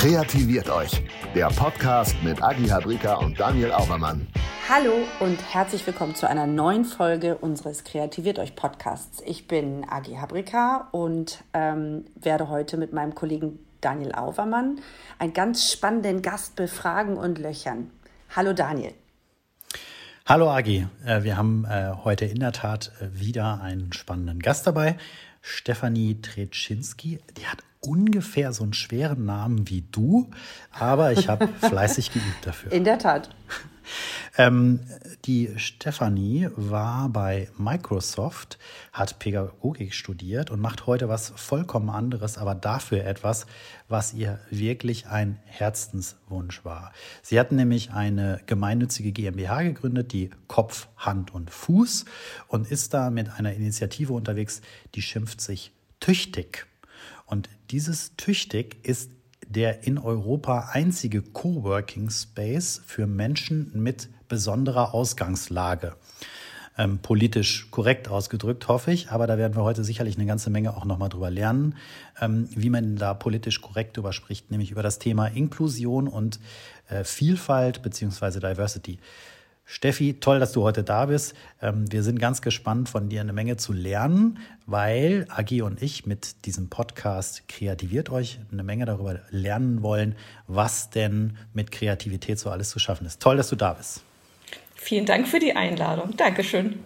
Kreativiert 0.00 0.70
euch, 0.70 1.02
der 1.34 1.48
Podcast 1.48 2.16
mit 2.22 2.42
Agi 2.42 2.68
Habrika 2.68 3.16
und 3.16 3.38
Daniel 3.38 3.70
Aubermann. 3.70 4.26
Hallo 4.66 4.94
und 5.20 5.38
herzlich 5.52 5.86
willkommen 5.86 6.14
zu 6.14 6.26
einer 6.26 6.46
neuen 6.46 6.86
Folge 6.86 7.36
unseres 7.36 7.84
Kreativiert 7.84 8.38
euch 8.38 8.56
Podcasts. 8.56 9.22
Ich 9.26 9.46
bin 9.46 9.84
Agi 9.86 10.14
Habrika 10.14 10.88
und 10.92 11.44
ähm, 11.52 12.06
werde 12.14 12.48
heute 12.48 12.78
mit 12.78 12.94
meinem 12.94 13.14
Kollegen 13.14 13.58
Daniel 13.82 14.12
Aubermann 14.12 14.80
einen 15.18 15.34
ganz 15.34 15.70
spannenden 15.70 16.22
Gast 16.22 16.56
befragen 16.56 17.18
und 17.18 17.38
löchern. 17.38 17.90
Hallo 18.34 18.54
Daniel. 18.54 18.94
Hallo 20.24 20.50
Agi, 20.50 20.86
äh, 21.04 21.24
wir 21.24 21.36
haben 21.36 21.66
äh, 21.66 21.92
heute 22.04 22.24
in 22.24 22.40
der 22.40 22.52
Tat 22.52 22.90
äh, 23.02 23.20
wieder 23.20 23.60
einen 23.60 23.92
spannenden 23.92 24.38
Gast 24.38 24.66
dabei. 24.66 24.96
Stefanie 25.42 26.22
Treczynski, 26.22 27.18
die 27.36 27.46
hat 27.46 27.58
ungefähr 27.80 28.52
so 28.52 28.62
einen 28.62 28.72
schweren 28.72 29.24
Namen 29.24 29.68
wie 29.68 29.82
du, 29.90 30.30
aber 30.70 31.12
ich 31.12 31.28
habe 31.28 31.48
fleißig 31.60 32.12
geübt 32.12 32.46
dafür. 32.46 32.72
In 32.72 32.84
der 32.84 32.98
Tat. 32.98 33.30
Ähm, 34.38 34.80
die 35.24 35.50
Stefanie 35.56 36.48
war 36.54 37.08
bei 37.08 37.48
Microsoft, 37.58 38.58
hat 38.92 39.18
Pädagogik 39.18 39.94
studiert 39.94 40.50
und 40.50 40.60
macht 40.60 40.86
heute 40.86 41.08
was 41.08 41.32
vollkommen 41.34 41.90
anderes, 41.90 42.38
aber 42.38 42.54
dafür 42.54 43.04
etwas, 43.04 43.46
was 43.88 44.14
ihr 44.14 44.38
wirklich 44.50 45.08
ein 45.08 45.40
Herzenswunsch 45.44 46.64
war. 46.64 46.92
Sie 47.22 47.40
hat 47.40 47.50
nämlich 47.50 47.90
eine 47.90 48.40
gemeinnützige 48.46 49.12
GmbH 49.12 49.62
gegründet, 49.62 50.12
die 50.12 50.30
Kopf, 50.46 50.86
Hand 50.96 51.34
und 51.34 51.50
Fuß 51.50 52.04
und 52.46 52.70
ist 52.70 52.94
da 52.94 53.10
mit 53.10 53.30
einer 53.30 53.52
Initiative 53.52 54.12
unterwegs, 54.12 54.62
die 54.94 55.02
schimpft 55.02 55.40
sich 55.40 55.72
Tüchtig. 56.00 56.66
Und 57.30 57.48
dieses 57.70 58.16
Tüchtig 58.16 58.84
ist 58.84 59.12
der 59.46 59.84
in 59.86 59.98
Europa 59.98 60.70
einzige 60.72 61.22
Coworking 61.22 62.10
Space 62.10 62.82
für 62.84 63.06
Menschen 63.06 63.70
mit 63.74 64.08
besonderer 64.28 64.94
Ausgangslage. 64.94 65.94
Ähm, 66.76 66.98
politisch 66.98 67.70
korrekt 67.70 68.08
ausgedrückt, 68.08 68.66
hoffe 68.68 68.92
ich, 68.92 69.10
aber 69.10 69.26
da 69.26 69.38
werden 69.38 69.54
wir 69.54 69.62
heute 69.62 69.84
sicherlich 69.84 70.16
eine 70.16 70.26
ganze 70.26 70.50
Menge 70.50 70.76
auch 70.76 70.84
nochmal 70.84 71.08
drüber 71.08 71.30
lernen, 71.30 71.76
ähm, 72.20 72.48
wie 72.54 72.70
man 72.70 72.96
da 72.96 73.14
politisch 73.14 73.60
korrekt 73.60 73.96
drüber 73.96 74.12
spricht, 74.12 74.50
nämlich 74.50 74.70
über 74.70 74.82
das 74.82 74.98
Thema 74.98 75.26
Inklusion 75.26 76.08
und 76.08 76.40
äh, 76.88 77.04
Vielfalt 77.04 77.82
beziehungsweise 77.82 78.40
Diversity. 78.40 78.98
Steffi, 79.72 80.14
toll, 80.14 80.40
dass 80.40 80.50
du 80.50 80.64
heute 80.64 80.82
da 80.82 81.06
bist. 81.06 81.32
Ähm, 81.62 81.84
wir 81.92 82.02
sind 82.02 82.18
ganz 82.18 82.42
gespannt, 82.42 82.88
von 82.88 83.08
dir 83.08 83.20
eine 83.20 83.32
Menge 83.32 83.56
zu 83.56 83.72
lernen, 83.72 84.40
weil 84.66 85.28
Agi 85.28 85.62
und 85.62 85.80
ich 85.80 86.06
mit 86.06 86.44
diesem 86.44 86.68
Podcast 86.68 87.46
Kreativiert 87.48 88.10
euch 88.10 88.40
eine 88.50 88.64
Menge 88.64 88.84
darüber 88.84 89.20
lernen 89.30 89.84
wollen, 89.84 90.16
was 90.48 90.90
denn 90.90 91.36
mit 91.54 91.70
Kreativität 91.70 92.40
so 92.40 92.50
alles 92.50 92.68
zu 92.70 92.80
schaffen 92.80 93.06
ist. 93.06 93.22
Toll, 93.22 93.36
dass 93.36 93.48
du 93.48 93.54
da 93.54 93.74
bist. 93.74 94.02
Vielen 94.74 95.06
Dank 95.06 95.28
für 95.28 95.38
die 95.38 95.54
Einladung. 95.54 96.16
Dankeschön. 96.16 96.80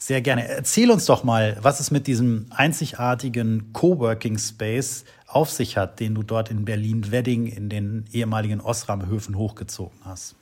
Sehr 0.00 0.20
gerne. 0.22 0.48
Erzähl 0.48 0.90
uns 0.90 1.04
doch 1.04 1.22
mal, 1.22 1.56
was 1.60 1.78
es 1.78 1.92
mit 1.92 2.08
diesem 2.08 2.46
einzigartigen 2.50 3.72
Coworking 3.72 4.38
Space 4.38 5.04
auf 5.28 5.52
sich 5.52 5.76
hat, 5.76 6.00
den 6.00 6.16
du 6.16 6.24
dort 6.24 6.50
in 6.50 6.64
Berlin-Wedding 6.64 7.46
in 7.46 7.68
den 7.68 8.06
ehemaligen 8.10 8.60
Osram-Höfen 8.60 9.36
hochgezogen 9.36 10.00
hast. 10.04 10.34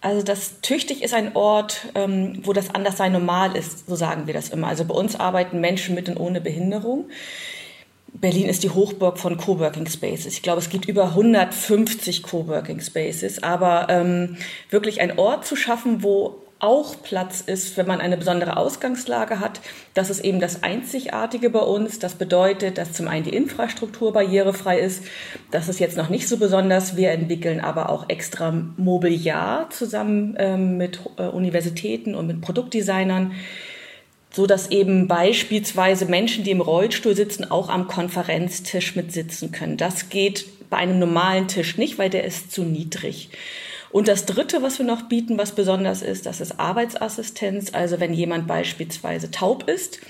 Also 0.00 0.22
das 0.22 0.60
Tüchtig 0.60 1.02
ist 1.02 1.14
ein 1.14 1.34
Ort, 1.34 1.86
ähm, 1.94 2.40
wo 2.44 2.52
das 2.52 2.74
Anderssein 2.74 3.12
normal 3.12 3.56
ist, 3.56 3.88
so 3.88 3.96
sagen 3.96 4.26
wir 4.26 4.34
das 4.34 4.50
immer. 4.50 4.68
Also 4.68 4.84
bei 4.84 4.94
uns 4.94 5.16
arbeiten 5.16 5.60
Menschen 5.60 5.94
mit 5.94 6.08
und 6.08 6.16
ohne 6.16 6.40
Behinderung. 6.40 7.06
Berlin 8.12 8.48
ist 8.48 8.62
die 8.62 8.70
Hochburg 8.70 9.18
von 9.18 9.36
Coworking 9.36 9.86
Spaces. 9.86 10.34
Ich 10.34 10.42
glaube, 10.42 10.60
es 10.60 10.70
gibt 10.70 10.86
über 10.86 11.08
150 11.08 12.22
Coworking 12.22 12.80
Spaces, 12.80 13.42
aber 13.42 13.88
ähm, 13.90 14.36
wirklich 14.70 15.00
ein 15.00 15.18
Ort 15.18 15.44
zu 15.44 15.56
schaffen, 15.56 16.02
wo 16.02 16.45
auch 16.58 17.02
Platz 17.02 17.42
ist, 17.42 17.76
wenn 17.76 17.86
man 17.86 18.00
eine 18.00 18.16
besondere 18.16 18.56
Ausgangslage 18.56 19.40
hat. 19.40 19.60
Das 19.94 20.08
ist 20.08 20.20
eben 20.20 20.40
das 20.40 20.62
Einzigartige 20.62 21.50
bei 21.50 21.60
uns. 21.60 21.98
Das 21.98 22.14
bedeutet, 22.14 22.78
dass 22.78 22.92
zum 22.92 23.08
einen 23.08 23.24
die 23.24 23.34
Infrastruktur 23.34 24.12
barrierefrei 24.12 24.78
ist. 24.78 25.04
Das 25.50 25.68
ist 25.68 25.80
jetzt 25.80 25.96
noch 25.96 26.08
nicht 26.08 26.28
so 26.28 26.38
besonders. 26.38 26.96
Wir 26.96 27.10
entwickeln 27.10 27.60
aber 27.60 27.90
auch 27.90 28.08
extra 28.08 28.52
Mobiliar 28.76 29.68
zusammen 29.70 30.34
ähm, 30.38 30.78
mit 30.78 31.00
äh, 31.18 31.24
Universitäten 31.24 32.14
und 32.14 32.26
mit 32.26 32.40
Produktdesignern 32.40 33.32
so 34.32 34.46
dass 34.46 34.70
eben 34.70 35.08
beispielsweise 35.08 36.04
Menschen, 36.04 36.44
die 36.44 36.50
im 36.50 36.60
Rollstuhl 36.60 37.16
sitzen, 37.16 37.50
auch 37.50 37.70
am 37.70 37.88
Konferenztisch 37.88 38.94
mitsitzen 38.94 39.50
können. 39.50 39.78
Das 39.78 40.10
geht 40.10 40.44
bei 40.68 40.76
einem 40.76 40.98
normalen 40.98 41.48
Tisch 41.48 41.78
nicht, 41.78 41.98
weil 41.98 42.10
der 42.10 42.24
ist 42.24 42.52
zu 42.52 42.62
niedrig. 42.62 43.30
Und 43.90 44.08
das 44.08 44.26
Dritte, 44.26 44.62
was 44.62 44.78
wir 44.78 44.86
noch 44.86 45.02
bieten, 45.02 45.38
was 45.38 45.52
besonders 45.52 46.02
ist, 46.02 46.26
das 46.26 46.40
ist 46.40 46.58
Arbeitsassistenz. 46.58 47.72
Also 47.72 48.00
wenn 48.00 48.12
jemand 48.12 48.46
beispielsweise 48.46 49.30
taub 49.30 49.68
ist 49.68 50.00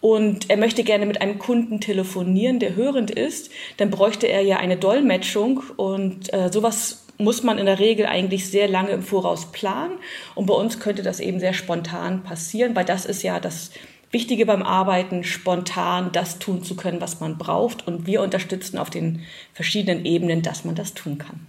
und 0.00 0.50
er 0.50 0.56
möchte 0.56 0.82
gerne 0.82 1.06
mit 1.06 1.20
einem 1.20 1.38
Kunden 1.38 1.80
telefonieren, 1.80 2.58
der 2.58 2.74
hörend 2.74 3.10
ist, 3.10 3.50
dann 3.76 3.90
bräuchte 3.90 4.26
er 4.26 4.42
ja 4.42 4.56
eine 4.56 4.76
Dolmetschung 4.76 5.62
und 5.76 6.32
äh, 6.32 6.50
sowas 6.50 7.04
muss 7.18 7.42
man 7.42 7.58
in 7.58 7.66
der 7.66 7.78
Regel 7.78 8.06
eigentlich 8.06 8.48
sehr 8.48 8.66
lange 8.66 8.90
im 8.90 9.02
Voraus 9.02 9.52
planen. 9.52 9.98
Und 10.34 10.46
bei 10.46 10.54
uns 10.54 10.80
könnte 10.80 11.02
das 11.02 11.20
eben 11.20 11.38
sehr 11.38 11.52
spontan 11.52 12.22
passieren, 12.22 12.74
weil 12.74 12.86
das 12.86 13.04
ist 13.04 13.22
ja 13.22 13.38
das 13.38 13.70
Wichtige 14.10 14.46
beim 14.46 14.62
Arbeiten, 14.62 15.22
spontan 15.22 16.10
das 16.12 16.38
tun 16.38 16.64
zu 16.64 16.74
können, 16.74 17.00
was 17.00 17.20
man 17.20 17.38
braucht. 17.38 17.86
Und 17.86 18.06
wir 18.06 18.22
unterstützen 18.22 18.78
auf 18.78 18.90
den 18.90 19.20
verschiedenen 19.52 20.04
Ebenen, 20.04 20.42
dass 20.42 20.64
man 20.64 20.74
das 20.74 20.94
tun 20.94 21.18
kann. 21.18 21.46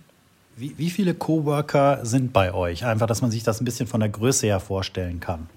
Wie, 0.56 0.78
wie 0.78 0.90
viele 0.90 1.14
Coworker 1.14 2.00
sind 2.04 2.34
bei 2.34 2.54
euch? 2.54 2.86
Einfach, 2.86 3.08
dass 3.08 3.22
man 3.22 3.32
sich 3.32 3.44
das 3.44 3.62
ein 3.62 3.66
bisschen 3.66 3.88
von 3.88 4.00
der 4.00 4.10
Größe 4.10 4.48
her 4.48 4.60
vorstellen 4.60 5.20
kann. 5.20 5.48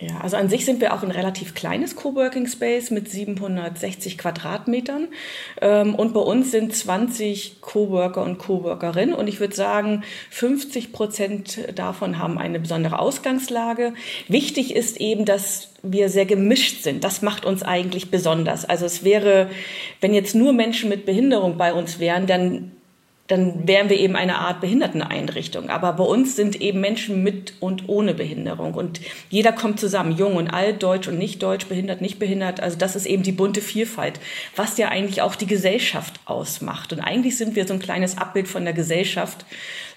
Ja, 0.00 0.20
also 0.20 0.36
an 0.36 0.48
sich 0.48 0.64
sind 0.64 0.80
wir 0.80 0.92
auch 0.92 1.02
ein 1.02 1.12
relativ 1.12 1.54
kleines 1.54 1.94
Coworking 1.94 2.48
Space 2.48 2.90
mit 2.90 3.08
760 3.08 4.18
Quadratmetern. 4.18 5.08
Ähm, 5.60 5.94
und 5.94 6.12
bei 6.12 6.20
uns 6.20 6.50
sind 6.50 6.74
20 6.74 7.60
Coworker 7.60 8.22
und 8.22 8.38
Coworkerinnen. 8.38 9.14
Und 9.14 9.28
ich 9.28 9.38
würde 9.38 9.54
sagen, 9.54 10.02
50 10.30 10.92
Prozent 10.92 11.60
davon 11.76 12.18
haben 12.18 12.38
eine 12.38 12.58
besondere 12.58 12.98
Ausgangslage. 12.98 13.94
Wichtig 14.26 14.74
ist 14.74 15.00
eben, 15.00 15.24
dass 15.24 15.68
wir 15.82 16.08
sehr 16.08 16.26
gemischt 16.26 16.82
sind. 16.82 17.04
Das 17.04 17.22
macht 17.22 17.44
uns 17.44 17.62
eigentlich 17.62 18.10
besonders. 18.10 18.64
Also 18.64 18.86
es 18.86 19.04
wäre, 19.04 19.48
wenn 20.00 20.12
jetzt 20.12 20.34
nur 20.34 20.52
Menschen 20.52 20.88
mit 20.88 21.06
Behinderung 21.06 21.56
bei 21.56 21.72
uns 21.72 22.00
wären, 22.00 22.26
dann 22.26 22.72
dann 23.26 23.66
wären 23.66 23.88
wir 23.88 23.98
eben 23.98 24.16
eine 24.16 24.38
Art 24.38 24.60
Behinderteneinrichtung. 24.60 25.70
Aber 25.70 25.94
bei 25.94 26.04
uns 26.04 26.36
sind 26.36 26.60
eben 26.60 26.80
Menschen 26.80 27.22
mit 27.22 27.54
und 27.58 27.88
ohne 27.88 28.12
Behinderung. 28.12 28.74
Und 28.74 29.00
jeder 29.30 29.52
kommt 29.52 29.80
zusammen, 29.80 30.12
jung 30.12 30.36
und 30.36 30.48
alt, 30.48 30.82
deutsch 30.82 31.08
und 31.08 31.18
nicht 31.18 31.42
deutsch, 31.42 31.66
behindert, 31.66 32.02
nicht 32.02 32.18
behindert. 32.18 32.60
Also 32.60 32.76
das 32.76 32.96
ist 32.96 33.06
eben 33.06 33.22
die 33.22 33.32
bunte 33.32 33.62
Vielfalt, 33.62 34.20
was 34.56 34.76
ja 34.76 34.88
eigentlich 34.88 35.22
auch 35.22 35.36
die 35.36 35.46
Gesellschaft 35.46 36.20
ausmacht. 36.26 36.92
Und 36.92 37.00
eigentlich 37.00 37.38
sind 37.38 37.56
wir 37.56 37.66
so 37.66 37.72
ein 37.72 37.80
kleines 37.80 38.18
Abbild 38.18 38.46
von 38.46 38.64
der 38.64 38.74
Gesellschaft. 38.74 39.46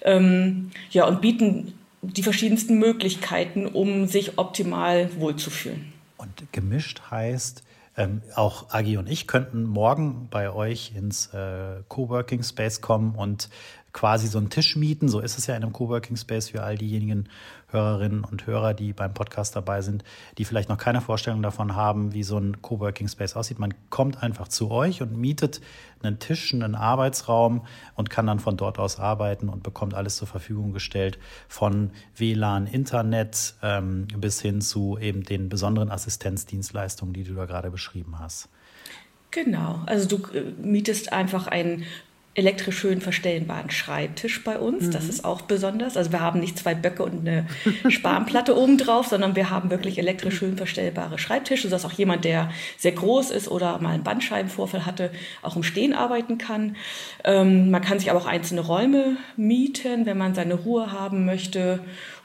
Ähm, 0.02 0.70
ja, 0.90 1.06
und 1.06 1.20
bieten 1.20 1.74
die 2.00 2.22
verschiedensten 2.22 2.78
Möglichkeiten, 2.78 3.66
um 3.66 4.06
sich 4.06 4.38
optimal 4.38 5.10
wohlzufühlen. 5.18 5.92
Und 6.16 6.30
gemischt 6.52 7.02
heißt, 7.10 7.62
ähm, 7.98 8.22
auch 8.34 8.70
Agi 8.70 8.96
und 8.96 9.08
ich 9.10 9.26
könnten 9.26 9.64
morgen 9.64 10.28
bei 10.30 10.50
euch 10.50 10.92
ins 10.94 11.26
äh, 11.34 11.82
Coworking 11.88 12.42
Space 12.44 12.80
kommen 12.80 13.14
und 13.16 13.50
quasi 13.92 14.28
so 14.28 14.38
einen 14.38 14.50
Tisch 14.50 14.76
mieten. 14.76 15.08
So 15.08 15.18
ist 15.18 15.36
es 15.36 15.48
ja 15.48 15.56
in 15.56 15.62
einem 15.64 15.72
Coworking 15.72 16.16
Space 16.16 16.50
für 16.50 16.62
all 16.62 16.78
diejenigen 16.78 17.28
Hörerinnen 17.70 18.24
und 18.24 18.46
Hörer, 18.46 18.74
die 18.74 18.92
beim 18.92 19.12
Podcast 19.14 19.54
dabei 19.54 19.82
sind, 19.82 20.04
die 20.38 20.44
vielleicht 20.44 20.68
noch 20.68 20.78
keine 20.78 21.00
Vorstellung 21.00 21.42
davon 21.42 21.76
haben, 21.76 22.14
wie 22.14 22.22
so 22.22 22.38
ein 22.38 22.62
Coworking 22.62 23.08
Space 23.08 23.36
aussieht. 23.36 23.58
Man 23.58 23.74
kommt 23.90 24.22
einfach 24.22 24.48
zu 24.48 24.70
euch 24.70 25.02
und 25.02 25.16
mietet 25.16 25.60
einen 26.02 26.18
Tisch, 26.18 26.54
einen 26.54 26.74
Arbeitsraum 26.74 27.66
und 27.94 28.10
kann 28.10 28.26
dann 28.26 28.40
von 28.40 28.56
dort 28.56 28.78
aus 28.78 28.98
arbeiten 28.98 29.48
und 29.48 29.62
bekommt 29.62 29.94
alles 29.94 30.16
zur 30.16 30.28
Verfügung 30.28 30.72
gestellt, 30.72 31.18
von 31.48 31.90
WLAN, 32.16 32.66
Internet 32.66 33.54
ähm, 33.62 34.08
bis 34.16 34.40
hin 34.40 34.60
zu 34.60 34.98
eben 34.98 35.24
den 35.24 35.48
besonderen 35.48 35.90
Assistenzdienstleistungen, 35.90 37.12
die 37.12 37.24
du 37.24 37.34
da 37.34 37.44
gerade 37.44 37.70
beschrieben 37.70 38.18
hast. 38.18 38.48
Genau, 39.30 39.82
also 39.86 40.08
du 40.08 40.26
äh, 40.32 40.42
mietest 40.58 41.12
einfach 41.12 41.46
einen 41.48 41.84
elektrisch 42.38 42.78
schön 42.78 43.00
verstellbaren 43.00 43.68
Schreibtisch 43.68 44.44
bei 44.44 44.58
uns. 44.60 44.86
Mhm. 44.86 44.90
Das 44.92 45.08
ist 45.08 45.24
auch 45.24 45.42
besonders. 45.42 45.96
Also 45.96 46.12
wir 46.12 46.20
haben 46.20 46.38
nicht 46.38 46.56
zwei 46.56 46.72
Böcke 46.72 47.02
und 47.02 47.26
eine 47.26 47.48
Spanplatte 47.88 48.56
oben 48.56 48.78
drauf, 48.78 49.08
sondern 49.08 49.34
wir 49.34 49.50
haben 49.50 49.70
wirklich 49.70 49.98
elektrisch 49.98 50.38
schön 50.38 50.56
verstellbare 50.56 51.18
Schreibtische, 51.18 51.64
sodass 51.64 51.84
auch 51.84 51.92
jemand, 51.92 52.24
der 52.24 52.52
sehr 52.76 52.92
groß 52.92 53.32
ist 53.32 53.48
oder 53.48 53.78
mal 53.80 53.90
einen 53.90 54.04
Bandscheibenvorfall 54.04 54.86
hatte, 54.86 55.10
auch 55.42 55.56
im 55.56 55.64
Stehen 55.64 55.92
arbeiten 55.92 56.38
kann. 56.38 56.76
Ähm, 57.24 57.72
man 57.72 57.82
kann 57.82 57.98
sich 57.98 58.08
aber 58.08 58.20
auch 58.20 58.26
einzelne 58.26 58.60
Räume 58.60 59.16
mieten, 59.36 60.06
wenn 60.06 60.16
man 60.16 60.36
seine 60.36 60.54
Ruhe 60.54 60.92
haben 60.92 61.24
möchte 61.24 61.80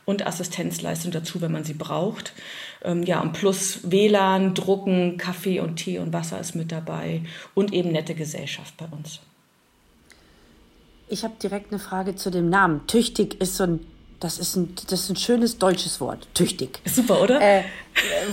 und 0.05 0.27
Assistenzleistung 0.27 1.11
dazu, 1.11 1.41
wenn 1.41 1.51
man 1.51 1.63
sie 1.63 1.73
braucht. 1.73 2.33
Ähm, 2.83 3.01
ja, 3.01 3.19
und 3.19 3.33
plus 3.33 3.79
WLAN, 3.89 4.53
Drucken, 4.53 5.17
Kaffee 5.17 5.59
und 5.59 5.77
Tee 5.77 5.97
und 5.97 6.13
Wasser 6.13 6.39
ist 6.39 6.53
mit 6.53 6.71
dabei 6.71 7.21
und 7.55 7.73
eben 7.73 7.91
nette 7.91 8.13
Gesellschaft 8.13 8.77
bei 8.77 8.85
uns. 8.85 9.19
Ich 11.13 11.23
habe 11.23 11.35
direkt 11.41 11.71
eine 11.71 11.79
Frage 11.79 12.15
zu 12.15 12.31
dem 12.31 12.49
Namen. 12.49 12.85
Tüchtig 12.87 13.39
ist 13.39 13.55
so 13.55 13.65
ein, 13.65 13.85
das 14.19 14.39
ist 14.39 14.55
ein, 14.55 14.75
das 14.89 15.01
ist 15.01 15.09
ein 15.11 15.15
schönes 15.15 15.59
deutsches 15.59 16.01
Wort. 16.01 16.27
Tüchtig. 16.33 16.79
Super, 16.85 17.21
oder? 17.21 17.39
Äh, 17.39 17.63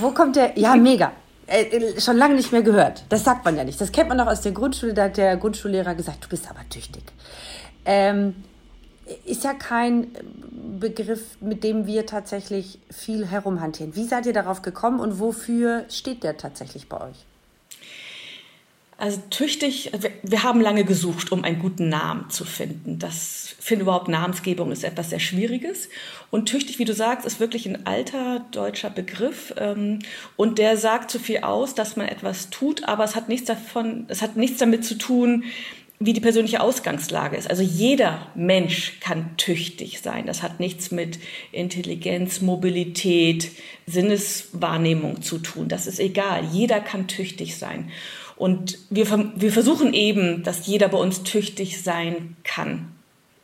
wo 0.00 0.10
kommt 0.12 0.36
der? 0.36 0.58
Ja, 0.58 0.74
mega. 0.76 1.12
Äh, 1.46 2.00
schon 2.00 2.16
lange 2.16 2.34
nicht 2.34 2.52
mehr 2.52 2.62
gehört. 2.62 3.04
Das 3.10 3.22
sagt 3.22 3.44
man 3.44 3.56
ja 3.56 3.64
nicht. 3.64 3.80
Das 3.80 3.92
kennt 3.92 4.08
man 4.08 4.16
noch 4.16 4.26
aus 4.26 4.40
der 4.40 4.52
Grundschule. 4.52 4.94
Da 4.94 5.04
hat 5.04 5.18
der 5.18 5.36
Grundschullehrer 5.36 5.94
gesagt, 5.94 6.24
du 6.24 6.28
bist 6.28 6.48
aber 6.48 6.60
tüchtig. 6.70 7.02
Ähm, 7.84 8.34
ist 9.26 9.44
ja 9.44 9.52
kein 9.52 10.08
Begriff, 10.78 11.36
mit 11.40 11.64
dem 11.64 11.86
wir 11.86 12.06
tatsächlich 12.06 12.78
viel 12.90 13.26
herumhantieren. 13.26 13.94
Wie 13.94 14.04
seid 14.04 14.24
ihr 14.24 14.32
darauf 14.32 14.62
gekommen 14.62 15.00
und 15.00 15.20
wofür 15.20 15.84
steht 15.88 16.22
der 16.22 16.36
tatsächlich 16.36 16.88
bei 16.88 17.00
euch? 17.08 17.26
Also 19.00 19.22
tüchtig, 19.30 19.92
wir 20.22 20.42
haben 20.42 20.60
lange 20.60 20.84
gesucht, 20.84 21.32
um 21.32 21.42
einen 21.42 21.58
guten 21.58 21.88
Namen 21.88 22.28
zu 22.28 22.44
finden. 22.44 22.98
Das 22.98 23.54
finde 23.58 23.84
überhaupt 23.84 24.08
Namensgebung 24.08 24.70
ist 24.72 24.84
etwas 24.84 25.08
sehr 25.08 25.20
Schwieriges. 25.20 25.88
Und 26.30 26.50
tüchtig, 26.50 26.78
wie 26.78 26.84
du 26.84 26.92
sagst, 26.92 27.26
ist 27.26 27.40
wirklich 27.40 27.66
ein 27.66 27.86
alter 27.86 28.44
deutscher 28.50 28.90
Begriff. 28.90 29.54
Ähm, 29.56 30.00
und 30.36 30.58
der 30.58 30.76
sagt 30.76 31.10
so 31.10 31.18
viel 31.18 31.38
aus, 31.38 31.74
dass 31.74 31.96
man 31.96 32.08
etwas 32.08 32.50
tut, 32.50 32.84
aber 32.84 33.04
es 33.04 33.16
hat 33.16 33.30
nichts 33.30 33.46
davon, 33.46 34.04
es 34.08 34.20
hat 34.20 34.36
nichts 34.36 34.58
damit 34.58 34.84
zu 34.84 34.98
tun, 34.98 35.44
wie 35.98 36.12
die 36.12 36.20
persönliche 36.20 36.60
Ausgangslage 36.60 37.38
ist. 37.38 37.48
Also 37.48 37.62
jeder 37.62 38.26
Mensch 38.34 39.00
kann 39.00 39.34
tüchtig 39.38 40.00
sein. 40.00 40.26
Das 40.26 40.42
hat 40.42 40.60
nichts 40.60 40.90
mit 40.90 41.18
Intelligenz, 41.52 42.42
Mobilität, 42.42 43.50
Sinneswahrnehmung 43.86 45.22
zu 45.22 45.38
tun. 45.38 45.68
Das 45.68 45.86
ist 45.86 46.00
egal. 46.00 46.44
Jeder 46.52 46.80
kann 46.80 47.06
tüchtig 47.06 47.56
sein. 47.56 47.90
Und 48.40 48.78
wir, 48.88 49.06
wir 49.36 49.52
versuchen 49.52 49.92
eben, 49.92 50.42
dass 50.44 50.66
jeder 50.66 50.88
bei 50.88 50.96
uns 50.96 51.24
tüchtig 51.24 51.82
sein 51.82 52.36
kann. 52.42 52.90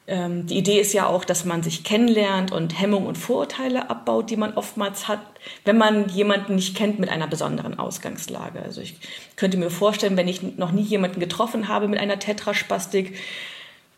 Ähm, 0.06 0.46
die 0.46 0.56
Idee 0.56 0.81
ist 0.81 0.94
ja 0.94 1.06
auch, 1.06 1.26
dass 1.26 1.44
man 1.44 1.62
sich 1.62 1.84
kennenlernt 1.84 2.50
und 2.50 2.81
Hemmungen 2.81 3.06
und 3.06 3.19
Vorurteile 3.19 3.90
abbaut, 3.90 4.31
die 4.31 4.38
man 4.38 4.54
oftmals 4.54 5.06
hat, 5.06 5.20
wenn 5.66 5.76
man 5.76 6.08
jemanden 6.08 6.54
nicht 6.54 6.75
kennt 6.75 6.98
mit 6.98 7.10
einer 7.10 7.26
besonderen 7.26 7.78
Ausgangslage. 7.78 8.62
Also 8.62 8.81
ich 8.81 8.96
könnte 9.37 9.58
mir 9.58 9.69
vorstellen, 9.69 10.16
wenn 10.16 10.28
ich 10.28 10.56
noch 10.56 10.72
nie 10.72 10.81
jemanden 10.81 11.20
getroffen 11.20 11.69
habe 11.69 11.88
mit 11.88 12.00
einer 12.00 12.19
Tetraspastik, 12.19 13.16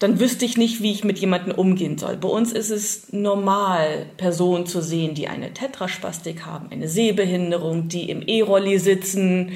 dann 0.00 0.18
wüsste 0.18 0.46
ich 0.46 0.56
nicht, 0.56 0.82
wie 0.82 0.90
ich 0.90 1.04
mit 1.04 1.20
jemandem 1.20 1.54
umgehen 1.54 1.96
soll. 1.96 2.16
Bei 2.16 2.28
uns 2.28 2.50
ist 2.50 2.70
es 2.70 3.12
normal, 3.12 4.06
Personen 4.16 4.66
zu 4.66 4.82
sehen, 4.82 5.14
die 5.14 5.28
eine 5.28 5.52
Tetraspastik 5.52 6.44
haben, 6.44 6.72
eine 6.72 6.88
Sehbehinderung, 6.88 7.86
die 7.86 8.10
im 8.10 8.26
E-Rolli 8.26 8.80
sitzen, 8.80 9.52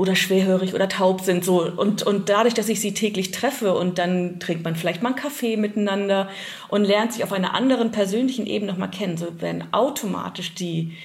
oder 0.00 0.16
schwerhörig 0.16 0.74
oder 0.74 0.88
taub 0.88 1.20
sind 1.20 1.44
so 1.44 1.62
und 1.62 2.02
und 2.02 2.30
dadurch, 2.30 2.54
dass 2.54 2.70
ich 2.70 2.80
sie 2.80 2.94
täglich 2.94 3.32
treffe 3.32 3.74
und 3.74 3.98
dann 3.98 4.40
trinkt 4.40 4.64
man 4.64 4.74
vielleicht 4.74 5.02
mal 5.02 5.10
einen 5.10 5.18
Kaffee 5.18 5.58
miteinander 5.58 6.30
und 6.68 6.84
lernt 6.84 7.12
sich 7.12 7.22
auf 7.22 7.32
einer 7.32 7.54
anderen 7.54 7.92
persönlichen 7.92 8.46
Ebene 8.46 8.72
noch 8.72 8.78
mal 8.78 8.88
kennen, 8.88 9.18
so 9.18 9.40
werden 9.42 9.64
automatisch 9.72 10.54
die 10.54 10.96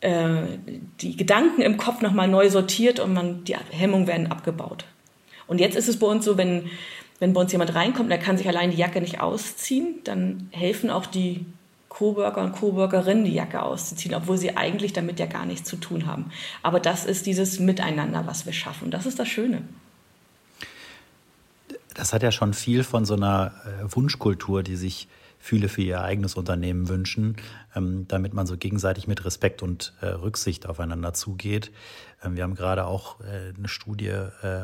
äh, 0.00 0.42
die 1.02 1.18
Gedanken 1.18 1.60
im 1.60 1.76
Kopf 1.76 2.00
noch 2.00 2.12
mal 2.12 2.28
neu 2.28 2.48
sortiert 2.48 2.98
und 2.98 3.12
man 3.12 3.44
die 3.44 3.56
Hemmungen 3.70 4.06
werden 4.06 4.32
abgebaut. 4.32 4.86
Und 5.46 5.60
jetzt 5.60 5.76
ist 5.76 5.88
es 5.88 5.98
bei 5.98 6.06
uns 6.06 6.24
so, 6.24 6.38
wenn 6.38 6.70
wenn 7.18 7.34
bei 7.34 7.42
uns 7.42 7.52
jemand 7.52 7.74
reinkommt, 7.74 8.10
der 8.10 8.18
kann 8.18 8.38
sich 8.38 8.48
allein 8.48 8.70
die 8.70 8.78
Jacke 8.78 9.02
nicht 9.02 9.20
ausziehen, 9.20 9.96
dann 10.04 10.48
helfen 10.52 10.88
auch 10.88 11.04
die 11.04 11.44
Coworker 12.00 12.40
und 12.40 12.52
Coworkerinnen 12.52 13.26
die 13.26 13.34
Jacke 13.34 13.60
auszuziehen, 13.60 14.14
obwohl 14.14 14.38
sie 14.38 14.56
eigentlich 14.56 14.94
damit 14.94 15.20
ja 15.20 15.26
gar 15.26 15.44
nichts 15.44 15.68
zu 15.68 15.76
tun 15.76 16.06
haben. 16.06 16.30
Aber 16.62 16.80
das 16.80 17.04
ist 17.04 17.26
dieses 17.26 17.60
Miteinander, 17.60 18.26
was 18.26 18.46
wir 18.46 18.54
schaffen. 18.54 18.90
Das 18.90 19.04
ist 19.04 19.18
das 19.18 19.28
Schöne. 19.28 19.62
Das 21.92 22.14
hat 22.14 22.22
ja 22.22 22.32
schon 22.32 22.54
viel 22.54 22.84
von 22.84 23.04
so 23.04 23.12
einer 23.12 23.52
äh, 23.66 23.94
Wunschkultur, 23.94 24.62
die 24.62 24.76
sich 24.76 25.08
viele 25.38 25.68
für 25.68 25.82
ihr 25.82 26.00
eigenes 26.00 26.36
Unternehmen 26.36 26.88
wünschen, 26.88 27.36
ähm, 27.76 28.06
damit 28.08 28.32
man 28.32 28.46
so 28.46 28.56
gegenseitig 28.56 29.06
mit 29.06 29.26
Respekt 29.26 29.62
und 29.62 29.92
äh, 30.00 30.06
Rücksicht 30.06 30.66
aufeinander 30.66 31.12
zugeht. 31.12 31.70
Ähm, 32.24 32.34
wir 32.34 32.44
haben 32.44 32.54
gerade 32.54 32.86
auch 32.86 33.20
äh, 33.20 33.52
eine 33.54 33.68
Studie 33.68 34.14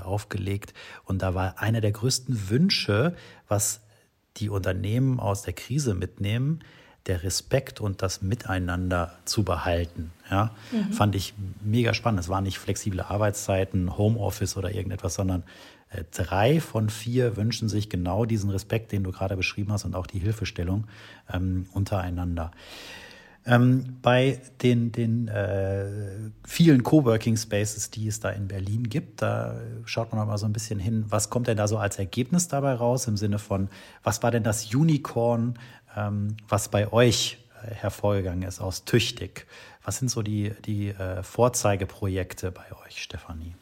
aufgelegt 0.05 0.73
und 1.05 1.21
da 1.21 1.35
war 1.35 1.59
einer 1.59 1.83
der 1.83 1.93
größten 1.93 2.49
Wünsche, 2.49 3.15
was 3.47 3.83
die 4.39 4.49
Unternehmen 4.49 5.21
aus 5.21 5.43
der 5.43 5.53
Krise 5.53 5.95
mitnehmen, 5.95 6.61
der 7.07 7.23
Respekt 7.23 7.81
und 7.81 8.03
das 8.03 8.23
Miteinander 8.23 9.17
zu 9.25 9.45
behalten. 9.45 10.13
Ja, 10.31 10.51
mhm. 10.73 10.93
fand 10.93 11.15
ich 11.15 11.35
mega 11.63 11.95
spannend. 11.95 12.21
Es 12.21 12.29
waren 12.29 12.45
nicht 12.45 12.59
flexible 12.59 13.01
Arbeitszeiten, 13.01 13.97
Homeoffice 13.97 14.57
oder 14.57 14.75
irgendetwas, 14.75 15.15
sondern 15.15 15.45
äh, 15.91 16.05
drei 16.11 16.61
von 16.61 16.91
vier 16.91 17.37
wünschen 17.37 17.69
sich 17.69 17.89
genau 17.89 18.25
diesen 18.25 18.51
Respekt, 18.51 18.93
den 18.93 19.05
du 19.05 19.13
gerade 19.13 19.37
beschrieben 19.37 19.73
hast 19.73 19.85
und 19.85 19.95
auch 19.95 20.07
die 20.07 20.19
Hilfestellung 20.19 20.87
ähm, 21.33 21.67
untereinander. 21.73 22.51
Ähm, 23.49 23.99
bei 24.03 24.41
den, 24.63 24.91
den 24.91 25.29
äh, 25.29 25.87
vielen 26.45 26.83
Coworking 26.83 27.37
Spaces, 27.37 27.91
die 27.91 28.09
es 28.09 28.19
da 28.19 28.31
in 28.31 28.49
Berlin 28.49 28.89
gibt, 28.89 29.23
da 29.23 29.61
schaut 29.85 30.13
man 30.13 30.27
mal 30.27 30.37
so 30.37 30.47
ein 30.47 30.53
bisschen 30.53 30.81
hin, 30.81 31.05
was 31.09 31.31
kommt 31.31 31.47
denn 31.47 31.57
da 31.57 31.69
so 31.69 31.79
als 31.79 31.97
Ergebnis 31.97 32.49
dabei 32.49 32.75
raus 32.75 33.07
im 33.07 33.17
Sinne 33.17 33.39
von, 33.39 33.69
was 34.03 34.25
war 34.25 34.33
denn 34.33 34.43
das 34.43 34.75
Unicorn 34.75 35.55
was 36.49 36.69
bei 36.69 36.93
euch 36.93 37.39
äh, 37.63 37.75
hervorgegangen 37.75 38.43
ist 38.43 38.61
aus 38.61 38.85
Tüchtig. 38.85 39.47
Was 39.85 39.99
sind 39.99 40.11
so 40.11 40.23
die, 40.23 40.53
die 40.65 40.89
äh, 40.89 41.23
Vorzeigeprojekte 41.23 42.51
bei 42.51 42.65
euch, 42.85 43.03
Stefanie? 43.03 43.55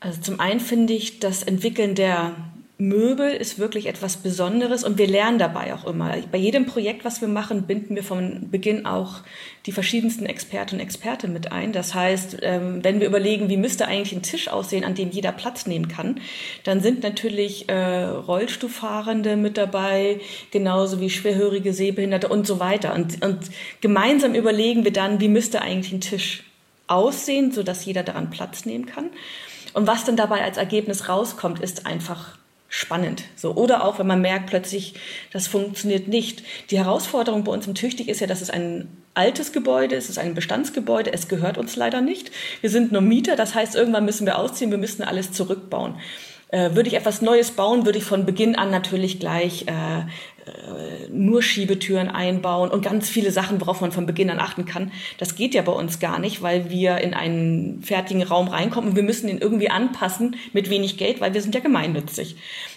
Also 0.00 0.20
zum 0.20 0.40
einen 0.40 0.60
finde 0.60 0.92
ich 0.92 1.18
das 1.18 1.42
Entwickeln 1.42 1.94
der 1.94 2.34
Möbel 2.80 3.32
ist 3.32 3.58
wirklich 3.58 3.86
etwas 3.86 4.18
Besonderes 4.18 4.84
und 4.84 4.98
wir 4.98 5.08
lernen 5.08 5.40
dabei 5.40 5.74
auch 5.74 5.84
immer. 5.84 6.14
Bei 6.30 6.38
jedem 6.38 6.64
Projekt, 6.64 7.04
was 7.04 7.20
wir 7.20 7.26
machen, 7.26 7.64
binden 7.64 7.96
wir 7.96 8.04
von 8.04 8.50
Beginn 8.52 8.86
auch 8.86 9.22
die 9.66 9.72
verschiedensten 9.72 10.26
Experten 10.26 10.76
und 10.76 10.80
Experten 10.80 11.32
mit 11.32 11.50
ein. 11.50 11.72
Das 11.72 11.92
heißt, 11.94 12.38
ähm, 12.42 12.84
wenn 12.84 13.00
wir 13.00 13.08
überlegen, 13.08 13.48
wie 13.48 13.56
müsste 13.56 13.88
eigentlich 13.88 14.12
ein 14.12 14.22
Tisch 14.22 14.46
aussehen, 14.46 14.84
an 14.84 14.94
dem 14.94 15.10
jeder 15.10 15.32
Platz 15.32 15.66
nehmen 15.66 15.88
kann, 15.88 16.20
dann 16.62 16.80
sind 16.80 17.02
natürlich 17.02 17.68
äh, 17.68 18.04
Rollstuhlfahrende 18.04 19.36
mit 19.36 19.56
dabei, 19.56 20.20
genauso 20.52 21.00
wie 21.00 21.10
schwerhörige 21.10 21.72
Sehbehinderte 21.72 22.28
und 22.28 22.46
so 22.46 22.60
weiter. 22.60 22.94
Und, 22.94 23.24
und 23.24 23.40
gemeinsam 23.80 24.36
überlegen 24.36 24.84
wir 24.84 24.92
dann, 24.92 25.18
wie 25.20 25.28
müsste 25.28 25.62
eigentlich 25.62 25.92
ein 25.92 26.00
Tisch 26.00 26.44
aussehen, 26.86 27.50
sodass 27.50 27.84
jeder 27.84 28.04
daran 28.04 28.30
Platz 28.30 28.66
nehmen 28.66 28.86
kann. 28.86 29.10
Und 29.74 29.88
was 29.88 30.04
dann 30.04 30.16
dabei 30.16 30.44
als 30.44 30.58
Ergebnis 30.58 31.08
rauskommt, 31.08 31.58
ist 31.58 31.84
einfach 31.84 32.38
spannend. 32.68 33.24
So, 33.34 33.54
oder 33.54 33.84
auch, 33.84 33.98
wenn 33.98 34.06
man 34.06 34.20
merkt 34.20 34.48
plötzlich, 34.48 34.94
das 35.32 35.46
funktioniert 35.46 36.06
nicht. 36.06 36.42
Die 36.70 36.78
Herausforderung 36.78 37.44
bei 37.44 37.52
uns 37.52 37.66
im 37.66 37.74
Tüchtig 37.74 38.08
ist 38.08 38.20
ja, 38.20 38.26
dass 38.26 38.42
es 38.42 38.50
ein 38.50 38.88
altes 39.14 39.52
Gebäude 39.52 39.96
ist, 39.96 40.04
es 40.04 40.10
ist 40.10 40.18
ein 40.18 40.34
Bestandsgebäude, 40.34 41.12
es 41.12 41.28
gehört 41.28 41.58
uns 41.58 41.76
leider 41.76 42.00
nicht. 42.00 42.30
Wir 42.60 42.70
sind 42.70 42.92
nur 42.92 43.00
Mieter, 43.00 43.36
das 43.36 43.54
heißt, 43.54 43.74
irgendwann 43.74 44.04
müssen 44.04 44.26
wir 44.26 44.38
ausziehen, 44.38 44.70
wir 44.70 44.78
müssen 44.78 45.02
alles 45.02 45.32
zurückbauen. 45.32 45.96
Äh, 46.50 46.74
würde 46.74 46.88
ich 46.88 46.94
etwas 46.94 47.20
Neues 47.22 47.50
bauen, 47.50 47.84
würde 47.84 47.98
ich 47.98 48.04
von 48.04 48.24
Beginn 48.24 48.56
an 48.56 48.70
natürlich 48.70 49.20
gleich 49.20 49.66
äh, 49.66 50.00
äh, 50.48 51.08
nur 51.10 51.42
Schiebetüren 51.42 52.08
einbauen 52.08 52.70
und 52.70 52.82
ganz 52.82 53.08
viele 53.08 53.30
Sachen, 53.30 53.60
worauf 53.60 53.80
man 53.80 53.92
von 53.92 54.06
Beginn 54.06 54.30
an 54.30 54.40
achten 54.40 54.66
kann. 54.66 54.92
Das 55.18 55.36
geht 55.36 55.54
ja 55.54 55.62
bei 55.62 55.72
uns 55.72 56.00
gar 56.00 56.18
nicht, 56.18 56.42
weil 56.42 56.70
wir 56.70 56.98
in 56.98 57.14
einen 57.14 57.82
fertigen 57.82 58.22
Raum 58.22 58.48
reinkommen 58.48 58.90
und 58.90 58.96
wir 58.96 59.02
müssen 59.02 59.28
ihn 59.28 59.38
irgendwie 59.38 59.70
anpassen 59.70 60.36
mit 60.52 60.70
wenig 60.70 60.96
Geld, 60.96 61.20
weil 61.20 61.34
wir 61.34 61.42
sind 61.42 61.54
ja 61.54 61.60
gemeinnützig. 61.60 62.36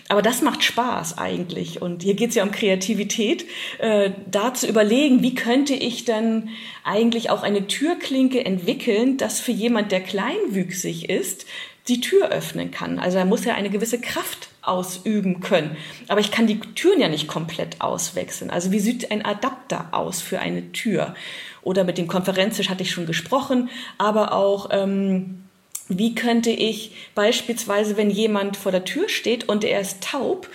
Aber 0.09 0.21
das 0.21 0.41
macht 0.41 0.63
Spaß 0.63 1.17
eigentlich. 1.17 1.81
Und 1.81 2.03
hier 2.03 2.15
geht 2.15 2.29
es 2.29 2.35
ja 2.35 2.43
um 2.43 2.51
Kreativität, 2.51 3.45
äh, 3.79 4.11
da 4.29 4.53
zu 4.53 4.67
überlegen, 4.67 5.21
wie 5.21 5.35
könnte 5.35 5.73
ich 5.73 6.05
dann 6.05 6.49
eigentlich 6.83 7.29
auch 7.29 7.43
eine 7.43 7.67
Türklinke 7.67 8.43
entwickeln, 8.43 9.17
dass 9.17 9.39
für 9.39 9.51
jemand, 9.51 9.91
der 9.91 10.01
kleinwüchsig 10.01 11.09
ist, 11.09 11.45
die 11.87 12.01
Tür 12.01 12.29
öffnen 12.29 12.71
kann. 12.71 12.99
Also 12.99 13.17
er 13.17 13.25
muss 13.25 13.45
ja 13.45 13.55
eine 13.55 13.69
gewisse 13.69 13.99
Kraft 13.99 14.49
ausüben 14.61 15.39
können. 15.39 15.75
Aber 16.07 16.19
ich 16.19 16.31
kann 16.31 16.47
die 16.47 16.59
Türen 16.59 16.99
ja 16.99 17.09
nicht 17.09 17.27
komplett 17.27 17.81
auswechseln. 17.81 18.51
Also 18.51 18.71
wie 18.71 18.79
sieht 18.79 19.11
ein 19.11 19.25
Adapter 19.25 19.87
aus 19.91 20.21
für 20.21 20.39
eine 20.39 20.71
Tür? 20.71 21.15
Oder 21.63 21.83
mit 21.83 21.97
dem 21.97 22.07
Konferenztisch 22.07 22.69
hatte 22.69 22.83
ich 22.83 22.91
schon 22.91 23.05
gesprochen, 23.05 23.69
aber 23.97 24.33
auch 24.33 24.69
ähm, 24.71 25.43
wie 25.87 26.15
könnte 26.15 26.51
ich 26.51 26.93
beispielsweise, 27.15 27.97
wenn 27.97 28.09
jemand 28.09 28.57
vor 28.57 28.71
der 28.71 28.85
Tür 28.85 29.09
steht 29.09 29.49
und 29.49 29.63
er 29.63 29.81
ist 29.81 30.03
taub 30.03 30.49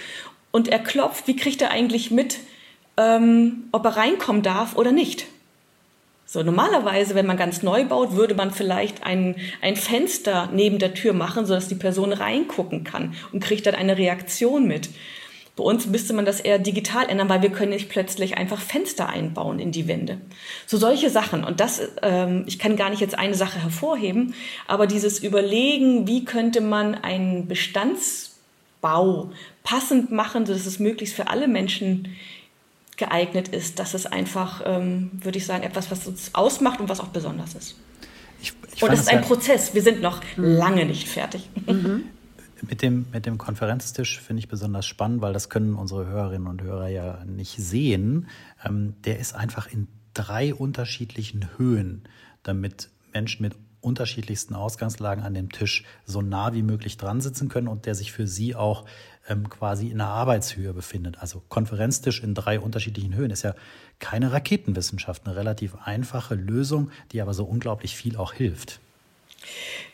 und 0.51 0.69
er 0.69 0.79
klopft, 0.79 1.27
wie 1.27 1.37
kriegt 1.37 1.61
er 1.61 1.71
eigentlich 1.71 2.11
mit, 2.11 2.39
ähm, 2.97 3.65
ob 3.73 3.85
er 3.85 3.97
reinkommen 3.97 4.43
darf 4.43 4.77
oder 4.77 4.93
nicht? 4.93 5.27
So, 6.37 6.43
normalerweise, 6.43 7.15
wenn 7.15 7.25
man 7.25 7.39
ganz 7.39 7.63
neu 7.63 7.87
baut, 7.87 8.15
würde 8.15 8.35
man 8.35 8.51
vielleicht 8.51 9.05
ein, 9.05 9.37
ein 9.63 9.75
Fenster 9.75 10.51
neben 10.53 10.79
der 10.79 10.93
Tür 10.93 11.15
machen, 11.15 11.47
sodass 11.47 11.67
die 11.67 11.77
Person 11.77 12.13
reingucken 12.13 12.85
kann 12.85 13.15
und 13.33 13.43
kriegt 13.43 13.65
dann 13.65 13.75
eine 13.75 13.97
Reaktion 13.97 14.69
mit. 14.69 14.91
Bei 15.57 15.65
uns 15.65 15.87
müsste 15.87 16.13
man 16.13 16.27
das 16.27 16.41
eher 16.41 16.59
digital 16.59 17.09
ändern, 17.09 17.31
weil 17.31 17.41
wir 17.41 17.49
können 17.49 17.71
nicht 17.71 17.89
plötzlich 17.89 18.37
einfach 18.37 18.61
Fenster 18.61 19.09
einbauen 19.09 19.59
in 19.59 19.73
die 19.73 19.89
Wände. 19.89 20.19
So 20.67 20.77
solche 20.77 21.09
Sachen. 21.09 21.43
Und 21.43 21.61
das, 21.61 21.81
ähm, 22.03 22.45
ich 22.47 22.59
kann 22.59 22.77
gar 22.77 22.91
nicht 22.91 23.01
jetzt 23.01 23.19
eine 23.19 23.33
Sache 23.35 23.63
hervorheben, 23.63 24.35
aber 24.67 24.87
dieses 24.87 25.21
Überlegen, 25.21 26.07
wie 26.07 26.27
könnte 26.27 26.61
man 26.61 26.97
ein 26.97 27.49
Bestands 27.49 28.37
Bau 28.83 29.31
passend 29.65 30.13
machen, 30.13 30.45
sodass 30.45 30.67
es 30.67 30.81
möglichst 30.81 31.17
für 31.17 31.29
alle 31.29 31.49
Menschen 31.49 32.15
geeignet 32.97 33.49
ist. 33.49 33.79
Das 33.79 33.95
ist 33.95 34.07
einfach, 34.07 34.63
ähm, 34.65 35.11
würde 35.13 35.39
ich 35.39 35.47
sagen, 35.47 35.63
etwas, 35.63 35.91
was 35.91 36.07
uns 36.07 36.35
ausmacht 36.35 36.81
und 36.81 36.89
was 36.89 37.01
auch 37.01 37.09
besonders 37.09 37.55
ist. 37.55 37.77
Ich, 38.41 38.53
ich 38.75 38.83
und 38.83 38.93
es 38.93 39.01
ist 39.01 39.09
ein 39.09 39.21
ja 39.21 39.27
Prozess. 39.27 39.75
Wir 39.75 39.83
sind 39.83 40.03
noch 40.03 40.21
mhm. 40.37 40.45
lange 40.45 40.87
nicht 40.87 41.09
fertig. 41.09 41.49
Mhm. 41.67 42.05
Mit 42.63 42.81
dem, 42.81 43.05
mit 43.13 43.27
dem 43.27 43.37
Konferenztisch 43.37 44.19
finde 44.19 44.41
ich 44.41 44.49
besonders 44.49 44.87
spannend, 44.87 45.21
weil 45.21 45.35
das 45.35 45.51
können 45.51 45.75
unsere 45.75 46.07
Hörerinnen 46.07 46.49
und 46.49 46.63
Hörer 46.63 46.89
ja 46.89 47.23
nicht 47.27 47.59
sehen. 47.59 48.29
Ähm, 48.65 48.95
der 49.05 49.19
ist 49.19 49.35
einfach 49.35 49.71
in 49.71 49.89
drei 50.15 50.55
unterschiedlichen 50.55 51.51
Höhen, 51.59 52.05
damit 52.43 52.89
Menschen 53.13 53.43
mit 53.43 53.55
unterschiedlichsten 53.83 54.55
Ausgangslagen 54.55 55.23
an 55.23 55.35
dem 55.35 55.53
Tisch 55.53 55.85
so 56.07 56.23
nah 56.23 56.55
wie 56.55 56.63
möglich 56.63 56.97
dran 56.97 57.21
sitzen 57.21 57.49
können 57.49 57.69
und 57.69 57.87
der 57.87 57.95
sich 57.95 58.11
für 58.11 58.27
sie 58.27 58.55
auch 58.55 58.85
ähm, 59.29 59.49
quasi 59.49 59.89
in 59.89 59.99
der 59.99 60.09
Arbeitshöhe 60.09 60.73
befindet. 60.73 61.17
Also 61.21 61.43
Konferenztisch 61.49 62.23
in 62.23 62.35
drei 62.35 62.61
unterschiedlichen 62.61 63.15
Höhen 63.15 63.31
ist 63.31 63.43
ja 63.43 63.55
keine 63.99 64.33
Raketenwissenschaft, 64.33 65.23
eine 65.27 65.37
relativ 65.37 65.75
einfache 65.85 66.35
Lösung, 66.35 66.91
die 67.13 67.21
aber 67.21 67.35
so 67.35 67.45
unglaublich 67.45 67.97
viel 67.97 68.17
auch 68.17 68.33
hilft. 68.33 68.81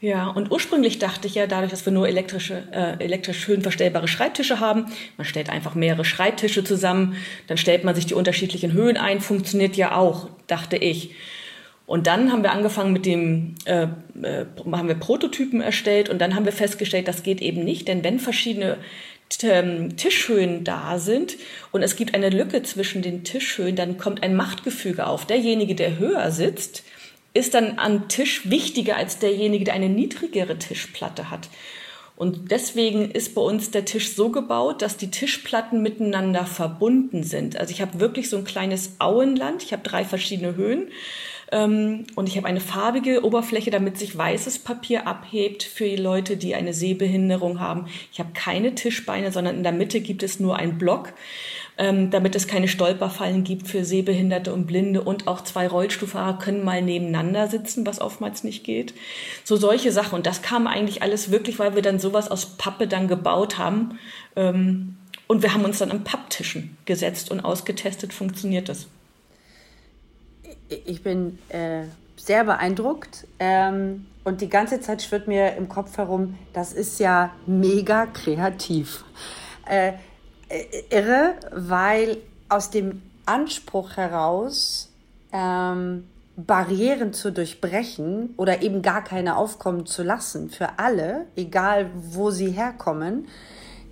Ja, 0.01 0.29
und 0.29 0.51
ursprünglich 0.51 0.99
dachte 0.99 1.29
ich 1.29 1.35
ja, 1.35 1.47
dadurch, 1.47 1.71
dass 1.71 1.85
wir 1.85 1.93
nur 1.93 2.09
elektrische, 2.09 2.65
äh, 2.73 3.05
elektrisch 3.05 3.47
höhenverstellbare 3.47 4.09
Schreibtische 4.09 4.61
haben, 4.61 4.87
man 5.17 5.27
stellt 5.27 5.51
einfach 5.51 5.75
mehrere 5.75 6.05
Schreibtische 6.05 6.65
zusammen, 6.65 7.17
dann 7.47 7.57
stellt 7.57 7.85
man 7.85 7.95
sich 7.95 8.07
die 8.07 8.15
unterschiedlichen 8.15 8.73
Höhen 8.73 8.97
ein, 8.97 9.21
funktioniert 9.21 9.77
ja 9.77 9.95
auch, 9.95 10.29
dachte 10.47 10.77
ich. 10.77 11.15
Und 11.87 12.07
dann 12.07 12.33
haben 12.33 12.43
wir 12.43 12.53
angefangen 12.53 12.93
mit 12.93 13.07
dem, 13.07 13.55
äh, 13.65 13.83
äh, 14.23 14.47
haben 14.73 14.89
wir 14.89 14.95
Prototypen 14.95 15.61
erstellt 15.61 16.09
und 16.09 16.21
dann 16.21 16.35
haben 16.35 16.45
wir 16.45 16.53
festgestellt, 16.53 17.07
das 17.07 17.23
geht 17.23 17.43
eben 17.43 17.65
nicht, 17.65 17.87
denn 17.89 18.03
wenn 18.03 18.19
verschiedene 18.19 18.79
Tischhöhen 19.39 20.65
da 20.65 20.99
sind 20.99 21.37
und 21.71 21.83
es 21.83 21.97
gibt 21.97 22.15
eine 22.15 22.31
Lücke 22.31 22.62
zwischen 22.62 23.03
den 23.03 23.25
Tischhöhen, 23.25 23.77
dann 23.77 23.99
kommt 23.99 24.23
ein 24.23 24.37
Machtgefüge 24.37 25.07
auf. 25.07 25.27
Derjenige, 25.27 25.75
der 25.75 25.99
höher 25.99 26.31
sitzt, 26.31 26.85
ist 27.35 27.55
dann 27.55 27.79
am 27.79 28.09
Tisch 28.09 28.51
wichtiger 28.51 28.97
als 28.97 29.19
derjenige, 29.19 29.65
der 29.65 29.75
eine 29.75 29.89
niedrigere 29.89 30.59
Tischplatte 30.59 31.31
hat. 31.31 31.49
Und 32.15 32.51
deswegen 32.51 33.11
ist 33.11 33.35
bei 33.35 33.41
uns 33.41 33.71
der 33.71 33.85
Tisch 33.85 34.15
so 34.15 34.31
gebaut, 34.31 34.83
dass 34.83 34.97
die 34.97 35.11
Tischplatten 35.11 35.83
miteinander 35.83 36.45
verbunden 36.45 37.25
sind. 37.25 37.57
Also 37.57 37.73
ich 37.73 37.81
habe 37.81 38.01
wirklich 38.01 38.29
so 38.29 38.37
ein 38.37 38.45
kleines 38.45 38.97
Auenland. 38.99 39.62
Ich 39.62 39.73
habe 39.73 39.83
drei 39.83 40.05
verschiedene 40.05 40.55
Höhen. 40.55 40.89
Ähm, 41.52 42.04
und 42.16 42.28
ich 42.28 42.37
habe 42.37 42.49
eine 42.49 42.61
farbige 42.61 43.25
Oberfläche, 43.25 43.71
damit 43.71 43.99
sich 43.99 44.18
weißes 44.18 44.59
Papier 44.59 45.06
abhebt 45.06 45.62
für 45.62 45.85
die 45.85 45.97
Leute, 45.97 46.37
die 46.37 46.56
eine 46.56 46.75
Sehbehinderung 46.75 47.61
haben. 47.61 47.87
Ich 48.12 48.18
habe 48.18 48.30
keine 48.35 48.75
Tischbeine, 48.75 49.30
sondern 49.30 49.56
in 49.56 49.62
der 49.62 49.73
Mitte 49.73 50.00
gibt 50.00 50.25
es 50.25 50.40
nur 50.40 50.56
einen 50.56 50.78
Block 50.78 51.12
ähm, 51.78 52.11
damit 52.11 52.35
es 52.35 52.47
keine 52.47 52.68
Stolperfallen 52.68 53.44
gibt 53.44 53.66
für 53.66 53.85
Sehbehinderte 53.85 54.52
und 54.52 54.66
Blinde 54.66 55.02
und 55.02 55.26
auch 55.26 55.42
zwei 55.42 55.66
Rollstuhlfahrer 55.66 56.38
können 56.38 56.64
mal 56.64 56.82
nebeneinander 56.82 57.49
sitzen, 57.49 57.87
was 57.87 58.00
oftmals 58.00 58.44
nicht 58.44 58.64
geht. 58.64 58.94
So 59.44 59.56
solche 59.56 59.90
Sachen. 59.90 60.16
Und 60.16 60.26
das 60.26 60.42
kam 60.42 60.66
eigentlich 60.66 61.02
alles 61.02 61.30
wirklich, 61.30 61.59
weil 61.59 61.75
wir 61.75 61.82
dann 61.82 61.99
sowas 61.99 62.30
aus 62.30 62.56
Pappe 62.56 62.87
dann 62.87 63.09
gebaut 63.09 63.59
haben. 63.59 63.99
Ähm, 64.37 64.97
und 65.26 65.42
wir 65.42 65.54
haben 65.54 65.64
uns 65.64 65.78
dann 65.78 65.90
am 65.90 66.04
Papptischen 66.04 66.76
gesetzt 66.85 67.30
und 67.30 67.40
ausgetestet, 67.40 68.12
funktioniert 68.12 68.68
das. 68.68 68.87
Ich 70.85 71.02
bin 71.02 71.38
äh, 71.49 71.85
sehr 72.17 72.45
beeindruckt. 72.45 73.26
Ähm, 73.38 74.07
und 74.25 74.41
die 74.41 74.49
ganze 74.49 74.81
Zeit 74.81 75.02
schwirrt 75.02 75.26
mir 75.26 75.57
im 75.57 75.69
Kopf 75.69 75.99
herum, 75.99 76.38
das 76.52 76.73
ist 76.73 77.00
ja 77.00 77.33
mega 77.47 78.07
kreativ. 78.07 79.05
Äh, 79.69 79.95
äh, 80.49 80.64
irre, 80.91 81.35
weil 81.50 82.19
aus 82.49 82.71
dem 82.71 83.02
Anspruch 83.26 83.97
heraus, 83.97 84.91
ähm, 85.33 86.05
Barrieren 86.37 87.12
zu 87.12 87.31
durchbrechen 87.31 88.35
oder 88.37 88.62
eben 88.62 88.81
gar 88.81 89.05
keine 89.05 89.37
aufkommen 89.37 89.85
zu 89.85 90.02
lassen 90.02 90.50
für 90.50 90.79
alle, 90.79 91.26
egal 91.37 91.91
wo 91.95 92.31
sie 92.31 92.50
herkommen, 92.50 93.29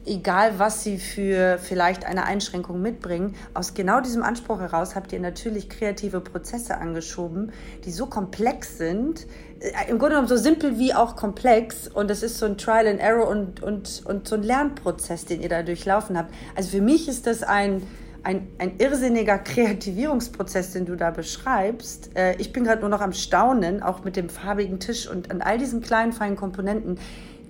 egal 0.07 0.59
was 0.59 0.83
sie 0.83 0.99
für 0.99 1.59
vielleicht 1.59 2.07
eine 2.07 2.25
Einschränkung 2.25 2.81
mitbringen, 2.81 3.35
aus 3.55 3.75
genau 3.75 4.01
diesem 4.01 4.23
Anspruch 4.23 4.61
heraus 4.61 4.95
habt 4.95 5.13
ihr 5.13 5.21
natürlich 5.21 5.69
kreative 5.69 6.21
Prozesse 6.21 6.79
angeschoben, 6.79 7.53
die 7.85 7.91
so 7.91 8.07
komplex 8.07 8.79
sind, 8.79 9.27
äh, 9.61 9.91
im 9.91 9.99
Grunde 9.99 10.15
genommen 10.15 10.29
so 10.29 10.37
simpel 10.37 10.79
wie 10.79 10.95
auch 10.95 11.17
komplex 11.17 11.89
und 11.89 12.11
es 12.11 12.23
ist 12.23 12.39
so 12.39 12.47
ein 12.47 12.57
Trial 12.57 12.87
and 12.87 13.01
Error 13.01 13.29
und, 13.29 13.63
und, 13.63 14.03
und 14.07 14.27
so 14.27 14.37
ein 14.37 14.43
Lernprozess, 14.43 15.27
den 15.27 15.43
ihr 15.43 15.49
da 15.49 15.63
durchlaufen 15.63 16.17
habt. 16.17 16.33
Also 16.57 16.71
für 16.71 16.83
mich 16.83 17.09
ist 17.09 17.27
das 17.27 17.43
ein, 17.43 17.83
ein, 18.23 18.49
ein 18.59 18.79
irrsinniger 18.79 19.39
Kreativierungsprozess, 19.39 20.73
den 20.73 20.87
du 20.87 20.97
da 20.97 21.11
beschreibst. 21.11 22.11
Äh, 22.17 22.37
ich 22.37 22.53
bin 22.53 22.65
gerade 22.65 22.81
nur 22.81 22.91
noch 22.91 23.01
am 23.03 23.13
Staunen, 23.13 23.83
auch 23.83 24.03
mit 24.03 24.17
dem 24.17 24.31
farbigen 24.31 24.81
Tisch 24.81 25.09
und 25.09 25.31
an 25.31 25.43
all 25.43 25.59
diesen 25.59 25.83
kleinen, 25.83 26.13
feinen 26.13 26.37
Komponenten. 26.37 26.99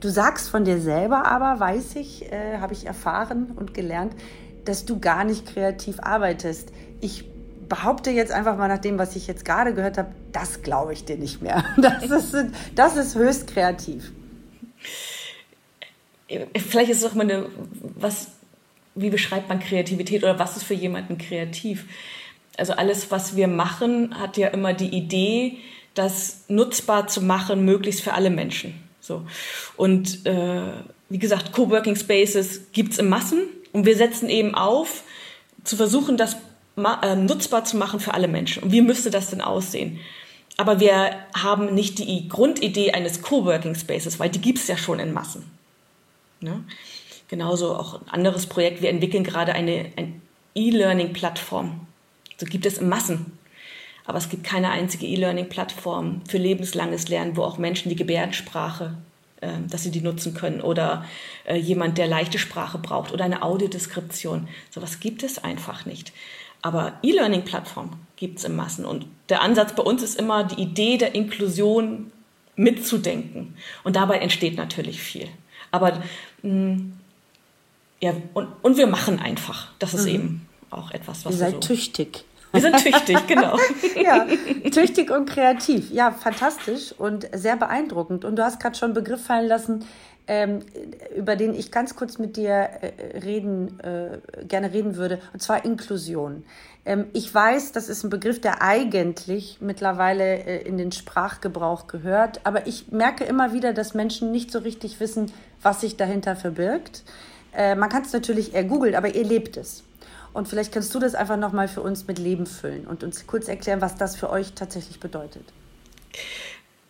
Du 0.01 0.09
sagst 0.09 0.49
von 0.49 0.65
dir 0.65 0.81
selber 0.81 1.27
aber, 1.27 1.61
weiß 1.61 1.97
ich, 1.97 2.33
äh, 2.33 2.59
habe 2.59 2.73
ich 2.73 2.87
erfahren 2.87 3.53
und 3.55 3.75
gelernt, 3.75 4.15
dass 4.65 4.87
du 4.87 4.99
gar 4.99 5.25
nicht 5.25 5.47
kreativ 5.47 6.01
arbeitest. 6.01 6.73
Ich 7.01 7.25
behaupte 7.69 8.11
jetzt 8.11 8.33
einfach 8.33 8.57
mal 8.57 8.69
nach 8.69 8.79
dem, 8.79 8.99
was 8.99 9.15
ich 9.15 9.27
jetzt 9.27 9.45
gerade 9.45 9.75
gehört 9.75 9.99
habe, 9.99 10.13
das 10.33 10.63
glaube 10.63 10.93
ich 10.93 11.05
dir 11.05 11.17
nicht 11.17 11.43
mehr. 11.43 11.65
Das 11.77 12.03
ist, 12.11 12.35
das 12.75 12.97
ist 12.97 13.15
höchst 13.15 13.47
kreativ. 13.47 14.11
Vielleicht 16.57 16.91
ist 16.91 16.99
es 16.99 17.11
auch 17.11 17.15
mal 17.15 17.23
eine, 17.23 17.47
was, 17.81 18.29
wie 18.95 19.11
beschreibt 19.11 19.49
man 19.49 19.61
Kreativität 19.61 20.23
oder 20.23 20.39
was 20.39 20.57
ist 20.57 20.63
für 20.63 20.75
jemanden 20.75 21.19
kreativ? 21.19 21.87
Also 22.57 22.73
alles, 22.73 23.11
was 23.11 23.37
wir 23.37 23.49
machen, 23.49 24.19
hat 24.19 24.37
ja 24.37 24.49
immer 24.49 24.73
die 24.73 24.89
Idee, 24.89 25.59
das 25.95 26.45
nutzbar 26.49 27.07
zu 27.07 27.21
machen, 27.21 27.65
möglichst 27.65 28.01
für 28.01 28.15
alle 28.15 28.31
Menschen. 28.31 28.90
So. 29.01 29.23
Und 29.77 30.27
äh, 30.27 30.73
wie 31.09 31.19
gesagt, 31.19 31.53
Coworking 31.53 31.97
Spaces 31.97 32.73
gibt 32.73 32.93
es 32.93 32.99
in 32.99 33.09
Massen 33.09 33.43
und 33.73 33.87
wir 33.87 33.97
setzen 33.97 34.29
eben 34.29 34.55
auf, 34.55 35.03
zu 35.65 35.77
versuchen, 35.77 36.17
das 36.17 36.37
äh, 36.77 37.17
nutzbar 37.17 37.65
zu 37.65 37.77
machen 37.77 38.01
für 38.01 38.15
alle 38.15 38.29
Menschen. 38.29 38.63
Und 38.63 38.73
wie 38.73 38.81
müsste 38.81 39.11
das 39.11 39.31
denn 39.31 39.41
aussehen? 39.41 39.99
Aber 40.57 40.79
wir 40.79 41.13
haben 41.35 41.75
nicht 41.75 41.99
die 41.99 42.29
Grundidee 42.29 42.93
eines 42.93 43.23
Coworking 43.23 43.75
Spaces, 43.75 44.19
weil 44.19 44.31
die 44.31 44.41
gibt 44.41 44.59
es 44.59 44.67
ja 44.67 44.77
schon 44.77 44.99
in 44.99 45.13
Massen. 45.13 45.45
Ne? 46.41 46.65
Genauso 47.29 47.75
auch 47.75 48.03
ein 48.03 48.09
anderes 48.09 48.47
Projekt. 48.47 48.83
Wir 48.83 48.91
entwickeln 48.91 49.25
gerade 49.25 49.53
eine, 49.53 49.87
eine 49.97 50.13
E-Learning-Plattform. 50.55 51.87
So 52.39 52.47
gibt 52.47 52.67
es 52.67 52.79
in 52.79 52.89
Massen. 52.89 53.39
Aber 54.11 54.19
es 54.19 54.29
gibt 54.29 54.43
keine 54.43 54.71
einzige 54.71 55.07
E-Learning-Plattform 55.07 56.23
für 56.29 56.37
lebenslanges 56.37 57.09
Lernen, 57.09 57.37
wo 57.37 57.45
auch 57.45 57.59
Menschen 57.59 57.91
die 57.91 57.95
Gebärdensprache, 57.95 58.95
äh, 59.41 59.53
dass 59.69 59.85
sie 59.85 59.93
die 59.93 60.01
nutzen 60.01 60.35
können 60.35 60.61
oder 60.63 61.05
äh, 61.45 61.55
jemand, 61.55 61.97
der 61.97 62.09
leichte 62.09 62.41
Sprache 62.41 62.79
braucht 62.79 63.13
oder 63.13 63.25
eine 63.25 63.45
Audiodeskription. 63.45 64.49
Sowas 64.69 64.99
gibt 64.99 65.23
es 65.23 65.39
einfach 65.39 65.87
nicht. 65.87 66.13
Aber 66.61 66.95
E-Learning-Plattformen 67.05 67.93
gibt 68.17 68.41
es 68.41 68.45
in 68.45 68.57
Massen. 68.57 68.85
Und 68.85 69.07
der 69.29 69.43
Ansatz 69.43 69.77
bei 69.77 69.85
uns 69.85 70.03
ist 70.03 70.19
immer, 70.19 70.43
die 70.43 70.61
Idee 70.61 70.99
der 70.99 71.15
Inklusion 71.15 72.11
mitzudenken. 72.57 73.55
Und 73.85 73.95
dabei 73.95 74.19
entsteht 74.19 74.57
natürlich 74.57 75.01
viel. 75.01 75.29
Aber 75.71 76.03
mh, 76.43 76.51
mm, 76.51 76.93
ja, 78.01 78.15
und, 78.35 78.49
und 78.63 78.77
wir 78.77 78.89
machen 78.89 79.21
einfach. 79.21 79.69
Das 79.79 79.95
ist 79.95 80.07
mhm. 80.07 80.15
eben 80.15 80.49
auch 80.71 80.91
etwas, 80.91 81.25
was 81.25 81.35
Ihr 81.35 81.39
seid 81.39 81.53
so 81.53 81.61
tüchtig. 81.61 82.25
Wir 82.53 82.61
sind 82.61 82.77
tüchtig, 82.79 83.27
genau. 83.27 83.57
ja, 84.03 84.27
tüchtig 84.71 85.11
und 85.11 85.29
kreativ. 85.29 85.91
Ja, 85.91 86.11
fantastisch 86.11 86.93
und 86.97 87.29
sehr 87.33 87.57
beeindruckend. 87.57 88.25
Und 88.25 88.37
du 88.37 88.45
hast 88.45 88.61
gerade 88.61 88.77
schon 88.77 88.87
einen 88.87 88.95
Begriff 88.95 89.25
fallen 89.25 89.47
lassen, 89.47 89.85
ähm, 90.27 90.61
über 91.17 91.37
den 91.37 91.55
ich 91.55 91.73
ganz 91.73 91.97
kurz 91.97 92.19
mit 92.19 92.37
dir 92.37 92.53
äh, 92.53 93.19
reden, 93.19 93.81
äh, 93.81 94.19
gerne 94.47 94.73
reden 94.73 94.97
würde, 94.97 95.21
und 95.33 95.43
zwar 95.43 95.65
Inklusion. 95.65 96.45
Ähm, 96.85 97.07
ich 97.13 97.35
weiß, 97.35 97.73
das 97.73 97.89
ist 97.89 98.05
ein 98.05 98.11
Begriff, 98.11 98.41
der 98.41 98.63
eigentlich 98.63 99.59
mittlerweile 99.61 100.45
äh, 100.45 100.63
in 100.63 100.79
den 100.79 100.93
Sprachgebrauch 100.93 101.89
gehört, 101.89 102.41
aber 102.45 102.67
ich 102.67 102.93
merke 102.93 103.25
immer 103.25 103.53
wieder, 103.53 103.73
dass 103.73 103.95
Menschen 103.95 104.31
nicht 104.31 104.53
so 104.53 104.61
richtig 104.61 105.01
wissen, 105.01 105.33
was 105.63 105.81
sich 105.81 105.97
dahinter 105.97 106.37
verbirgt. 106.37 107.03
Äh, 107.53 107.75
man 107.75 107.89
kann 107.89 108.03
es 108.03 108.13
natürlich 108.13 108.55
eher 108.55 108.65
googeln, 108.65 108.95
aber 108.95 109.15
ihr 109.15 109.25
lebt 109.25 109.57
es. 109.57 109.83
Und 110.33 110.49
vielleicht 110.49 110.73
kannst 110.73 110.95
du 110.95 110.99
das 110.99 111.15
einfach 111.15 111.37
nochmal 111.37 111.69
für 111.69 111.83
uns 111.83 112.07
mit 112.07 112.19
Leben 112.19 112.47
füllen 112.47 112.87
und 112.87 113.03
uns 113.03 113.27
kurz 113.27 113.49
erklären, 113.49 113.81
was 113.81 113.97
das 113.97 114.17
für 114.17 114.31
euch 114.31 114.53
tatsächlich 114.53 115.01
bedeutet. 115.01 115.45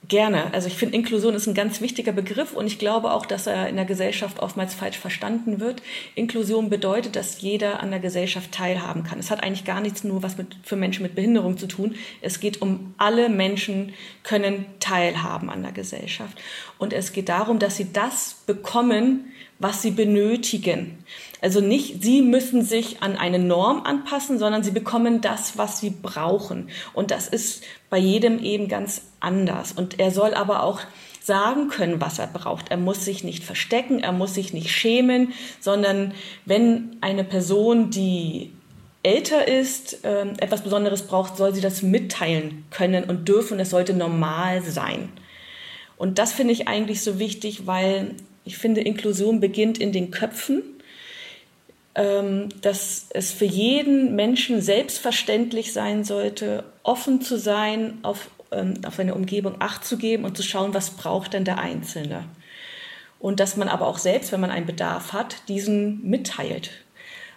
Gerne. 0.08 0.52
Also 0.54 0.66
ich 0.66 0.74
finde, 0.74 0.96
Inklusion 0.96 1.34
ist 1.34 1.46
ein 1.46 1.54
ganz 1.54 1.80
wichtiger 1.80 2.10
Begriff 2.10 2.52
und 2.52 2.66
ich 2.66 2.78
glaube 2.78 3.12
auch, 3.12 3.26
dass 3.26 3.46
er 3.46 3.68
in 3.68 3.76
der 3.76 3.84
Gesellschaft 3.84 4.40
oftmals 4.40 4.74
falsch 4.74 4.98
verstanden 4.98 5.60
wird. 5.60 5.82
Inklusion 6.14 6.68
bedeutet, 6.68 7.16
dass 7.16 7.42
jeder 7.42 7.80
an 7.80 7.90
der 7.90 8.00
Gesellschaft 8.00 8.50
teilhaben 8.50 9.04
kann. 9.04 9.20
Es 9.20 9.30
hat 9.30 9.42
eigentlich 9.44 9.64
gar 9.64 9.80
nichts 9.80 10.02
nur 10.02 10.22
was 10.22 10.36
mit, 10.36 10.56
für 10.64 10.74
Menschen 10.74 11.02
mit 11.02 11.14
Behinderung 11.14 11.58
zu 11.58 11.68
tun. 11.68 11.94
Es 12.22 12.40
geht 12.40 12.60
um 12.60 12.94
alle 12.96 13.28
Menschen 13.28 13.92
können 14.24 14.64
teilhaben 14.80 15.48
an 15.50 15.62
der 15.62 15.72
Gesellschaft. 15.72 16.36
Und 16.78 16.92
es 16.92 17.12
geht 17.12 17.28
darum, 17.28 17.58
dass 17.58 17.76
sie 17.76 17.92
das 17.92 18.38
bekommen, 18.46 19.32
was 19.60 19.82
sie 19.82 19.90
benötigen. 19.90 21.04
Also 21.42 21.60
nicht, 21.60 22.02
sie 22.02 22.22
müssen 22.22 22.62
sich 22.62 23.02
an 23.02 23.16
eine 23.16 23.38
Norm 23.38 23.82
anpassen, 23.84 24.38
sondern 24.38 24.62
sie 24.62 24.70
bekommen 24.72 25.20
das, 25.20 25.56
was 25.56 25.80
sie 25.80 25.90
brauchen. 25.90 26.68
Und 26.92 27.10
das 27.10 27.28
ist 27.28 27.64
bei 27.88 27.98
jedem 27.98 28.42
eben 28.42 28.68
ganz 28.68 29.02
anders. 29.20 29.72
Und 29.72 29.98
er 29.98 30.10
soll 30.10 30.34
aber 30.34 30.62
auch 30.62 30.80
sagen 31.22 31.68
können, 31.68 32.00
was 32.00 32.18
er 32.18 32.26
braucht. 32.26 32.70
Er 32.70 32.76
muss 32.76 33.04
sich 33.04 33.24
nicht 33.24 33.44
verstecken, 33.44 34.00
er 34.00 34.12
muss 34.12 34.34
sich 34.34 34.52
nicht 34.52 34.70
schämen, 34.70 35.32
sondern 35.60 36.12
wenn 36.44 36.96
eine 37.00 37.24
Person, 37.24 37.90
die 37.90 38.52
älter 39.02 39.48
ist, 39.48 40.04
äh, 40.04 40.26
etwas 40.38 40.62
Besonderes 40.62 41.02
braucht, 41.02 41.36
soll 41.36 41.54
sie 41.54 41.60
das 41.60 41.82
mitteilen 41.82 42.64
können 42.70 43.04
und 43.04 43.28
dürfen. 43.28 43.60
Es 43.60 43.70
sollte 43.70 43.94
normal 43.94 44.62
sein. 44.62 45.10
Und 45.96 46.18
das 46.18 46.32
finde 46.32 46.52
ich 46.52 46.68
eigentlich 46.68 47.02
so 47.02 47.18
wichtig, 47.18 47.66
weil 47.66 48.14
ich 48.44 48.58
finde, 48.58 48.80
Inklusion 48.80 49.40
beginnt 49.40 49.78
in 49.78 49.92
den 49.92 50.10
Köpfen, 50.10 50.62
ähm, 50.62 50.79
dass 52.60 53.06
es 53.10 53.32
für 53.32 53.44
jeden 53.44 54.14
Menschen 54.14 54.60
selbstverständlich 54.62 55.72
sein 55.72 56.04
sollte, 56.04 56.64
offen 56.82 57.20
zu 57.20 57.38
sein, 57.38 57.98
auf, 58.02 58.30
ähm, 58.52 58.74
auf 58.86 58.94
seine 58.94 59.14
Umgebung 59.14 59.56
Acht 59.58 59.84
zu 59.84 59.98
geben 59.98 60.24
und 60.24 60.36
zu 60.36 60.42
schauen, 60.42 60.72
was 60.72 60.90
braucht 60.90 61.34
denn 61.34 61.44
der 61.44 61.58
Einzelne. 61.58 62.24
Und 63.18 63.38
dass 63.38 63.56
man 63.56 63.68
aber 63.68 63.86
auch 63.86 63.98
selbst, 63.98 64.32
wenn 64.32 64.40
man 64.40 64.50
einen 64.50 64.66
Bedarf 64.66 65.12
hat, 65.12 65.48
diesen 65.48 66.08
mitteilt. 66.08 66.70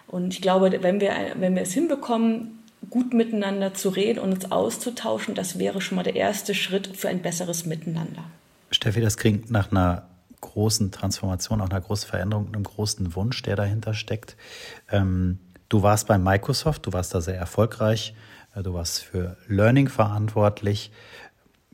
Und 0.06 0.32
ich 0.32 0.40
glaube, 0.40 0.82
wenn 0.82 1.00
wir, 1.00 1.12
wenn 1.36 1.54
wir 1.54 1.62
es 1.62 1.72
hinbekommen, 1.72 2.58
gut 2.90 3.12
miteinander 3.12 3.74
zu 3.74 3.88
reden 3.88 4.18
und 4.18 4.32
uns 4.32 4.52
auszutauschen, 4.52 5.34
das 5.34 5.58
wäre 5.58 5.80
schon 5.80 5.96
mal 5.96 6.02
der 6.02 6.16
erste 6.16 6.54
Schritt 6.54 6.96
für 6.96 7.08
ein 7.08 7.22
besseres 7.22 7.66
Miteinander. 7.66 8.24
Steffi, 8.70 9.00
das 9.00 9.16
klingt 9.16 9.50
nach 9.50 9.70
einer 9.70 10.06
großen 10.44 10.92
Transformation, 10.92 11.60
auch 11.60 11.70
einer 11.70 11.80
großen 11.80 12.08
Veränderung, 12.08 12.48
einem 12.48 12.62
großen 12.62 13.14
Wunsch, 13.14 13.42
der 13.42 13.56
dahinter 13.56 13.94
steckt. 13.94 14.36
Ähm, 14.90 15.38
du 15.68 15.82
warst 15.82 16.06
bei 16.06 16.18
Microsoft, 16.18 16.86
du 16.86 16.92
warst 16.92 17.14
da 17.14 17.20
sehr 17.20 17.36
erfolgreich, 17.36 18.14
äh, 18.54 18.62
du 18.62 18.74
warst 18.74 19.02
für 19.02 19.36
Learning 19.48 19.88
verantwortlich. 19.88 20.92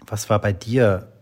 Was 0.07 0.31
war 0.31 0.41
bei 0.41 0.53
dir 0.53 1.13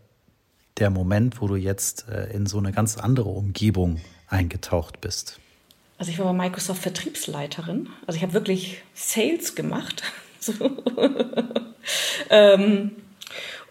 der 0.77 0.91
Moment, 0.91 1.41
wo 1.41 1.49
du 1.49 1.57
jetzt 1.57 2.09
äh, 2.09 2.31
in 2.33 2.47
so 2.47 2.59
eine 2.59 2.73
ganz 2.73 2.97
andere 2.97 3.31
Umgebung 3.31 4.01
eingetaucht 4.29 5.01
bist? 5.01 5.41
Also 5.97 6.13
ich 6.13 6.19
war 6.19 6.27
bei 6.27 6.45
Microsoft 6.45 6.83
Vertriebsleiterin. 6.83 7.89
Also 8.07 8.19
ich 8.19 8.23
habe 8.23 8.35
wirklich 8.35 8.83
Sales 8.95 9.55
gemacht. 9.55 10.03
Ähm, 12.31 12.93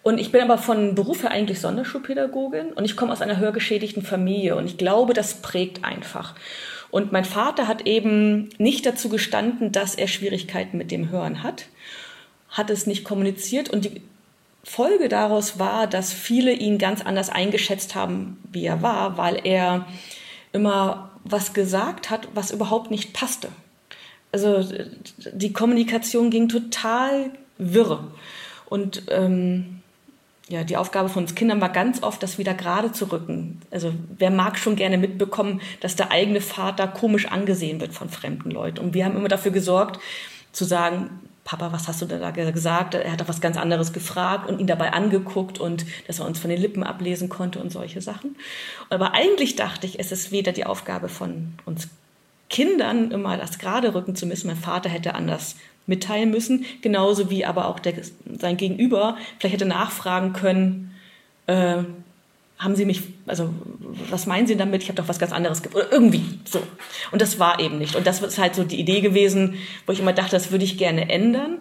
und 0.04 0.20
ich 0.20 0.32
bin 0.32 0.42
aber 0.42 0.58
von 0.58 0.96
Beruf 0.96 1.24
her 1.24 1.32
eigentlich 1.32 1.60
Sonderschulpädagogin 1.60 2.74
und 2.74 2.86
ich 2.86 2.96
komme 2.96 3.12
aus 3.12 3.22
einer 3.22 3.38
hörgeschädigten 3.38 4.04
Familie 4.04 4.56
und 4.56 4.66
ich 4.66 4.77
glaube, 4.77 5.13
das 5.13 5.42
prägt 5.42 5.84
einfach. 5.84 6.36
Und 6.89 7.12
mein 7.12 7.25
Vater 7.25 7.68
hat 7.68 7.86
eben 7.86 8.50
nicht 8.58 8.86
dazu 8.86 9.10
gestanden, 9.10 9.72
dass 9.72 9.96
er 9.96 10.08
Schwierigkeiten 10.08 10.77
mit 10.77 10.92
dem 10.92 11.10
Hören 11.10 11.44
hat, 11.44 11.66
hat 12.50 12.70
es 12.70 12.88
nicht 12.88 13.04
kommuniziert 13.04 13.70
und 13.70 13.86
die 13.86 14.01
Folge 14.63 15.08
daraus 15.08 15.60
war, 15.60 15.88
dass 15.88 16.12
viele 16.12 16.51
ihn 16.51 16.77
ganz 16.77 17.01
anders 17.01 17.30
eingeschätzt 17.30 17.96
haben, 17.96 18.38
wie 18.51 18.66
er 18.66 18.82
war, 18.82 19.18
weil 19.18 19.39
er 19.44 19.88
immer 20.51 21.12
was 21.24 21.54
gesagt 21.54 22.10
hat, 22.10 22.27
was 22.34 22.51
überhaupt 22.51 22.92
nicht 22.92 23.13
passte. 23.13 23.50
Also 24.32 24.66
die 25.32 25.54
Kommunikation 25.54 26.30
ging 26.30 26.50
total 26.50 27.32
wirr. 27.58 28.12
Und 28.66 29.04
ähm, 29.10 29.76
ja, 30.50 30.63
die 30.63 30.77
Aufgabe 30.77 31.10
von 31.10 31.24
uns 31.24 31.36
Kindern 31.36 31.60
war 31.60 31.70
ganz 31.70 32.04
oft, 32.04 32.24
das 32.24 32.38
wieder 32.38 32.54
gerade 32.54 32.92
zu 32.92 33.12
rücken. 33.12 33.62
Also 33.70 33.94
wer 34.18 34.32
mag 34.32 34.58
schon 34.58 34.77
gerne 34.77 34.98
mitbekommen, 34.98 35.62
dass 35.82 35.96
der 35.96 36.12
eigene 36.12 36.39
Vater 36.39 36.88
komisch 36.88 37.25
angesehen 37.25 37.82
wird 37.82 37.94
von 37.94 38.10
fremden 38.10 38.51
Leuten. 38.51 38.79
Und 38.79 38.94
wir 38.94 39.03
haben 39.05 39.18
immer 39.18 39.27
dafür 39.27 39.51
gesorgt, 39.51 40.00
zu 40.53 40.64
sagen, 40.64 41.10
Papa, 41.44 41.72
was 41.72 41.88
hast 41.88 42.01
du 42.01 42.05
da 42.05 42.31
gesagt? 42.31 42.94
Er 42.94 43.12
hat 43.12 43.22
doch 43.22 43.29
was 43.29 43.40
ganz 43.40 43.57
anderes 43.57 43.94
gefragt 43.94 44.50
und 44.50 44.60
ihn 44.60 44.68
dabei 44.68 44.92
angeguckt 44.92 45.60
und 45.60 45.86
dass 46.05 46.20
er 46.20 46.25
uns 46.25 46.40
von 46.40 46.50
den 46.50 46.60
Lippen 46.60 46.83
ablesen 46.83 47.29
konnte 47.29 47.60
und 47.60 47.72
solche 47.72 48.01
Sachen. 48.01 48.36
Aber 48.90 49.14
eigentlich 49.14 49.55
dachte 49.55 49.88
ich, 49.88 50.00
es 50.00 50.12
ist 50.12 50.31
weder 50.31 50.51
die 50.51 50.66
Aufgabe 50.66 51.07
von 51.07 51.53
uns 51.66 51.88
Kindern, 52.50 53.12
immer 53.12 53.38
das 53.38 53.60
gerade 53.60 53.94
rücken 53.94 54.16
zu 54.16 54.25
müssen. 54.25 54.48
Mein 54.48 54.57
Vater 54.57 54.90
hätte 54.90 55.16
anders 55.16 55.55
mitteilen 55.87 56.29
müssen, 56.29 56.65
genauso 56.81 57.29
wie 57.29 57.45
aber 57.45 57.67
auch 57.67 57.79
der, 57.79 57.93
sein 58.39 58.57
Gegenüber 58.57 59.17
vielleicht 59.39 59.55
hätte 59.55 59.65
nachfragen 59.65 60.33
können, 60.33 60.95
äh, 61.47 61.83
haben 62.59 62.75
Sie 62.75 62.85
mich, 62.85 63.03
also 63.27 63.53
was 64.09 64.25
meinen 64.25 64.47
Sie 64.47 64.55
damit? 64.55 64.81
Ich 64.81 64.89
habe 64.89 65.00
doch 65.00 65.07
was 65.07 65.19
ganz 65.19 65.31
anderes 65.31 65.61
oder 65.73 65.91
irgendwie 65.91 66.23
so. 66.43 66.61
Und 67.11 67.21
das 67.21 67.37
war 67.39 67.59
eben 67.59 67.77
nicht. 67.77 67.95
Und 67.95 68.07
das 68.07 68.21
ist 68.21 68.39
halt 68.39 68.55
so 68.55 68.63
die 68.63 68.79
Idee 68.79 69.01
gewesen, 69.01 69.55
wo 69.85 69.91
ich 69.91 70.00
immer 70.00 70.13
dachte, 70.13 70.31
das 70.31 70.51
würde 70.51 70.65
ich 70.65 70.77
gerne 70.77 71.09
ändern. 71.09 71.59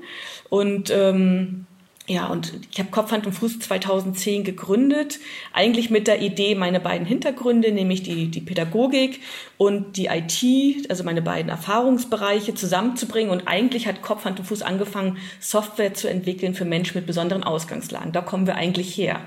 Und 0.48 0.90
ähm, 0.90 1.66
ja, 2.08 2.26
und 2.28 2.52
ich 2.70 2.78
habe 2.78 2.90
Kopf, 2.90 3.10
Hand 3.10 3.26
und 3.26 3.32
Fuß 3.32 3.58
2010 3.58 4.44
gegründet, 4.44 5.18
eigentlich 5.52 5.90
mit 5.90 6.06
der 6.06 6.22
Idee, 6.22 6.54
meine 6.54 6.78
beiden 6.78 7.04
Hintergründe, 7.04 7.72
nämlich 7.72 8.04
die, 8.04 8.28
die 8.28 8.40
Pädagogik 8.40 9.20
und 9.58 9.96
die 9.96 10.06
IT, 10.06 10.88
also 10.88 11.02
meine 11.02 11.20
beiden 11.20 11.50
Erfahrungsbereiche 11.50 12.54
zusammenzubringen. 12.54 13.32
Und 13.32 13.48
eigentlich 13.48 13.88
hat 13.88 14.02
Kopf, 14.02 14.24
Hand 14.24 14.38
und 14.38 14.44
Fuß 14.44 14.62
angefangen, 14.62 15.18
Software 15.40 15.94
zu 15.94 16.08
entwickeln 16.08 16.54
für 16.54 16.64
Menschen 16.64 16.96
mit 16.96 17.06
besonderen 17.08 17.42
Ausgangslagen. 17.42 18.12
Da 18.12 18.20
kommen 18.20 18.46
wir 18.46 18.54
eigentlich 18.54 18.96
her. 18.96 19.20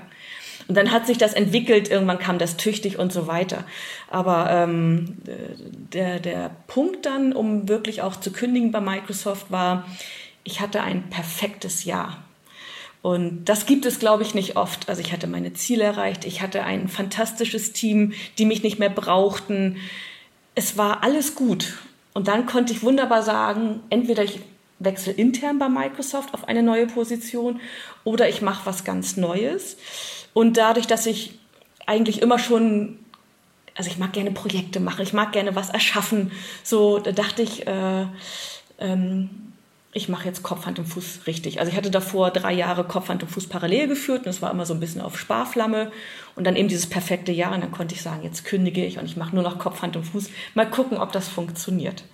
Und 0.66 0.76
dann 0.76 0.90
hat 0.90 1.06
sich 1.06 1.18
das 1.18 1.34
entwickelt, 1.34 1.90
irgendwann 1.90 2.18
kam 2.18 2.38
das 2.38 2.56
tüchtig 2.56 2.98
und 2.98 3.12
so 3.12 3.26
weiter. 3.26 3.64
Aber 4.08 4.48
ähm, 4.50 5.18
der, 5.92 6.18
der 6.18 6.50
Punkt 6.66 7.04
dann, 7.04 7.34
um 7.34 7.68
wirklich 7.68 8.00
auch 8.00 8.16
zu 8.16 8.30
kündigen 8.32 8.72
bei 8.72 8.80
Microsoft, 8.80 9.50
war, 9.50 9.86
ich 10.44 10.60
hatte 10.60 10.80
ein 10.82 11.10
perfektes 11.10 11.84
Jahr. 11.84 12.24
Und 13.02 13.46
das 13.46 13.64
gibt 13.64 13.86
es, 13.86 13.98
glaube 13.98 14.22
ich, 14.22 14.34
nicht 14.34 14.56
oft. 14.56 14.88
Also 14.88 15.00
ich 15.00 15.12
hatte 15.12 15.26
meine 15.26 15.54
Ziele 15.54 15.84
erreicht, 15.84 16.24
ich 16.24 16.42
hatte 16.42 16.64
ein 16.64 16.88
fantastisches 16.88 17.72
Team, 17.72 18.12
die 18.36 18.44
mich 18.44 18.62
nicht 18.62 18.78
mehr 18.78 18.90
brauchten. 18.90 19.76
Es 20.54 20.76
war 20.76 21.02
alles 21.02 21.34
gut. 21.34 21.78
Und 22.12 22.28
dann 22.28 22.46
konnte 22.46 22.72
ich 22.72 22.82
wunderbar 22.82 23.22
sagen, 23.22 23.80
entweder 23.88 24.22
ich 24.22 24.40
wechsle 24.78 25.12
intern 25.12 25.58
bei 25.58 25.68
Microsoft 25.68 26.34
auf 26.34 26.48
eine 26.48 26.62
neue 26.62 26.86
Position 26.86 27.60
oder 28.04 28.28
ich 28.28 28.42
mache 28.42 28.66
was 28.66 28.84
ganz 28.84 29.16
Neues. 29.16 29.76
Und 30.32 30.56
dadurch, 30.56 30.86
dass 30.86 31.06
ich 31.06 31.38
eigentlich 31.86 32.22
immer 32.22 32.38
schon, 32.38 32.98
also 33.74 33.90
ich 33.90 33.98
mag 33.98 34.12
gerne 34.12 34.30
Projekte 34.32 34.80
machen, 34.80 35.02
ich 35.02 35.12
mag 35.12 35.32
gerne 35.32 35.54
was 35.54 35.70
erschaffen, 35.70 36.32
so 36.62 36.98
da 36.98 37.12
dachte 37.12 37.42
ich, 37.42 37.66
äh, 37.66 38.06
ähm, 38.78 39.49
ich 39.92 40.08
mache 40.08 40.26
jetzt 40.26 40.42
Kopf, 40.42 40.66
Hand 40.66 40.78
und 40.78 40.86
Fuß 40.86 41.26
richtig. 41.26 41.58
Also 41.58 41.72
ich 41.72 41.76
hatte 41.76 41.90
davor 41.90 42.30
drei 42.30 42.52
Jahre 42.52 42.84
Kopf, 42.84 43.08
Hand 43.08 43.22
und 43.22 43.28
Fuß 43.28 43.48
parallel 43.48 43.88
geführt 43.88 44.24
und 44.24 44.30
es 44.30 44.40
war 44.40 44.50
immer 44.50 44.64
so 44.64 44.74
ein 44.74 44.80
bisschen 44.80 45.00
auf 45.00 45.18
Sparflamme 45.18 45.90
und 46.36 46.46
dann 46.46 46.54
eben 46.56 46.68
dieses 46.68 46.88
perfekte 46.88 47.32
Jahr 47.32 47.54
und 47.54 47.60
dann 47.60 47.72
konnte 47.72 47.94
ich 47.94 48.02
sagen, 48.02 48.22
jetzt 48.22 48.44
kündige 48.44 48.84
ich 48.84 48.98
und 48.98 49.04
ich 49.04 49.16
mache 49.16 49.34
nur 49.34 49.42
noch 49.42 49.58
Kopf, 49.58 49.82
Hand 49.82 49.96
und 49.96 50.04
Fuß. 50.04 50.30
Mal 50.54 50.70
gucken, 50.70 50.98
ob 50.98 51.10
das 51.12 51.28
funktioniert. 51.28 52.04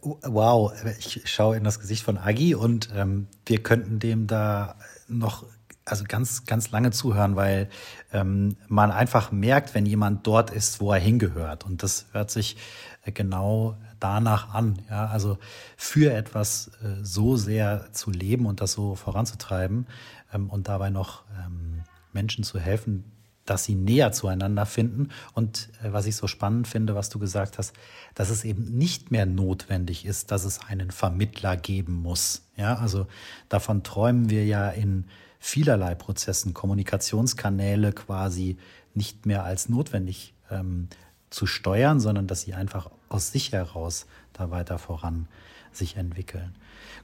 Wow, 0.00 0.72
ich 0.98 1.22
schaue 1.26 1.56
in 1.56 1.64
das 1.64 1.78
Gesicht 1.78 2.02
von 2.02 2.18
Agi 2.18 2.54
und 2.54 2.88
ähm, 2.96 3.28
wir 3.46 3.62
könnten 3.62 3.98
dem 3.98 4.26
da 4.26 4.76
noch 5.06 5.44
also 5.84 6.04
ganz, 6.08 6.46
ganz 6.46 6.70
lange 6.70 6.90
zuhören, 6.90 7.36
weil 7.36 7.68
ähm, 8.12 8.56
man 8.68 8.90
einfach 8.90 9.32
merkt, 9.32 9.74
wenn 9.74 9.84
jemand 9.84 10.26
dort 10.26 10.50
ist, 10.50 10.80
wo 10.80 10.92
er 10.92 10.98
hingehört. 10.98 11.64
Und 11.64 11.82
das 11.82 12.06
hört 12.12 12.30
sich 12.30 12.56
äh, 13.04 13.12
genau 13.12 13.76
danach 14.04 14.52
an. 14.52 14.78
Ja, 14.90 15.06
also 15.06 15.38
für 15.78 16.12
etwas 16.12 16.68
äh, 16.82 17.02
so 17.02 17.36
sehr 17.36 17.90
zu 17.92 18.10
leben 18.10 18.44
und 18.44 18.60
das 18.60 18.72
so 18.72 18.94
voranzutreiben 18.94 19.86
ähm, 20.32 20.50
und 20.50 20.68
dabei 20.68 20.90
noch 20.90 21.22
ähm, 21.42 21.84
Menschen 22.12 22.44
zu 22.44 22.60
helfen, 22.60 23.04
dass 23.46 23.64
sie 23.64 23.74
näher 23.74 24.12
zueinander 24.12 24.66
finden. 24.66 25.08
Und 25.32 25.70
äh, 25.82 25.92
was 25.92 26.04
ich 26.04 26.16
so 26.16 26.26
spannend 26.26 26.68
finde, 26.68 26.94
was 26.94 27.08
du 27.08 27.18
gesagt 27.18 27.56
hast, 27.56 27.72
dass 28.14 28.28
es 28.28 28.44
eben 28.44 28.76
nicht 28.76 29.10
mehr 29.10 29.24
notwendig 29.24 30.04
ist, 30.04 30.30
dass 30.30 30.44
es 30.44 30.60
einen 30.60 30.90
Vermittler 30.90 31.56
geben 31.56 31.94
muss. 31.94 32.42
Ja, 32.56 32.76
also 32.76 33.06
davon 33.48 33.82
träumen 33.84 34.28
wir 34.28 34.44
ja 34.44 34.68
in 34.68 35.06
vielerlei 35.38 35.94
Prozessen, 35.94 36.52
Kommunikationskanäle 36.52 37.92
quasi 37.92 38.58
nicht 38.92 39.24
mehr 39.24 39.44
als 39.44 39.70
notwendig 39.70 40.34
ähm, 40.50 40.88
zu 41.30 41.46
steuern, 41.46 42.00
sondern 42.00 42.26
dass 42.26 42.42
sie 42.42 42.52
einfach 42.52 42.90
aus 43.14 43.32
sich 43.32 43.52
heraus 43.52 44.06
da 44.32 44.50
weiter 44.50 44.78
voran 44.78 45.28
sich 45.72 45.96
entwickeln. 45.96 46.54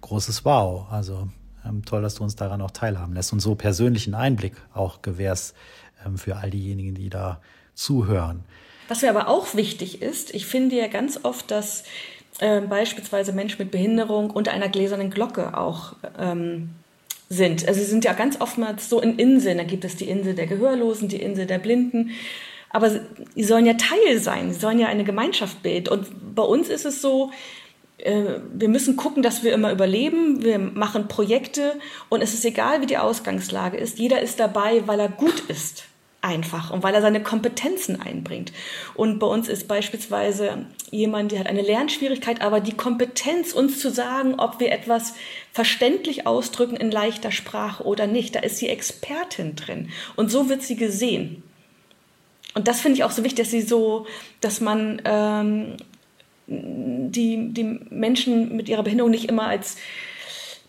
Großes 0.00 0.44
Wow. 0.44 0.86
Also 0.90 1.28
Ähm, 1.62 1.84
toll, 1.84 2.00
dass 2.00 2.14
du 2.14 2.24
uns 2.24 2.36
daran 2.36 2.62
auch 2.62 2.70
teilhaben 2.70 3.12
lässt 3.12 3.34
und 3.34 3.40
so 3.40 3.54
persönlichen 3.54 4.14
Einblick 4.14 4.54
auch 4.72 5.02
gewährst 5.02 5.54
ähm, 6.06 6.16
für 6.16 6.36
all 6.36 6.50
diejenigen, 6.50 6.94
die 6.94 7.10
da 7.10 7.38
zuhören. 7.74 8.44
Was 8.88 9.02
mir 9.02 9.10
aber 9.10 9.28
auch 9.28 9.54
wichtig 9.54 10.00
ist, 10.00 10.34
ich 10.34 10.46
finde 10.46 10.76
ja 10.76 10.88
ganz 10.88 11.20
oft, 11.22 11.50
dass 11.50 11.84
äh, 12.38 12.62
beispielsweise 12.62 13.32
Menschen 13.32 13.58
mit 13.58 13.70
Behinderung 13.70 14.30
unter 14.30 14.52
einer 14.52 14.70
gläsernen 14.70 15.10
Glocke 15.10 15.56
auch 15.56 15.96
ähm, 16.18 16.70
sind. 17.28 17.68
Also 17.68 17.80
sie 17.80 17.86
sind 17.86 18.06
ja 18.06 18.14
ganz 18.14 18.40
oftmals 18.40 18.88
so 18.88 18.98
in 19.00 19.18
Inseln. 19.18 19.58
Da 19.58 19.64
gibt 19.64 19.84
es 19.84 19.96
die 19.96 20.08
Insel 20.08 20.34
der 20.34 20.46
Gehörlosen, 20.46 21.08
die 21.08 21.20
Insel 21.20 21.44
der 21.46 21.58
Blinden. 21.58 22.10
Aber 22.70 22.90
sie 22.90 23.44
sollen 23.44 23.66
ja 23.66 23.74
Teil 23.74 24.18
sein, 24.20 24.52
sie 24.52 24.60
sollen 24.60 24.78
ja 24.78 24.86
eine 24.86 25.04
Gemeinschaft 25.04 25.62
bilden. 25.62 25.88
Und 25.88 26.34
bei 26.34 26.42
uns 26.42 26.68
ist 26.68 26.86
es 26.86 27.02
so, 27.02 27.30
äh, 27.98 28.40
wir 28.52 28.68
müssen 28.68 28.96
gucken, 28.96 29.22
dass 29.22 29.42
wir 29.42 29.52
immer 29.52 29.72
überleben. 29.72 30.42
Wir 30.42 30.58
machen 30.58 31.08
Projekte 31.08 31.74
und 32.08 32.22
es 32.22 32.34
ist 32.34 32.44
egal, 32.44 32.80
wie 32.80 32.86
die 32.86 32.98
Ausgangslage 32.98 33.76
ist. 33.76 33.98
Jeder 33.98 34.20
ist 34.20 34.40
dabei, 34.40 34.86
weil 34.86 35.00
er 35.00 35.08
gut 35.08 35.40
ist 35.48 35.84
einfach 36.22 36.70
und 36.70 36.82
weil 36.82 36.94
er 36.94 37.00
seine 37.00 37.22
Kompetenzen 37.22 38.00
einbringt. 38.00 38.52
Und 38.94 39.18
bei 39.18 39.26
uns 39.26 39.48
ist 39.48 39.68
beispielsweise 39.68 40.66
jemand, 40.90 41.32
der 41.32 41.40
hat 41.40 41.46
eine 41.46 41.62
Lernschwierigkeit, 41.62 42.42
aber 42.42 42.60
die 42.60 42.76
Kompetenz, 42.76 43.52
uns 43.52 43.80
zu 43.80 43.90
sagen, 43.90 44.34
ob 44.38 44.60
wir 44.60 44.70
etwas 44.70 45.14
verständlich 45.52 46.26
ausdrücken 46.26 46.76
in 46.76 46.90
leichter 46.90 47.30
Sprache 47.30 47.84
oder 47.84 48.06
nicht, 48.06 48.34
da 48.34 48.40
ist 48.40 48.58
sie 48.58 48.68
Expertin 48.68 49.56
drin. 49.56 49.88
Und 50.16 50.30
so 50.30 50.48
wird 50.48 50.62
sie 50.62 50.76
gesehen. 50.76 51.42
Und 52.54 52.68
das 52.68 52.80
finde 52.80 52.96
ich 52.96 53.04
auch 53.04 53.10
so 53.10 53.22
wichtig, 53.22 53.44
dass 53.44 53.50
sie 53.50 53.62
so, 53.62 54.06
dass 54.40 54.60
man 54.60 55.00
ähm, 55.04 55.76
die, 56.46 57.52
die 57.52 57.64
Menschen 57.90 58.56
mit 58.56 58.68
ihrer 58.68 58.82
Behinderung 58.82 59.10
nicht 59.10 59.28
immer 59.28 59.46
als 59.46 59.76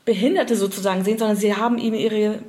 Behinderte 0.05 0.55
sozusagen 0.55 1.03
sehen, 1.03 1.17
sondern 1.17 1.37
sie 1.37 1.55
haben 1.55 1.77
eben 1.77 1.95
ihre 1.95 2.39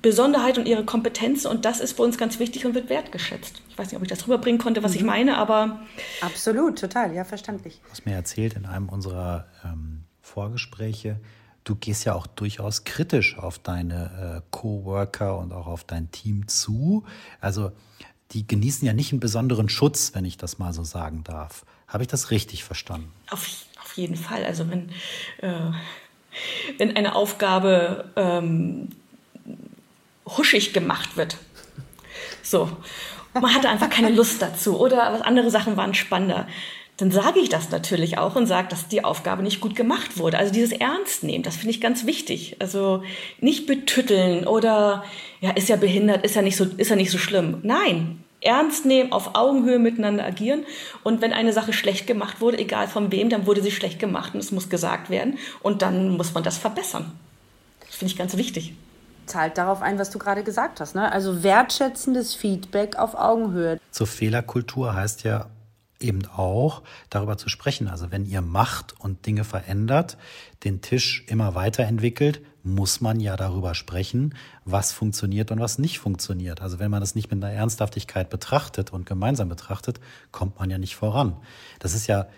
Besonderheit 0.00 0.58
und 0.58 0.66
ihre 0.66 0.84
Kompetenzen 0.84 1.48
und 1.48 1.64
das 1.64 1.80
ist 1.80 1.96
für 1.96 2.02
uns 2.02 2.16
ganz 2.16 2.38
wichtig 2.38 2.64
und 2.64 2.74
wird 2.74 2.88
wertgeschätzt. 2.88 3.62
Ich 3.68 3.78
weiß 3.78 3.88
nicht, 3.88 3.96
ob 3.96 4.02
ich 4.02 4.08
das 4.08 4.24
rüberbringen 4.26 4.60
konnte, 4.60 4.82
was 4.82 4.92
mhm. 4.92 4.98
ich 4.98 5.04
meine, 5.04 5.38
aber. 5.38 5.80
Absolut, 6.20 6.78
total, 6.78 7.14
ja, 7.14 7.24
verständlich. 7.24 7.80
Du 7.84 7.90
hast 7.90 8.06
mir 8.06 8.14
erzählt 8.14 8.54
in 8.54 8.66
einem 8.66 8.88
unserer 8.88 9.46
ähm, 9.64 10.04
Vorgespräche, 10.20 11.20
du 11.64 11.76
gehst 11.76 12.04
ja 12.04 12.14
auch 12.14 12.26
durchaus 12.26 12.84
kritisch 12.84 13.38
auf 13.38 13.58
deine 13.58 14.42
äh, 14.42 14.48
Coworker 14.50 15.38
und 15.38 15.52
auch 15.52 15.66
auf 15.66 15.84
dein 15.84 16.10
Team 16.10 16.48
zu. 16.48 17.04
Also 17.40 17.72
die 18.32 18.46
genießen 18.46 18.86
ja 18.86 18.92
nicht 18.92 19.12
einen 19.12 19.20
besonderen 19.20 19.68
Schutz, 19.68 20.12
wenn 20.14 20.24
ich 20.24 20.36
das 20.36 20.58
mal 20.58 20.72
so 20.72 20.84
sagen 20.84 21.22
darf. 21.24 21.64
Habe 21.86 22.04
ich 22.04 22.08
das 22.08 22.30
richtig 22.30 22.64
verstanden? 22.64 23.12
Auf, 23.30 23.46
auf 23.82 23.96
jeden 23.96 24.16
Fall. 24.16 24.44
Also 24.44 24.70
wenn, 24.70 24.88
äh, 25.38 25.70
wenn 26.78 26.96
eine 26.96 27.14
Aufgabe 27.14 28.10
ähm, 28.16 28.88
huschig 30.26 30.72
gemacht 30.72 31.16
wird, 31.16 31.36
so, 32.42 32.74
man 33.34 33.54
hatte 33.54 33.68
einfach 33.68 33.90
keine 33.90 34.10
Lust 34.10 34.40
dazu 34.40 34.78
oder 34.78 35.24
andere 35.26 35.50
Sachen 35.50 35.76
waren 35.76 35.94
spannender, 35.94 36.46
dann 37.02 37.10
sage 37.10 37.40
ich 37.40 37.48
das 37.48 37.68
natürlich 37.70 38.16
auch 38.18 38.36
und 38.36 38.46
sage, 38.46 38.68
dass 38.68 38.86
die 38.86 39.02
Aufgabe 39.02 39.42
nicht 39.42 39.60
gut 39.60 39.74
gemacht 39.74 40.18
wurde. 40.18 40.38
Also 40.38 40.52
dieses 40.52 40.70
Ernst 40.70 41.24
nehmen, 41.24 41.42
das 41.42 41.56
finde 41.56 41.72
ich 41.72 41.80
ganz 41.80 42.06
wichtig. 42.06 42.58
Also 42.60 43.02
nicht 43.40 43.66
betütteln 43.66 44.46
oder 44.46 45.02
ja, 45.40 45.50
ist 45.50 45.68
ja 45.68 45.74
behindert, 45.74 46.24
ist 46.24 46.36
ja 46.36 46.42
nicht 46.42 46.56
so, 46.56 46.64
ist 46.76 46.90
ja 46.90 46.94
nicht 46.94 47.10
so 47.10 47.18
schlimm. 47.18 47.58
Nein, 47.64 48.22
ernst 48.40 48.86
nehmen, 48.86 49.10
auf 49.10 49.34
Augenhöhe 49.34 49.80
miteinander 49.80 50.24
agieren. 50.24 50.64
Und 51.02 51.20
wenn 51.20 51.32
eine 51.32 51.52
Sache 51.52 51.72
schlecht 51.72 52.06
gemacht 52.06 52.40
wurde, 52.40 52.58
egal 52.58 52.86
von 52.86 53.10
wem, 53.10 53.30
dann 53.30 53.46
wurde 53.46 53.62
sie 53.62 53.72
schlecht 53.72 53.98
gemacht 53.98 54.34
und 54.34 54.38
es 54.38 54.52
muss 54.52 54.68
gesagt 54.68 55.10
werden. 55.10 55.38
Und 55.60 55.82
dann 55.82 56.10
muss 56.10 56.34
man 56.34 56.44
das 56.44 56.56
verbessern. 56.56 57.10
Das 57.84 57.96
finde 57.96 58.12
ich 58.12 58.16
ganz 58.16 58.36
wichtig. 58.36 58.74
Zahlt 59.26 59.58
darauf 59.58 59.82
ein, 59.82 59.98
was 59.98 60.10
du 60.10 60.20
gerade 60.20 60.44
gesagt 60.44 60.78
hast. 60.78 60.94
Ne? 60.94 61.10
Also 61.10 61.42
wertschätzendes 61.42 62.36
Feedback 62.36 62.94
auf 62.94 63.16
Augenhöhe. 63.16 63.80
Zur 63.90 64.06
Fehlerkultur 64.06 64.94
heißt 64.94 65.24
ja 65.24 65.46
eben 66.02 66.26
auch 66.26 66.82
darüber 67.10 67.36
zu 67.38 67.48
sprechen. 67.48 67.88
Also 67.88 68.10
wenn 68.10 68.26
ihr 68.26 68.42
macht 68.42 68.98
und 69.00 69.26
Dinge 69.26 69.44
verändert, 69.44 70.18
den 70.64 70.80
Tisch 70.80 71.24
immer 71.28 71.54
weiterentwickelt, 71.54 72.42
muss 72.64 73.00
man 73.00 73.18
ja 73.18 73.36
darüber 73.36 73.74
sprechen, 73.74 74.34
was 74.64 74.92
funktioniert 74.92 75.50
und 75.50 75.60
was 75.60 75.78
nicht 75.78 75.98
funktioniert. 75.98 76.62
Also 76.62 76.78
wenn 76.78 76.90
man 76.90 77.00
das 77.00 77.14
nicht 77.14 77.30
mit 77.30 77.42
einer 77.42 77.52
Ernsthaftigkeit 77.52 78.30
betrachtet 78.30 78.92
und 78.92 79.06
gemeinsam 79.06 79.48
betrachtet, 79.48 80.00
kommt 80.30 80.58
man 80.58 80.70
ja 80.70 80.78
nicht 80.78 80.94
voran. 80.94 81.36
Das 81.80 81.94
ist 81.94 82.06
ja, 82.06 82.28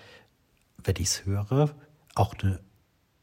wenn 0.83 0.97
ich 0.97 1.09
es 1.09 1.27
höre, 1.27 1.71
auch 2.15 2.35
eine 2.43 2.61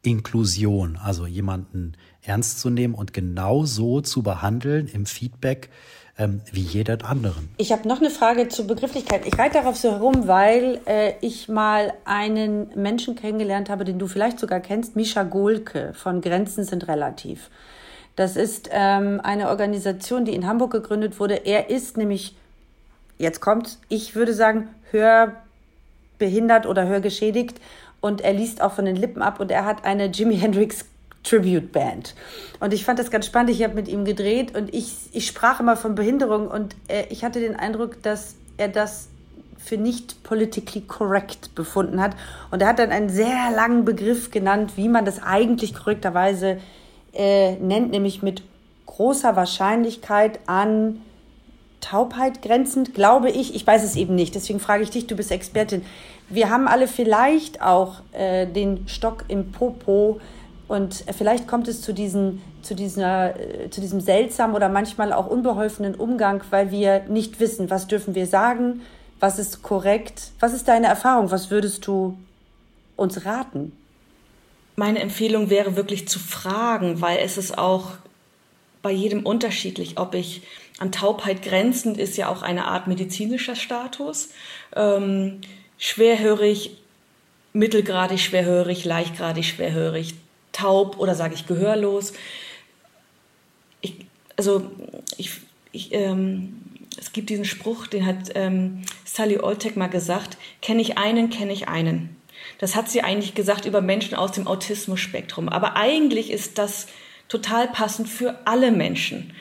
Inklusion, 0.03 0.97
also 0.97 1.25
jemanden 1.25 1.93
ernst 2.21 2.59
zu 2.59 2.69
nehmen 2.69 2.93
und 2.93 3.13
genau 3.13 3.65
so 3.65 4.01
zu 4.01 4.23
behandeln 4.23 4.87
im 4.87 5.05
Feedback, 5.05 5.69
ähm, 6.17 6.41
wie 6.51 6.61
jeder 6.61 6.97
anderen. 7.05 7.49
Ich 7.57 7.71
habe 7.71 7.87
noch 7.87 7.99
eine 7.99 8.09
Frage 8.09 8.47
zur 8.49 8.67
Begrifflichkeit. 8.67 9.25
Ich 9.25 9.37
reite 9.37 9.59
darauf 9.59 9.77
so 9.77 9.91
herum, 9.91 10.27
weil 10.27 10.79
äh, 10.85 11.13
ich 11.21 11.47
mal 11.49 11.93
einen 12.05 12.69
Menschen 12.75 13.15
kennengelernt 13.15 13.69
habe, 13.69 13.85
den 13.85 13.99
du 13.99 14.07
vielleicht 14.07 14.39
sogar 14.39 14.59
kennst, 14.59 14.95
Misha 14.95 15.23
Golke 15.23 15.93
von 15.93 16.21
Grenzen 16.21 16.63
sind 16.63 16.87
relativ. 16.87 17.49
Das 18.15 18.35
ist 18.35 18.69
ähm, 18.71 19.21
eine 19.23 19.49
Organisation, 19.49 20.25
die 20.25 20.35
in 20.35 20.45
Hamburg 20.45 20.71
gegründet 20.71 21.19
wurde. 21.19 21.45
Er 21.45 21.69
ist 21.69 21.97
nämlich, 21.97 22.35
jetzt 23.17 23.39
kommt, 23.39 23.79
ich 23.87 24.15
würde 24.15 24.33
sagen, 24.33 24.67
hörbehindert 24.91 26.65
oder 26.65 26.87
hörgeschädigt 26.87 27.59
und 28.01 28.21
er 28.21 28.33
liest 28.33 28.61
auch 28.61 28.73
von 28.73 28.85
den 28.85 28.95
Lippen 28.95 29.21
ab 29.21 29.39
und 29.39 29.49
er 29.49 29.65
hat 29.65 29.85
eine 29.85 30.07
Jimi 30.07 30.37
Hendrix 30.37 30.85
Tribute 31.23 31.71
Band. 31.71 32.15
Und 32.59 32.73
ich 32.73 32.83
fand 32.83 32.99
das 32.99 33.11
ganz 33.11 33.25
spannend. 33.25 33.51
Ich 33.51 33.63
habe 33.63 33.75
mit 33.75 33.87
ihm 33.87 34.05
gedreht 34.05 34.55
und 34.55 34.73
ich, 34.73 34.95
ich 35.11 35.27
sprach 35.27 35.59
immer 35.59 35.77
von 35.77 35.95
Behinderung 35.95 36.47
und 36.47 36.75
äh, 36.87 37.05
ich 37.09 37.23
hatte 37.23 37.39
den 37.39 37.55
Eindruck, 37.55 38.01
dass 38.01 38.35
er 38.57 38.67
das 38.67 39.09
für 39.63 39.77
nicht 39.77 40.23
politically 40.23 40.81
correct 40.81 41.53
befunden 41.53 42.01
hat. 42.01 42.15
Und 42.49 42.61
er 42.61 42.69
hat 42.69 42.79
dann 42.79 42.91
einen 42.91 43.09
sehr 43.09 43.51
langen 43.55 43.85
Begriff 43.85 44.31
genannt, 44.31 44.73
wie 44.75 44.89
man 44.89 45.05
das 45.05 45.21
eigentlich 45.21 45.73
korrekterweise 45.73 46.59
äh, 47.13 47.55
nennt, 47.57 47.91
nämlich 47.91 48.23
mit 48.23 48.41
großer 48.87 49.35
Wahrscheinlichkeit 49.35 50.39
an 50.47 51.01
Taubheit 51.79 52.41
grenzend, 52.41 52.93
glaube 52.93 53.29
ich. 53.29 53.55
Ich 53.55 53.65
weiß 53.65 53.83
es 53.83 53.95
eben 53.95 54.15
nicht. 54.15 54.35
Deswegen 54.35 54.59
frage 54.59 54.83
ich 54.83 54.89
dich, 54.89 55.07
du 55.07 55.15
bist 55.15 55.31
Expertin. 55.31 55.83
Wir 56.29 56.49
haben 56.49 56.67
alle 56.67 56.87
vielleicht 56.87 57.61
auch 57.61 58.01
äh, 58.13 58.45
den 58.45 58.87
Stock 58.87 59.25
im 59.27 59.51
Popo 59.51 60.21
und 60.71 61.03
vielleicht 61.17 61.49
kommt 61.49 61.67
es 61.67 61.81
zu, 61.81 61.93
diesen, 61.93 62.41
zu, 62.61 62.75
dieser, 62.75 63.37
äh, 63.37 63.69
zu 63.69 63.81
diesem 63.81 63.99
seltsamen 63.99 64.55
oder 64.55 64.69
manchmal 64.69 65.11
auch 65.11 65.27
unbeholfenen 65.27 65.95
Umgang, 65.95 66.41
weil 66.49 66.71
wir 66.71 67.01
nicht 67.09 67.41
wissen, 67.41 67.69
was 67.69 67.87
dürfen 67.87 68.15
wir 68.15 68.25
sagen, 68.25 68.79
was 69.19 69.37
ist 69.37 69.63
korrekt. 69.63 70.31
Was 70.39 70.53
ist 70.53 70.69
deine 70.69 70.87
Erfahrung? 70.87 71.29
Was 71.29 71.51
würdest 71.51 71.85
du 71.87 72.17
uns 72.95 73.25
raten? 73.25 73.73
Meine 74.77 74.99
Empfehlung 74.99 75.49
wäre 75.49 75.75
wirklich 75.75 76.07
zu 76.07 76.19
fragen, 76.19 77.01
weil 77.01 77.19
es 77.19 77.37
ist 77.37 77.57
auch 77.57 77.89
bei 78.81 78.91
jedem 78.91 79.25
unterschiedlich, 79.25 79.99
ob 79.99 80.15
ich 80.15 80.41
an 80.79 80.93
Taubheit 80.93 81.41
grenzend 81.41 81.97
ist 81.97 82.15
ja 82.15 82.29
auch 82.29 82.43
eine 82.43 82.67
Art 82.67 82.87
medizinischer 82.87 83.57
Status. 83.57 84.29
Ähm, 84.73 85.41
schwerhörig, 85.77 86.77
mittelgradig 87.51 88.21
schwerhörig, 88.21 88.85
leichtgradig 88.85 89.43
schwerhörig, 89.43 90.15
taub 90.51 90.97
oder 90.99 91.15
sage 91.15 91.33
ich 91.33 91.47
gehörlos. 91.47 92.13
Ich, 93.81 93.95
also 94.37 94.69
ich, 95.17 95.31
ich, 95.71 95.93
ähm, 95.93 96.61
es 96.99 97.13
gibt 97.13 97.29
diesen 97.29 97.45
Spruch, 97.45 97.87
den 97.87 98.05
hat 98.05 98.31
ähm, 98.35 98.83
Sally 99.05 99.39
Oltek 99.39 99.77
mal 99.77 99.87
gesagt, 99.87 100.37
kenne 100.61 100.81
ich 100.81 100.97
einen, 100.97 101.29
kenne 101.29 101.53
ich 101.53 101.67
einen. 101.67 102.15
Das 102.59 102.75
hat 102.75 102.89
sie 102.89 103.01
eigentlich 103.01 103.33
gesagt 103.33 103.65
über 103.65 103.81
Menschen 103.81 104.15
aus 104.15 104.31
dem 104.31 104.47
Autismus-Spektrum. 104.47 105.49
Aber 105.49 105.75
eigentlich 105.75 106.31
ist 106.31 106.57
das 106.57 106.87
total 107.27 107.67
passend 107.67 108.09
für 108.09 108.39
alle 108.45 108.71
Menschen. 108.71 109.33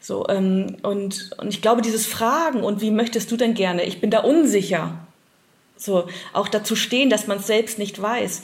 So, 0.00 0.26
ähm, 0.28 0.78
und, 0.82 1.30
und 1.36 1.48
ich 1.48 1.60
glaube, 1.60 1.82
dieses 1.82 2.06
Fragen 2.06 2.62
und 2.62 2.80
wie 2.80 2.90
möchtest 2.90 3.30
du 3.30 3.36
denn 3.36 3.54
gerne? 3.54 3.84
Ich 3.84 4.00
bin 4.00 4.10
da 4.10 4.20
unsicher. 4.20 5.06
So, 5.76 6.08
auch 6.32 6.48
dazu 6.48 6.74
stehen, 6.74 7.10
dass 7.10 7.26
man 7.26 7.38
es 7.38 7.46
selbst 7.46 7.78
nicht 7.78 8.00
weiß. 8.00 8.42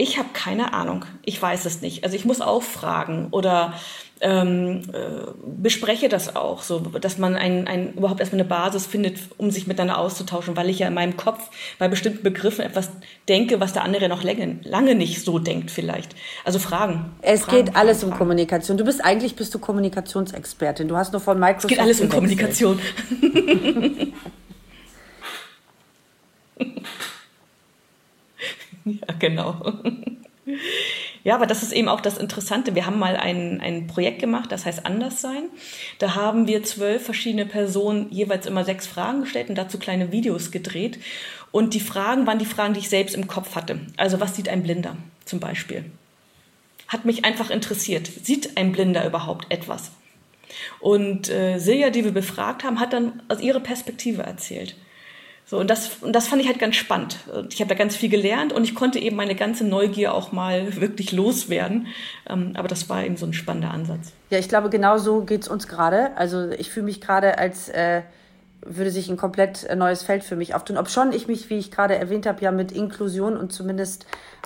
Ich 0.00 0.16
habe 0.16 0.28
keine 0.32 0.72
Ahnung. 0.74 1.04
Ich 1.24 1.42
weiß 1.42 1.64
es 1.64 1.80
nicht. 1.80 2.04
Also 2.04 2.14
ich 2.14 2.24
muss 2.24 2.40
auch 2.40 2.62
fragen 2.62 3.28
oder 3.32 3.74
ähm, 4.20 4.82
äh, 4.92 5.30
bespreche 5.44 6.08
das 6.08 6.36
auch, 6.36 6.62
so 6.62 6.78
dass 6.78 7.18
man 7.18 7.36
ein, 7.36 7.66
ein, 7.66 7.94
überhaupt 7.94 8.20
erstmal 8.20 8.40
eine 8.40 8.48
Basis 8.48 8.86
findet, 8.86 9.18
um 9.36 9.50
sich 9.50 9.66
miteinander 9.66 9.98
auszutauschen, 9.98 10.56
weil 10.56 10.68
ich 10.70 10.78
ja 10.78 10.88
in 10.88 10.94
meinem 10.94 11.16
Kopf 11.16 11.50
bei 11.78 11.88
bestimmten 11.88 12.22
Begriffen 12.22 12.64
etwas 12.64 12.90
denke, 13.28 13.60
was 13.60 13.72
der 13.72 13.82
andere 13.82 14.08
noch 14.08 14.22
lange, 14.22 14.60
lange 14.62 14.94
nicht 14.94 15.24
so 15.24 15.38
denkt 15.40 15.70
vielleicht. 15.70 16.14
Also 16.44 16.58
Fragen. 16.58 17.12
Es 17.20 17.42
Fragen, 17.42 17.64
geht 17.66 17.76
alles 17.76 18.00
Fragen. 18.00 18.12
um 18.12 18.18
Kommunikation. 18.18 18.76
Du 18.76 18.84
bist 18.84 19.04
eigentlich 19.04 19.36
bist 19.36 19.54
du 19.54 19.58
Kommunikationsexpertin. 19.58 20.88
Du 20.88 20.96
hast 20.96 21.12
nur 21.12 21.20
von 21.20 21.38
Microsoft. 21.38 21.64
Es 21.64 21.68
geht 21.70 21.80
alles 21.80 22.00
um 22.00 22.08
Kommunikation. 22.08 22.80
Ja, 29.08 29.14
genau. 29.18 29.60
Ja, 31.24 31.34
aber 31.34 31.46
das 31.46 31.62
ist 31.62 31.72
eben 31.72 31.88
auch 31.88 32.00
das 32.00 32.16
Interessante. 32.16 32.74
Wir 32.74 32.86
haben 32.86 32.98
mal 32.98 33.16
ein, 33.16 33.60
ein 33.60 33.86
Projekt 33.86 34.18
gemacht, 34.18 34.50
das 34.50 34.64
heißt 34.64 34.86
Anderssein. 34.86 35.44
Da 35.98 36.14
haben 36.14 36.46
wir 36.46 36.62
zwölf 36.62 37.04
verschiedene 37.04 37.44
Personen 37.44 38.10
jeweils 38.10 38.46
immer 38.46 38.64
sechs 38.64 38.86
Fragen 38.86 39.20
gestellt 39.20 39.50
und 39.50 39.56
dazu 39.58 39.78
kleine 39.78 40.10
Videos 40.10 40.50
gedreht. 40.50 40.98
Und 41.50 41.74
die 41.74 41.80
Fragen 41.80 42.26
waren 42.26 42.38
die 42.38 42.46
Fragen, 42.46 42.74
die 42.74 42.80
ich 42.80 42.88
selbst 42.88 43.14
im 43.14 43.26
Kopf 43.26 43.56
hatte. 43.56 43.80
Also 43.96 44.20
was 44.20 44.36
sieht 44.36 44.48
ein 44.48 44.62
Blinder 44.62 44.96
zum 45.24 45.40
Beispiel? 45.40 45.84
Hat 46.86 47.04
mich 47.04 47.24
einfach 47.24 47.50
interessiert. 47.50 48.06
Sieht 48.22 48.56
ein 48.56 48.72
Blinder 48.72 49.06
überhaupt 49.06 49.50
etwas? 49.50 49.90
Und 50.80 51.28
äh, 51.28 51.58
Silja, 51.58 51.90
die 51.90 52.04
wir 52.04 52.12
befragt 52.12 52.64
haben, 52.64 52.80
hat 52.80 52.92
dann 52.92 53.22
aus 53.28 53.40
ihrer 53.40 53.60
Perspektive 53.60 54.22
erzählt. 54.22 54.76
So, 55.48 55.58
und 55.58 55.70
das, 55.70 56.02
und 56.02 56.12
das 56.12 56.28
fand 56.28 56.42
ich 56.42 56.48
halt 56.48 56.58
ganz 56.58 56.76
spannend. 56.76 57.16
Ich 57.50 57.60
habe 57.60 57.70
da 57.70 57.74
ganz 57.74 57.96
viel 57.96 58.10
gelernt 58.10 58.52
und 58.52 58.64
ich 58.64 58.74
konnte 58.74 58.98
eben 58.98 59.16
meine 59.16 59.34
ganze 59.34 59.64
Neugier 59.64 60.12
auch 60.12 60.30
mal 60.30 60.76
wirklich 60.80 61.10
loswerden. 61.12 61.86
Ähm, 62.28 62.52
aber 62.54 62.68
das 62.68 62.90
war 62.90 63.02
eben 63.02 63.16
so 63.16 63.24
ein 63.24 63.32
spannender 63.32 63.70
Ansatz. 63.70 64.12
Ja, 64.28 64.38
ich 64.38 64.50
glaube, 64.50 64.68
genau 64.68 64.98
so 64.98 65.22
geht 65.22 65.42
es 65.42 65.48
uns 65.48 65.66
gerade. 65.66 66.14
Also 66.16 66.50
ich 66.50 66.70
fühle 66.70 66.84
mich 66.84 67.00
gerade 67.00 67.38
als 67.38 67.70
äh, 67.70 68.02
würde 68.60 68.90
sich 68.90 69.08
ein 69.08 69.16
komplett 69.16 69.64
äh, 69.64 69.74
neues 69.74 70.02
Feld 70.02 70.22
für 70.22 70.36
mich 70.36 70.54
auftun. 70.54 70.76
Ob 70.76 70.90
schon 70.90 71.12
ich 71.12 71.28
mich, 71.28 71.48
wie 71.48 71.56
ich 71.56 71.70
gerade 71.70 71.96
erwähnt 71.96 72.26
habe, 72.26 72.42
ja 72.42 72.52
mit 72.52 72.70
Inklusion 72.70 73.34
und 73.34 73.50
zumindest 73.50 74.04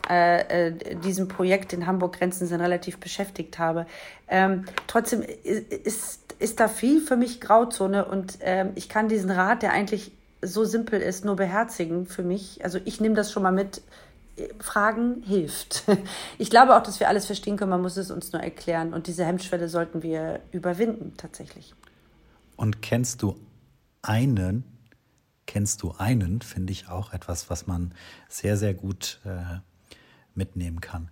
äh, 0.08 0.68
äh, 0.68 0.94
diesem 1.04 1.26
Projekt 1.26 1.72
in 1.72 1.88
Hamburg 1.88 2.18
Grenzen 2.18 2.46
sind 2.46 2.60
relativ 2.60 2.98
beschäftigt 2.98 3.58
habe. 3.58 3.86
Ähm, 4.28 4.66
trotzdem 4.86 5.22
ist, 5.22 6.34
ist 6.38 6.60
da 6.60 6.68
viel 6.68 7.00
für 7.00 7.16
mich 7.16 7.40
Grauzone 7.40 8.04
und 8.04 8.38
ähm, 8.40 8.70
ich 8.76 8.88
kann 8.88 9.08
diesen 9.08 9.32
Rat, 9.32 9.62
der 9.62 9.72
eigentlich 9.72 10.12
so 10.42 10.64
simpel 10.64 11.00
ist, 11.00 11.24
nur 11.24 11.36
beherzigen 11.36 12.06
für 12.06 12.22
mich. 12.22 12.64
Also 12.64 12.78
ich 12.84 13.00
nehme 13.00 13.14
das 13.14 13.32
schon 13.32 13.42
mal 13.42 13.52
mit. 13.52 13.82
Fragen 14.60 15.22
hilft. 15.22 15.84
Ich 16.38 16.50
glaube 16.50 16.76
auch, 16.76 16.82
dass 16.82 16.98
wir 17.00 17.08
alles 17.08 17.26
verstehen 17.26 17.56
können, 17.56 17.70
man 17.70 17.82
muss 17.82 17.96
es 17.96 18.10
uns 18.10 18.32
nur 18.32 18.42
erklären. 18.42 18.94
Und 18.94 19.06
diese 19.06 19.24
Hemmschwelle 19.24 19.68
sollten 19.68 20.02
wir 20.02 20.40
überwinden, 20.50 21.12
tatsächlich. 21.16 21.74
Und 22.56 22.82
kennst 22.82 23.22
du 23.22 23.36
einen, 24.00 24.64
kennst 25.46 25.82
du 25.82 25.94
einen, 25.98 26.40
finde 26.40 26.72
ich 26.72 26.88
auch 26.88 27.12
etwas, 27.12 27.50
was 27.50 27.66
man 27.66 27.94
sehr, 28.28 28.56
sehr 28.56 28.74
gut 28.74 29.20
äh, 29.24 29.60
mitnehmen 30.34 30.80
kann. 30.80 31.10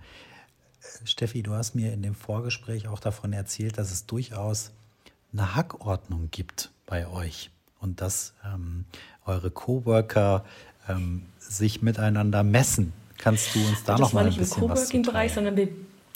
Steffi, 1.05 1.43
du 1.43 1.53
hast 1.53 1.75
mir 1.75 1.93
in 1.93 2.03
dem 2.03 2.14
Vorgespräch 2.14 2.88
auch 2.88 3.01
davon 3.01 3.33
erzählt, 3.33 3.79
dass 3.79 3.93
es 3.93 4.07
durchaus 4.07 4.73
eine 5.33 5.55
Hackordnung 5.55 6.31
gibt 6.31 6.73
bei 6.87 7.07
euch 7.07 7.51
und 7.81 8.01
dass 8.01 8.35
ähm, 8.45 8.85
eure 9.27 9.51
Coworker 9.51 10.45
ähm, 10.88 11.23
sich 11.38 11.83
miteinander 11.83 12.43
messen. 12.43 12.93
Kannst 13.19 13.55
du 13.55 13.61
uns 13.61 13.85
da 13.85 13.99
noch 13.99 14.12
mal 14.12 14.27
ein 14.27 14.35
bisschen 14.35 14.40
was 14.40 14.51
Das 14.51 14.59
war 14.61 14.69
nicht 14.69 14.95
im 14.95 15.03
Coworking-Bereich, 15.03 15.33
sondern 15.33 15.57
wir 15.57 15.69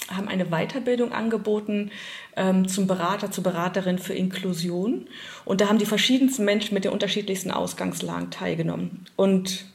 haben 0.08 0.28
eine 0.28 0.46
Weiterbildung 0.46 1.12
angeboten 1.12 1.90
ähm, 2.36 2.68
zum 2.68 2.86
Berater, 2.86 3.30
zur 3.30 3.44
Beraterin 3.44 3.98
für 3.98 4.14
Inklusion. 4.14 5.06
Und 5.44 5.60
da 5.60 5.68
haben 5.68 5.78
die 5.78 5.86
verschiedensten 5.86 6.44
Menschen 6.44 6.74
mit 6.74 6.84
den 6.84 6.92
unterschiedlichsten 6.92 7.50
Ausgangslagen 7.50 8.30
teilgenommen. 8.30 9.06
Und 9.16 9.66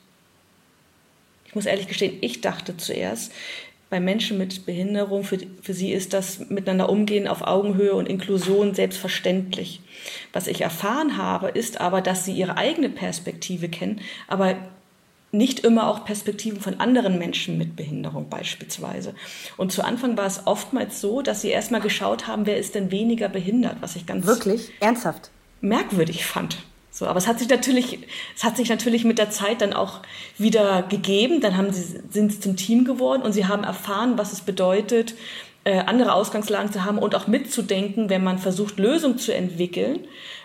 ich 1.45 1.55
muss 1.55 1.65
ehrlich 1.65 1.87
gestehen, 1.87 2.17
ich 2.21 2.41
dachte 2.41 2.77
zuerst, 2.77 3.31
bei 3.89 3.99
Menschen 3.99 4.37
mit 4.37 4.65
Behinderung, 4.65 5.23
für, 5.23 5.39
für 5.61 5.73
sie 5.73 5.91
ist 5.91 6.13
das 6.13 6.49
Miteinander 6.49 6.89
umgehen 6.89 7.27
auf 7.27 7.41
Augenhöhe 7.41 7.93
und 7.95 8.07
Inklusion 8.07 8.75
selbstverständlich. 8.75 9.81
Was 10.31 10.47
ich 10.47 10.61
erfahren 10.61 11.17
habe, 11.17 11.49
ist 11.49 11.81
aber, 11.81 12.01
dass 12.01 12.25
sie 12.25 12.33
ihre 12.33 12.57
eigene 12.57 12.89
Perspektive 12.89 13.67
kennen, 13.67 14.01
aber 14.27 14.55
nicht 15.31 15.59
immer 15.59 15.87
auch 15.87 16.05
Perspektiven 16.05 16.59
von 16.59 16.79
anderen 16.79 17.19
Menschen 17.19 17.57
mit 17.57 17.75
Behinderung 17.75 18.29
beispielsweise. 18.29 19.13
Und 19.57 19.71
zu 19.71 19.83
Anfang 19.83 20.17
war 20.17 20.25
es 20.25 20.47
oftmals 20.47 21.01
so, 21.01 21.21
dass 21.21 21.41
sie 21.41 21.49
erstmal 21.49 21.81
geschaut 21.81 22.27
haben, 22.27 22.45
wer 22.45 22.57
ist 22.57 22.75
denn 22.75 22.91
weniger 22.91 23.29
behindert, 23.29 23.77
was 23.81 23.95
ich 23.95 24.05
ganz 24.05 24.25
wirklich 24.25 24.71
ernsthaft 24.79 25.31
merkwürdig 25.61 26.25
fand. 26.25 26.57
So, 26.99 27.07
aber 27.07 27.17
es 27.17 27.27
hat 27.27 27.39
sich 27.39 27.47
natürlich, 27.47 27.99
es 28.35 28.43
hat 28.43 28.57
sich 28.57 28.67
natürlich 28.67 29.05
mit 29.05 29.19
der 29.19 29.29
Zeit 29.29 29.61
dann 29.61 29.71
auch 29.71 30.01
wieder 30.37 30.83
gegeben. 30.83 31.39
Dann 31.39 31.55
haben 31.55 31.71
sie, 31.71 32.01
sind 32.09 32.33
sie 32.33 32.41
zum 32.41 32.57
Team 32.57 32.83
geworden 32.83 33.21
und 33.21 33.31
sie 33.31 33.47
haben 33.47 33.63
erfahren, 33.63 34.17
was 34.17 34.33
es 34.33 34.41
bedeutet, 34.41 35.15
äh, 35.63 35.79
andere 35.79 36.11
Ausgangslagen 36.11 36.73
zu 36.73 36.83
haben 36.83 36.97
und 36.97 37.15
auch 37.15 37.27
mitzudenken, 37.27 38.09
wenn 38.09 38.21
man 38.21 38.37
versucht, 38.37 38.79
Lösungen 38.79 39.17
zu 39.17 39.33
entwickeln 39.33 40.01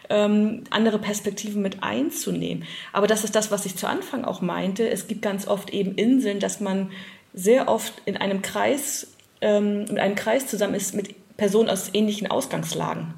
ähm, 0.09 0.63
andere 0.71 1.01
Perspektiven 1.01 1.61
mit 1.61 1.83
einzunehmen. 1.83 2.63
Aber 2.93 3.09
das 3.09 3.25
ist 3.25 3.35
das, 3.35 3.51
was 3.51 3.67
ich 3.67 3.75
zu 3.75 3.89
Anfang 3.89 4.25
auch 4.25 4.41
meinte. 4.41 4.89
Es 4.89 5.09
gibt 5.09 5.23
ganz 5.23 5.49
oft 5.49 5.71
eben 5.71 5.97
Inseln, 5.97 6.39
dass 6.39 6.61
man 6.61 6.93
sehr 7.33 7.67
oft 7.67 7.95
in 8.05 8.17
einem 8.17 8.43
Kreis, 8.43 9.09
ähm, 9.41 9.87
in 9.89 9.99
einem 9.99 10.15
Kreis 10.15 10.47
zusammen 10.47 10.75
ist 10.75 10.95
mit 10.95 11.37
Personen 11.37 11.69
aus 11.69 11.91
ähnlichen 11.95 12.31
Ausgangslagen. 12.31 13.15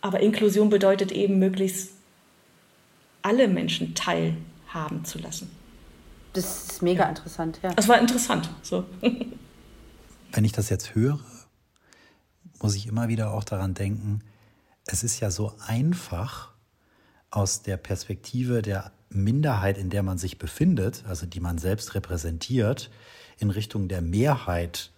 Aber 0.00 0.20
Inklusion 0.20 0.70
bedeutet 0.70 1.12
eben 1.12 1.38
möglichst 1.38 1.90
alle 3.22 3.48
Menschen 3.48 3.94
teilhaben 3.94 5.04
zu 5.04 5.18
lassen. 5.18 5.50
Das 6.32 6.70
ist 6.70 6.82
mega 6.82 7.04
ja. 7.04 7.08
interessant, 7.08 7.58
ja. 7.62 7.72
Das 7.74 7.88
war 7.88 7.98
interessant. 7.98 8.50
So. 8.62 8.84
Wenn 10.32 10.44
ich 10.44 10.52
das 10.52 10.68
jetzt 10.68 10.94
höre, 10.94 11.18
muss 12.60 12.74
ich 12.74 12.86
immer 12.86 13.08
wieder 13.08 13.32
auch 13.32 13.44
daran 13.44 13.74
denken, 13.74 14.20
es 14.86 15.02
ist 15.02 15.20
ja 15.20 15.30
so 15.30 15.54
einfach 15.66 16.52
aus 17.30 17.62
der 17.62 17.76
Perspektive 17.76 18.62
der 18.62 18.92
Minderheit, 19.08 19.78
in 19.78 19.90
der 19.90 20.02
man 20.02 20.18
sich 20.18 20.38
befindet, 20.38 21.04
also 21.08 21.26
die 21.26 21.40
man 21.40 21.58
selbst 21.58 21.94
repräsentiert, 21.94 22.90
in 23.38 23.50
Richtung 23.50 23.88
der 23.88 24.02
Mehrheit 24.02 24.90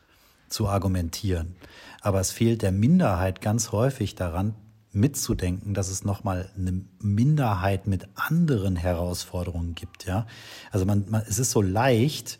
zu 0.49 0.69
argumentieren. 0.69 1.57
Aber 2.01 2.21
es 2.21 2.31
fehlt 2.31 2.63
der 2.63 2.73
Minderheit 2.73 3.41
ganz 3.41 3.73
häufig 3.73 4.15
daran, 4.15 4.55
mitzudenken, 4.92 5.74
dass 5.74 5.88
es 5.88 6.05
nochmal 6.05 6.51
eine 6.57 6.85
Minderheit 7.01 7.87
mit 7.87 8.09
anderen 8.14 8.77
Herausforderungen 8.77 9.74
gibt. 9.74 10.07
Ja? 10.07 10.27
Also 10.70 10.87
man, 10.87 11.05
man, 11.09 11.22
es 11.29 11.38
ist 11.38 11.51
so 11.51 11.62
leicht, 11.62 12.38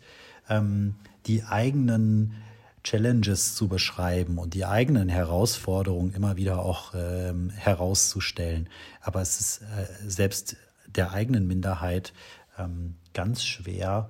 ähm, 0.49 0.95
die 1.25 1.43
eigenen 1.43 2.35
Challenges 2.83 3.55
zu 3.55 3.67
beschreiben 3.67 4.37
und 4.37 4.53
die 4.53 4.65
eigenen 4.65 5.09
Herausforderungen 5.09 6.13
immer 6.13 6.37
wieder 6.37 6.59
auch 6.59 6.93
ähm, 6.95 7.49
herauszustellen. 7.49 8.69
Aber 9.01 9.21
es 9.21 9.39
ist 9.39 9.61
äh, 9.61 10.09
selbst 10.09 10.55
der 10.87 11.11
eigenen 11.11 11.45
Minderheit 11.45 12.13
ähm, 12.57 12.95
ganz 13.13 13.43
schwer, 13.43 14.09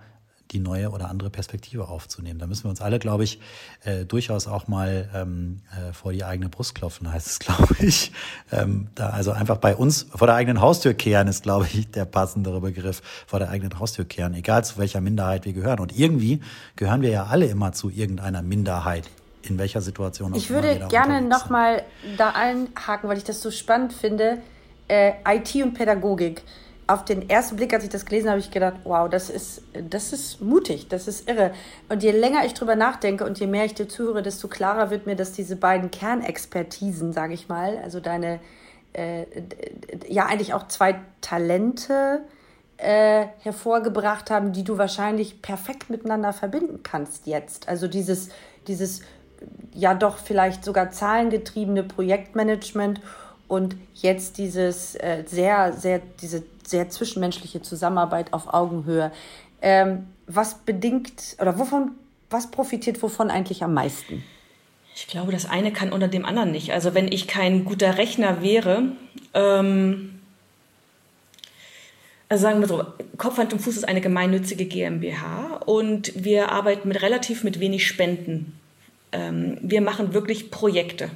die 0.51 0.59
neue 0.59 0.89
oder 0.89 1.09
andere 1.09 1.29
Perspektive 1.29 1.87
aufzunehmen. 1.87 2.39
Da 2.39 2.47
müssen 2.47 2.63
wir 2.63 2.69
uns 2.69 2.81
alle, 2.81 2.99
glaube 2.99 3.23
ich, 3.23 3.39
äh, 3.83 4.05
durchaus 4.05 4.47
auch 4.47 4.67
mal 4.67 5.09
ähm, 5.13 5.61
äh, 5.71 5.93
vor 5.93 6.11
die 6.11 6.23
eigene 6.23 6.49
Brust 6.49 6.75
klopfen, 6.75 7.11
heißt 7.11 7.27
es, 7.27 7.39
glaube 7.39 7.75
ich. 7.79 8.11
Ähm, 8.51 8.87
da 8.95 9.09
also 9.09 9.31
einfach 9.31 9.57
bei 9.57 9.75
uns 9.75 10.07
vor 10.13 10.27
der 10.27 10.35
eigenen 10.35 10.61
Haustür 10.61 10.93
kehren 10.93 11.27
ist, 11.27 11.43
glaube 11.43 11.67
ich, 11.71 11.91
der 11.91 12.05
passendere 12.05 12.61
Begriff. 12.61 13.01
Vor 13.27 13.39
der 13.39 13.49
eigenen 13.49 13.79
Haustür 13.79 14.05
kehren, 14.05 14.33
egal 14.33 14.63
zu 14.63 14.77
welcher 14.77 15.01
Minderheit 15.01 15.45
wir 15.45 15.53
gehören. 15.53 15.79
Und 15.79 15.97
irgendwie 15.97 16.41
gehören 16.75 17.01
wir 17.01 17.09
ja 17.09 17.25
alle 17.25 17.45
immer 17.45 17.71
zu 17.71 17.89
irgendeiner 17.89 18.41
Minderheit. 18.41 19.05
In 19.41 19.57
welcher 19.57 19.79
Situation 19.79 20.33
auch 20.33 20.37
Ich 20.37 20.49
würde 20.49 20.87
gerne 20.89 21.21
nochmal 21.21 21.83
da 22.17 22.31
einhaken, 22.31 23.09
weil 23.09 23.17
ich 23.17 23.23
das 23.23 23.41
so 23.41 23.51
spannend 23.51 23.93
finde. 23.93 24.39
Äh, 24.89 25.13
IT 25.25 25.55
und 25.63 25.75
Pädagogik 25.75 26.43
auf 26.89 27.05
den 27.05 27.29
ersten 27.29 27.55
Blick, 27.55 27.73
als 27.73 27.83
ich 27.83 27.89
das 27.89 28.05
gelesen 28.05 28.29
habe, 28.29 28.39
ich 28.39 28.49
gedacht, 28.49 28.77
wow, 28.83 29.07
das 29.07 29.29
ist, 29.29 29.61
das 29.89 30.11
ist 30.11 30.41
mutig, 30.41 30.87
das 30.87 31.07
ist 31.07 31.29
irre. 31.29 31.51
Und 31.87 32.01
je 32.01 32.11
länger 32.11 32.45
ich 32.45 32.55
drüber 32.55 32.75
nachdenke 32.75 33.25
und 33.25 33.39
je 33.39 33.45
mehr 33.45 33.65
ich 33.65 33.75
dir 33.75 33.87
zuhöre, 33.87 34.23
desto 34.23 34.47
klarer 34.47 34.89
wird 34.89 35.05
mir, 35.05 35.15
dass 35.15 35.31
diese 35.31 35.55
beiden 35.55 35.91
Kernexpertisen, 35.91 37.13
sage 37.13 37.35
ich 37.35 37.47
mal, 37.47 37.77
also 37.83 37.99
deine, 37.99 38.39
äh, 38.93 39.25
ja 40.07 40.25
eigentlich 40.25 40.55
auch 40.55 40.67
zwei 40.67 40.99
Talente 41.21 42.21
äh, 42.77 43.25
hervorgebracht 43.39 44.31
haben, 44.31 44.51
die 44.51 44.63
du 44.63 44.79
wahrscheinlich 44.79 45.43
perfekt 45.43 45.91
miteinander 45.91 46.33
verbinden 46.33 46.81
kannst 46.81 47.27
jetzt. 47.27 47.69
Also 47.69 47.87
dieses, 47.87 48.29
dieses 48.67 49.01
ja 49.73 49.93
doch 49.93 50.17
vielleicht 50.17 50.65
sogar 50.65 50.89
zahlengetriebene 50.89 51.83
Projektmanagement 51.83 52.99
und 53.47 53.75
jetzt 53.95 54.37
dieses 54.37 54.95
äh, 54.95 55.23
sehr, 55.27 55.73
sehr, 55.73 56.01
diese 56.21 56.43
sehr 56.69 56.89
zwischenmenschliche 56.89 57.61
Zusammenarbeit 57.61 58.33
auf 58.33 58.53
Augenhöhe. 58.53 59.11
Ähm, 59.61 60.07
was 60.27 60.59
bedingt 60.59 61.35
oder 61.39 61.57
wovon, 61.59 61.91
was 62.29 62.51
profitiert 62.51 63.01
wovon 63.01 63.29
eigentlich 63.29 63.63
am 63.63 63.73
meisten? 63.73 64.23
Ich 64.95 65.07
glaube, 65.07 65.31
das 65.31 65.49
eine 65.49 65.71
kann 65.71 65.93
unter 65.93 66.07
dem 66.07 66.25
anderen 66.25 66.51
nicht. 66.51 66.71
Also 66.71 66.93
wenn 66.93 67.11
ich 67.11 67.27
kein 67.27 67.65
guter 67.65 67.97
Rechner 67.97 68.41
wäre, 68.41 68.83
ähm, 69.33 70.19
also 72.27 72.43
sagen 72.43 72.59
wir 72.59 72.67
so, 72.67 72.83
Kopf, 73.17 73.37
Hand 73.37 73.53
und 73.53 73.59
Fuß 73.59 73.77
ist 73.77 73.87
eine 73.87 74.01
gemeinnützige 74.01 74.65
GmbH 74.65 75.61
und 75.65 76.11
wir 76.23 76.51
arbeiten 76.51 76.87
mit 76.87 77.01
relativ 77.01 77.43
mit 77.43 77.59
wenig 77.59 77.87
Spenden. 77.87 78.59
Ähm, 79.11 79.57
wir 79.61 79.81
machen 79.81 80.13
wirklich 80.13 80.51
Projekte. 80.51 81.09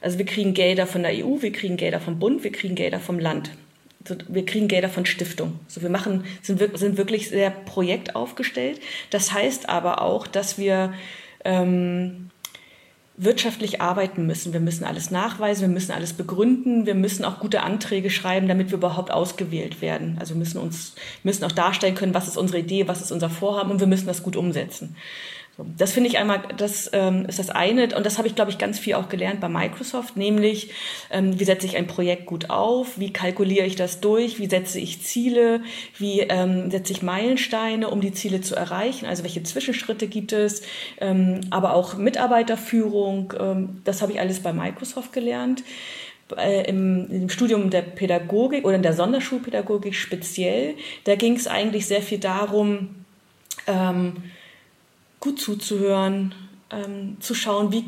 Also 0.00 0.18
wir 0.18 0.26
kriegen 0.26 0.52
Gelder 0.52 0.88
von 0.88 1.02
der 1.02 1.12
EU, 1.12 1.40
wir 1.40 1.52
kriegen 1.52 1.76
Gelder 1.76 2.00
vom 2.00 2.18
Bund, 2.18 2.42
wir 2.42 2.50
kriegen 2.50 2.74
Gelder 2.74 2.98
vom 2.98 3.20
Land. 3.20 3.52
Wir 4.28 4.44
kriegen 4.44 4.68
Gelder 4.68 4.88
von 4.88 5.06
Stiftung. 5.06 5.60
So 5.68 5.82
wir 5.82 5.90
machen, 5.90 6.24
sind, 6.42 6.60
sind 6.78 6.96
wirklich 6.96 7.28
sehr 7.28 7.50
projektaufgestellt. 7.50 8.80
Das 9.10 9.32
heißt 9.32 9.68
aber 9.68 10.02
auch, 10.02 10.26
dass 10.26 10.58
wir 10.58 10.94
ähm, 11.44 12.30
wirtschaftlich 13.16 13.80
arbeiten 13.80 14.26
müssen. 14.26 14.52
Wir 14.52 14.60
müssen 14.60 14.84
alles 14.84 15.10
nachweisen, 15.10 15.62
wir 15.62 15.68
müssen 15.68 15.92
alles 15.92 16.14
begründen, 16.14 16.86
wir 16.86 16.94
müssen 16.94 17.24
auch 17.24 17.40
gute 17.40 17.62
Anträge 17.62 18.10
schreiben, 18.10 18.48
damit 18.48 18.70
wir 18.70 18.78
überhaupt 18.78 19.10
ausgewählt 19.10 19.80
werden. 19.80 20.16
Also 20.18 20.34
müssen 20.34 20.58
uns 20.58 20.94
müssen 21.22 21.44
auch 21.44 21.52
darstellen 21.52 21.94
können, 21.94 22.14
was 22.14 22.28
ist 22.28 22.38
unsere 22.38 22.60
Idee, 22.60 22.88
was 22.88 23.02
ist 23.02 23.12
unser 23.12 23.30
Vorhaben 23.30 23.70
und 23.70 23.80
wir 23.80 23.86
müssen 23.86 24.06
das 24.06 24.22
gut 24.22 24.36
umsetzen. 24.36 24.96
Das 25.58 25.92
finde 25.92 26.08
ich 26.08 26.16
einmal, 26.16 26.40
das 26.56 26.88
ähm, 26.94 27.26
ist 27.26 27.38
das 27.38 27.50
eine. 27.50 27.94
Und 27.94 28.06
das 28.06 28.16
habe 28.16 28.26
ich, 28.26 28.34
glaube 28.34 28.50
ich, 28.50 28.56
ganz 28.56 28.78
viel 28.78 28.94
auch 28.94 29.10
gelernt 29.10 29.40
bei 29.40 29.50
Microsoft, 29.50 30.16
nämlich 30.16 30.70
ähm, 31.10 31.38
wie 31.38 31.44
setze 31.44 31.66
ich 31.66 31.76
ein 31.76 31.86
Projekt 31.86 32.24
gut 32.24 32.48
auf, 32.48 32.98
wie 32.98 33.12
kalkuliere 33.12 33.66
ich 33.66 33.76
das 33.76 34.00
durch, 34.00 34.38
wie 34.38 34.48
setze 34.48 34.80
ich 34.80 35.02
Ziele, 35.02 35.60
wie 35.98 36.20
ähm, 36.20 36.70
setze 36.70 36.92
ich 36.92 37.02
Meilensteine, 37.02 37.90
um 37.90 38.00
die 38.00 38.12
Ziele 38.12 38.40
zu 38.40 38.54
erreichen, 38.56 39.04
also 39.04 39.24
welche 39.24 39.42
Zwischenschritte 39.42 40.06
gibt 40.06 40.32
es, 40.32 40.62
ähm, 41.00 41.42
aber 41.50 41.74
auch 41.74 41.98
Mitarbeiterführung, 41.98 43.34
ähm, 43.38 43.82
das 43.84 44.00
habe 44.00 44.12
ich 44.12 44.20
alles 44.20 44.40
bei 44.40 44.54
Microsoft 44.54 45.12
gelernt. 45.12 45.62
Äh, 46.36 46.66
im, 46.66 47.10
im, 47.10 47.28
Studium 47.28 47.68
der 47.68 47.82
Pädagogik 47.82 48.64
oder 48.64 48.76
in 48.76 48.82
der 48.82 48.94
Sonderschulpädagogik 48.94 49.94
speziell, 49.94 50.76
da 51.04 51.14
ging 51.14 51.36
es 51.36 51.46
eigentlich 51.46 51.86
sehr 51.86 52.00
viel 52.00 52.18
darum, 52.18 53.04
ähm, 53.66 54.14
gut 55.22 55.40
zuzuhören, 55.40 56.34
ähm, 56.70 57.16
zu 57.20 57.34
schauen, 57.34 57.72
wie 57.72 57.84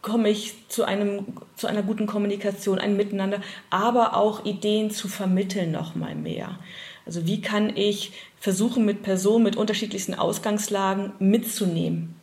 komme 0.00 0.30
ich 0.30 0.54
zu, 0.68 0.84
einem, 0.84 1.26
zu 1.54 1.66
einer 1.66 1.82
guten 1.82 2.06
Kommunikation, 2.06 2.78
ein 2.78 2.96
Miteinander, 2.96 3.42
aber 3.68 4.16
auch 4.16 4.44
Ideen 4.46 4.90
zu 4.90 5.06
vermitteln 5.06 5.70
noch 5.70 5.94
mal 5.94 6.14
mehr. 6.14 6.58
Also 7.04 7.26
wie 7.26 7.42
kann 7.42 7.76
ich 7.76 8.12
versuchen, 8.40 8.86
mit 8.86 9.02
Personen 9.02 9.44
mit 9.44 9.56
unterschiedlichsten 9.56 10.14
Ausgangslagen 10.14 11.12
mitzunehmen, 11.18 12.14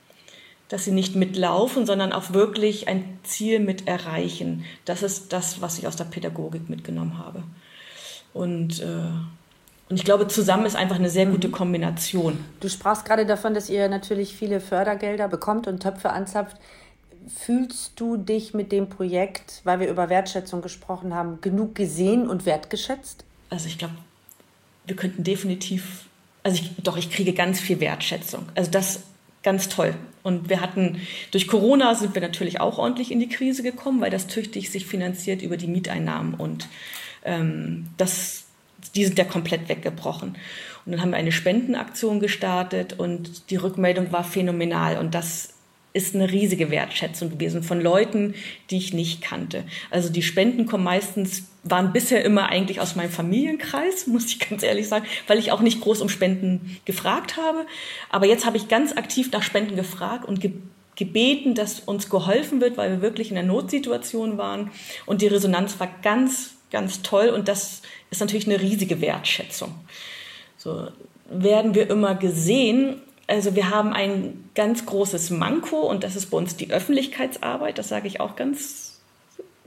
dass 0.67 0.85
sie 0.85 0.91
nicht 0.91 1.15
mitlaufen, 1.15 1.85
sondern 1.85 2.11
auch 2.11 2.33
wirklich 2.33 2.87
ein 2.87 3.19
Ziel 3.21 3.59
mit 3.59 3.87
erreichen. 3.87 4.65
Das 4.85 5.03
ist 5.03 5.31
das, 5.31 5.61
was 5.61 5.77
ich 5.77 5.85
aus 5.85 5.95
der 5.95 6.05
Pädagogik 6.05 6.69
mitgenommen 6.69 7.19
habe. 7.19 7.43
Und 8.33 8.79
äh, 8.81 9.11
und 9.89 9.97
ich 9.97 10.03
glaube, 10.03 10.27
zusammen 10.27 10.65
ist 10.65 10.75
einfach 10.75 10.95
eine 10.95 11.09
sehr 11.09 11.27
gute 11.27 11.47
mhm. 11.47 11.53
Kombination. 11.53 12.43
Du 12.59 12.69
sprachst 12.69 13.05
gerade 13.05 13.25
davon, 13.25 13.53
dass 13.53 13.69
ihr 13.69 13.87
natürlich 13.87 14.35
viele 14.35 14.59
Fördergelder 14.59 15.27
bekommt 15.27 15.67
und 15.67 15.81
Töpfe 15.81 16.09
anzapft. 16.09 16.57
Fühlst 17.27 17.99
du 17.99 18.17
dich 18.17 18.53
mit 18.53 18.71
dem 18.71 18.89
Projekt, 18.89 19.61
weil 19.63 19.79
wir 19.79 19.89
über 19.89 20.09
Wertschätzung 20.09 20.61
gesprochen 20.61 21.13
haben, 21.13 21.41
genug 21.41 21.75
gesehen 21.75 22.27
und 22.27 22.45
wertgeschätzt? 22.45 23.25
Also 23.49 23.67
ich 23.67 23.77
glaube, 23.77 23.95
wir 24.85 24.95
könnten 24.95 25.23
definitiv, 25.23 26.05
also 26.43 26.61
ich, 26.61 26.71
doch, 26.83 26.97
ich 26.97 27.11
kriege 27.11 27.33
ganz 27.33 27.59
viel 27.59 27.79
Wertschätzung. 27.79 28.43
Also 28.55 28.71
das 28.71 29.03
ganz 29.43 29.69
toll. 29.69 29.93
Und 30.23 30.49
wir 30.49 30.59
hatten, 30.59 30.99
durch 31.29 31.47
Corona 31.47 31.93
sind 31.93 32.15
wir 32.15 32.21
natürlich 32.21 32.59
auch 32.59 32.79
ordentlich 32.79 33.11
in 33.11 33.19
die 33.19 33.29
Krise 33.29 33.61
gekommen, 33.61 34.01
weil 34.01 34.09
das 34.09 34.25
tüchtig 34.25 34.71
sich 34.71 34.87
finanziert 34.87 35.43
über 35.43 35.55
die 35.55 35.67
Mieteinnahmen. 35.67 36.33
Und 36.33 36.67
ähm, 37.23 37.87
das 37.97 38.44
die 38.91 39.05
sind 39.05 39.17
ja 39.17 39.25
komplett 39.25 39.69
weggebrochen. 39.69 40.35
Und 40.85 40.91
dann 40.91 41.01
haben 41.01 41.11
wir 41.11 41.17
eine 41.17 41.31
Spendenaktion 41.31 42.19
gestartet 42.19 42.99
und 42.99 43.49
die 43.49 43.55
Rückmeldung 43.55 44.11
war 44.11 44.23
phänomenal. 44.23 44.97
Und 44.97 45.15
das 45.15 45.55
ist 45.95 46.13
eine 46.13 46.29
riesige 46.29 46.69
Wertschätzung 46.71 47.29
gewesen 47.29 47.63
von 47.63 47.79
Leuten, 47.79 48.35
die 48.69 48.77
ich 48.77 48.93
nicht 48.93 49.21
kannte. 49.21 49.63
Also 49.89 50.09
die 50.09 50.21
Spenden 50.21 50.65
kommen 50.65 50.83
meistens, 50.83 51.43
waren 51.63 51.93
bisher 51.93 52.23
immer 52.25 52.49
eigentlich 52.49 52.81
aus 52.81 52.97
meinem 52.97 53.09
Familienkreis, 53.09 54.05
muss 54.07 54.25
ich 54.25 54.39
ganz 54.39 54.61
ehrlich 54.61 54.89
sagen, 54.89 55.05
weil 55.27 55.39
ich 55.39 55.53
auch 55.53 55.61
nicht 55.61 55.79
groß 55.79 56.01
um 56.01 56.09
Spenden 56.09 56.77
gefragt 56.83 57.37
habe. 57.37 57.65
Aber 58.09 58.27
jetzt 58.27 58.45
habe 58.45 58.57
ich 58.57 58.67
ganz 58.67 58.91
aktiv 58.91 59.31
nach 59.31 59.41
Spenden 59.41 59.75
gefragt 59.75 60.25
und 60.25 60.41
ge 60.41 60.51
gebeten, 60.97 61.55
dass 61.55 61.81
uns 61.81 62.09
geholfen 62.09 62.61
wird, 62.61 62.77
weil 62.77 62.89
wir 62.89 63.01
wirklich 63.01 63.29
in 63.29 63.37
einer 63.37 63.47
Notsituation 63.47 64.37
waren. 64.37 64.71
Und 65.05 65.21
die 65.21 65.27
Resonanz 65.27 65.77
war 65.77 65.89
ganz, 66.01 66.54
ganz 66.71 67.01
toll. 67.01 67.29
Und 67.29 67.47
das 67.47 67.81
ist 68.09 68.19
natürlich 68.19 68.47
eine 68.47 68.61
riesige 68.61 69.01
Wertschätzung. 69.01 69.73
So 70.57 70.87
werden 71.29 71.75
wir 71.75 71.89
immer 71.89 72.15
gesehen. 72.15 73.01
Also 73.27 73.55
wir 73.55 73.69
haben 73.69 73.93
ein 73.93 74.49
ganz 74.53 74.85
großes 74.85 75.31
Manko 75.31 75.81
und 75.81 76.03
das 76.03 76.15
ist 76.15 76.27
bei 76.27 76.37
uns 76.37 76.55
die 76.55 76.71
Öffentlichkeitsarbeit. 76.71 77.77
Das 77.77 77.89
sage 77.89 78.07
ich 78.07 78.19
auch 78.19 78.35
ganz, 78.35 79.01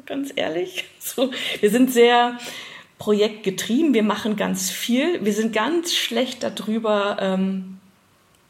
ganz 0.07 0.33
ehrlich. 0.35 0.85
So, 1.01 1.31
wir 1.61 1.71
sind 1.71 1.91
sehr 1.91 2.37
projektgetrieben. 2.99 3.95
Wir 3.95 4.03
machen 4.03 4.37
ganz 4.37 4.71
viel. 4.71 5.25
Wir 5.25 5.33
sind 5.33 5.55
ganz 5.55 5.95
schlecht 5.95 6.43
darüber, 6.43 7.17
ähm, 7.19 7.79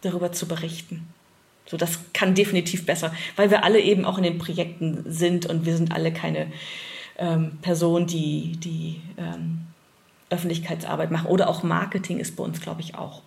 darüber 0.00 0.32
zu 0.32 0.48
berichten. 0.48 1.06
So, 1.66 1.76
das 1.76 2.00
kann 2.14 2.34
definitiv 2.34 2.86
besser, 2.86 3.14
weil 3.36 3.50
wir 3.50 3.62
alle 3.62 3.78
eben 3.80 4.04
auch 4.06 4.16
in 4.16 4.24
den 4.24 4.38
Projekten 4.38 5.04
sind 5.06 5.46
und 5.46 5.66
wir 5.66 5.76
sind 5.76 5.92
alle 5.92 6.12
keine 6.12 6.50
ähm, 7.18 7.58
Personen, 7.62 8.06
die, 8.06 8.56
die 8.56 9.00
ähm, 9.16 9.66
Öffentlichkeitsarbeit 10.30 11.10
machen 11.10 11.26
oder 11.26 11.48
auch 11.48 11.62
Marketing 11.62 12.18
ist 12.18 12.36
bei 12.36 12.44
uns, 12.44 12.60
glaube 12.60 12.80
ich, 12.80 12.94
auch 12.94 13.22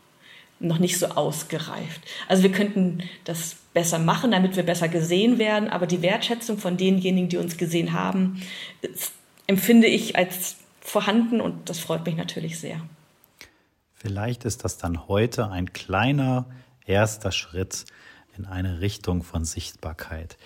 noch 0.60 0.80
nicht 0.80 0.99
so 0.99 1.08
ausgereift. 1.08 2.01
Also 2.27 2.43
wir 2.43 2.51
könnten 2.51 3.04
das 3.23 3.56
besser 3.73 3.99
machen, 3.99 4.32
damit 4.32 4.56
wir 4.56 4.63
besser 4.63 4.88
gesehen 4.88 5.39
werden, 5.39 5.69
aber 5.69 5.88
die 5.88 6.01
Wertschätzung 6.01 6.58
von 6.58 6.77
denjenigen, 6.77 7.30
die 7.30 7.38
uns 7.38 7.58
gesehen 7.58 7.93
haben, 7.93 8.41
empfinde 9.47 9.88
ich 9.88 10.15
als 10.15 10.58
vorhanden 10.80 11.41
und 11.41 11.69
das 11.69 11.80
freut 11.80 12.06
mich 12.06 12.15
natürlich 12.15 12.60
sehr. 12.60 12.82
Vielleicht 13.93 14.45
ist 14.45 14.63
das 14.63 14.77
dann 14.77 15.08
heute 15.08 15.49
ein 15.49 15.73
kleiner 15.73 16.45
erster 16.86 17.32
Schritt 17.32 17.86
in 18.38 18.45
eine 18.45 18.82
Richtung 18.82 19.23
von 19.23 19.45
Sichtbarkeit. 19.45 20.38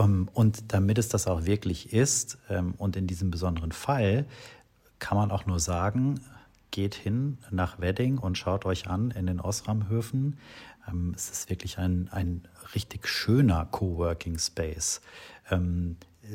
Ähm, 0.00 0.28
und 0.32 0.72
damit 0.72 0.98
es 0.98 1.08
das 1.08 1.26
auch 1.26 1.44
wirklich 1.44 1.92
ist 1.92 2.38
ähm, 2.48 2.74
und 2.78 2.96
in 2.96 3.06
diesem 3.06 3.30
besonderen 3.30 3.72
Fall, 3.72 4.24
kann 4.98 5.16
man 5.16 5.30
auch 5.30 5.46
nur 5.46 5.60
sagen, 5.60 6.20
geht 6.70 6.94
hin 6.94 7.38
nach 7.50 7.80
Wedding 7.80 8.18
und 8.18 8.38
schaut 8.38 8.64
euch 8.64 8.88
an 8.88 9.10
in 9.10 9.26
den 9.26 9.40
Osram-Höfen. 9.40 10.38
Ähm, 10.88 11.12
es 11.14 11.30
ist 11.30 11.50
wirklich 11.50 11.78
ein, 11.78 12.08
ein 12.12 12.42
richtig 12.74 13.06
schöner 13.06 13.66
Coworking 13.66 14.38
Space. 14.38 15.00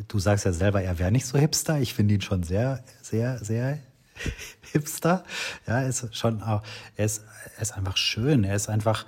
Du 0.10 0.20
sagst 0.20 0.44
ja 0.44 0.52
selber, 0.52 0.82
er 0.82 1.00
wäre 1.00 1.10
nicht 1.10 1.26
so 1.26 1.38
hipster. 1.38 1.80
Ich 1.80 1.94
finde 1.94 2.16
ihn 2.16 2.22
schon 2.22 2.44
sehr, 2.44 2.84
sehr, 3.02 3.38
sehr 3.38 3.80
hipster. 4.74 5.24
Ja, 5.66 5.84
ist 5.84 6.14
schon, 6.14 6.42
er 6.42 6.62
ist, 6.98 7.24
er 7.56 7.62
ist 7.62 7.72
einfach 7.72 7.96
schön. 7.96 8.44
Er 8.44 8.56
ist 8.56 8.68
einfach 8.68 9.06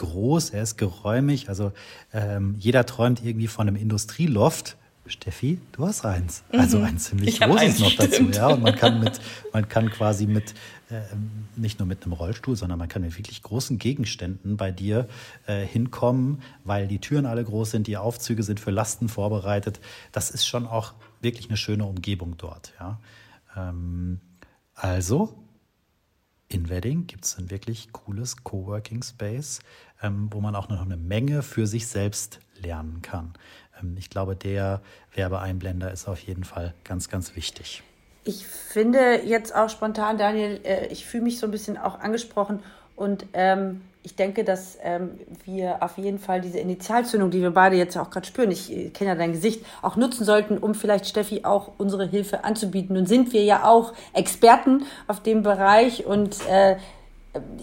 groß, 0.00 0.50
er 0.50 0.62
ist 0.62 0.78
geräumig. 0.78 1.48
Also 1.48 1.72
ähm, 2.12 2.56
jeder 2.58 2.86
träumt 2.86 3.24
irgendwie 3.24 3.46
von 3.46 3.68
einem 3.68 3.76
Industrieloft. 3.76 4.76
Steffi, 5.06 5.58
du 5.72 5.86
hast 5.86 6.04
eins. 6.04 6.44
Mhm. 6.52 6.60
Also 6.60 6.78
ein 6.80 6.98
ziemlich 6.98 7.28
ich 7.30 7.40
großes 7.40 7.80
noch 7.80 7.90
stimmt. 7.90 8.12
dazu. 8.12 8.30
Ja, 8.30 8.48
und 8.48 8.62
man 8.62 8.76
kann 8.76 9.00
mit, 9.00 9.20
man 9.52 9.68
kann 9.68 9.90
quasi 9.90 10.26
mit, 10.26 10.54
äh, 10.88 11.00
nicht 11.56 11.78
nur 11.80 11.88
mit 11.88 12.04
einem 12.04 12.12
Rollstuhl, 12.12 12.56
sondern 12.56 12.78
man 12.78 12.88
kann 12.88 13.02
mit 13.02 13.16
wirklich 13.16 13.42
großen 13.42 13.78
Gegenständen 13.78 14.56
bei 14.56 14.70
dir 14.70 15.08
äh, 15.46 15.64
hinkommen, 15.66 16.42
weil 16.64 16.86
die 16.86 16.98
Türen 16.98 17.26
alle 17.26 17.44
groß 17.44 17.72
sind, 17.72 17.86
die 17.88 17.96
Aufzüge 17.96 18.42
sind 18.42 18.60
für 18.60 18.70
Lasten 18.70 19.08
vorbereitet. 19.08 19.80
Das 20.12 20.30
ist 20.30 20.46
schon 20.46 20.66
auch 20.66 20.94
wirklich 21.20 21.48
eine 21.48 21.56
schöne 21.56 21.84
Umgebung 21.84 22.36
dort. 22.38 22.72
Ja. 22.78 23.00
Ähm, 23.56 24.20
also, 24.74 25.34
in 26.50 26.68
Wedding 26.68 27.06
gibt 27.06 27.24
es 27.24 27.38
ein 27.38 27.50
wirklich 27.50 27.92
cooles 27.92 28.42
Coworking 28.42 29.02
Space, 29.02 29.60
ähm, 30.02 30.28
wo 30.32 30.40
man 30.40 30.54
auch 30.54 30.68
noch 30.68 30.84
eine 30.84 30.96
Menge 30.96 31.42
für 31.42 31.66
sich 31.66 31.86
selbst 31.86 32.40
lernen 32.60 33.02
kann. 33.02 33.32
Ähm, 33.80 33.96
ich 33.98 34.10
glaube, 34.10 34.36
der 34.36 34.82
Werbeeinblender 35.14 35.92
ist 35.92 36.08
auf 36.08 36.18
jeden 36.20 36.44
Fall 36.44 36.74
ganz, 36.84 37.08
ganz 37.08 37.36
wichtig. 37.36 37.82
Ich 38.24 38.46
finde 38.46 39.22
jetzt 39.24 39.54
auch 39.54 39.70
spontan, 39.70 40.18
Daniel, 40.18 40.60
äh, 40.64 40.86
ich 40.88 41.06
fühle 41.06 41.22
mich 41.22 41.38
so 41.38 41.46
ein 41.46 41.52
bisschen 41.52 41.78
auch 41.78 42.00
angesprochen 42.00 42.60
und 42.96 43.26
ähm, 43.32 43.82
ich 44.02 44.16
denke, 44.16 44.44
dass 44.44 44.78
ähm, 44.82 45.18
wir 45.44 45.82
auf 45.82 45.98
jeden 45.98 46.18
Fall 46.18 46.40
diese 46.40 46.58
Initialzündung, 46.58 47.30
die 47.30 47.42
wir 47.42 47.50
beide 47.50 47.76
jetzt 47.76 47.96
auch 47.98 48.10
gerade 48.10 48.26
spüren, 48.26 48.50
ich 48.50 48.72
äh, 48.72 48.88
kenne 48.90 49.10
ja 49.10 49.16
dein 49.16 49.32
Gesicht, 49.32 49.64
auch 49.82 49.96
nutzen 49.96 50.24
sollten, 50.24 50.56
um 50.58 50.74
vielleicht 50.74 51.06
Steffi 51.06 51.44
auch 51.44 51.72
unsere 51.76 52.06
Hilfe 52.06 52.44
anzubieten. 52.44 52.94
Nun 52.94 53.06
sind 53.06 53.32
wir 53.32 53.44
ja 53.44 53.64
auch 53.64 53.92
Experten 54.14 54.84
auf 55.06 55.20
dem 55.22 55.42
Bereich 55.42 56.06
und 56.06 56.36
äh, 56.48 56.76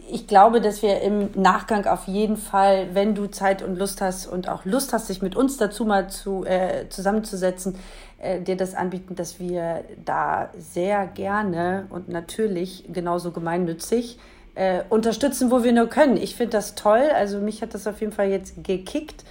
ich 0.09 0.27
glaube, 0.27 0.61
dass 0.61 0.81
wir 0.81 1.01
im 1.01 1.29
Nachgang 1.35 1.85
auf 1.87 2.07
jeden 2.07 2.37
Fall, 2.37 2.89
wenn 2.93 3.15
du 3.15 3.27
Zeit 3.27 3.61
und 3.61 3.77
Lust 3.77 3.99
hast 3.99 4.27
und 4.27 4.47
auch 4.47 4.63
Lust 4.63 4.93
hast, 4.93 5.09
dich 5.09 5.21
mit 5.21 5.35
uns 5.35 5.57
dazu 5.57 5.83
mal 5.83 6.09
zu, 6.09 6.45
äh, 6.45 6.87
zusammenzusetzen, 6.89 7.75
äh, 8.19 8.41
dir 8.41 8.55
das 8.55 8.75
anbieten, 8.75 9.15
dass 9.15 9.39
wir 9.39 9.83
da 10.05 10.51
sehr 10.57 11.07
gerne 11.07 11.87
und 11.89 12.07
natürlich 12.07 12.85
genauso 12.93 13.31
gemeinnützig 13.31 14.19
äh, 14.57 14.83
unterstützen, 14.89 15.51
wo 15.51 15.63
wir 15.63 15.71
nur 15.71 15.87
können. 15.87 16.17
Ich 16.17 16.35
finde 16.35 16.51
das 16.51 16.75
toll. 16.75 17.09
Also 17.15 17.39
mich 17.39 17.61
hat 17.61 17.73
das 17.73 17.87
auf 17.87 18.01
jeden 18.01 18.11
Fall 18.11 18.29
jetzt 18.29 18.63
gekickt. 18.63 19.23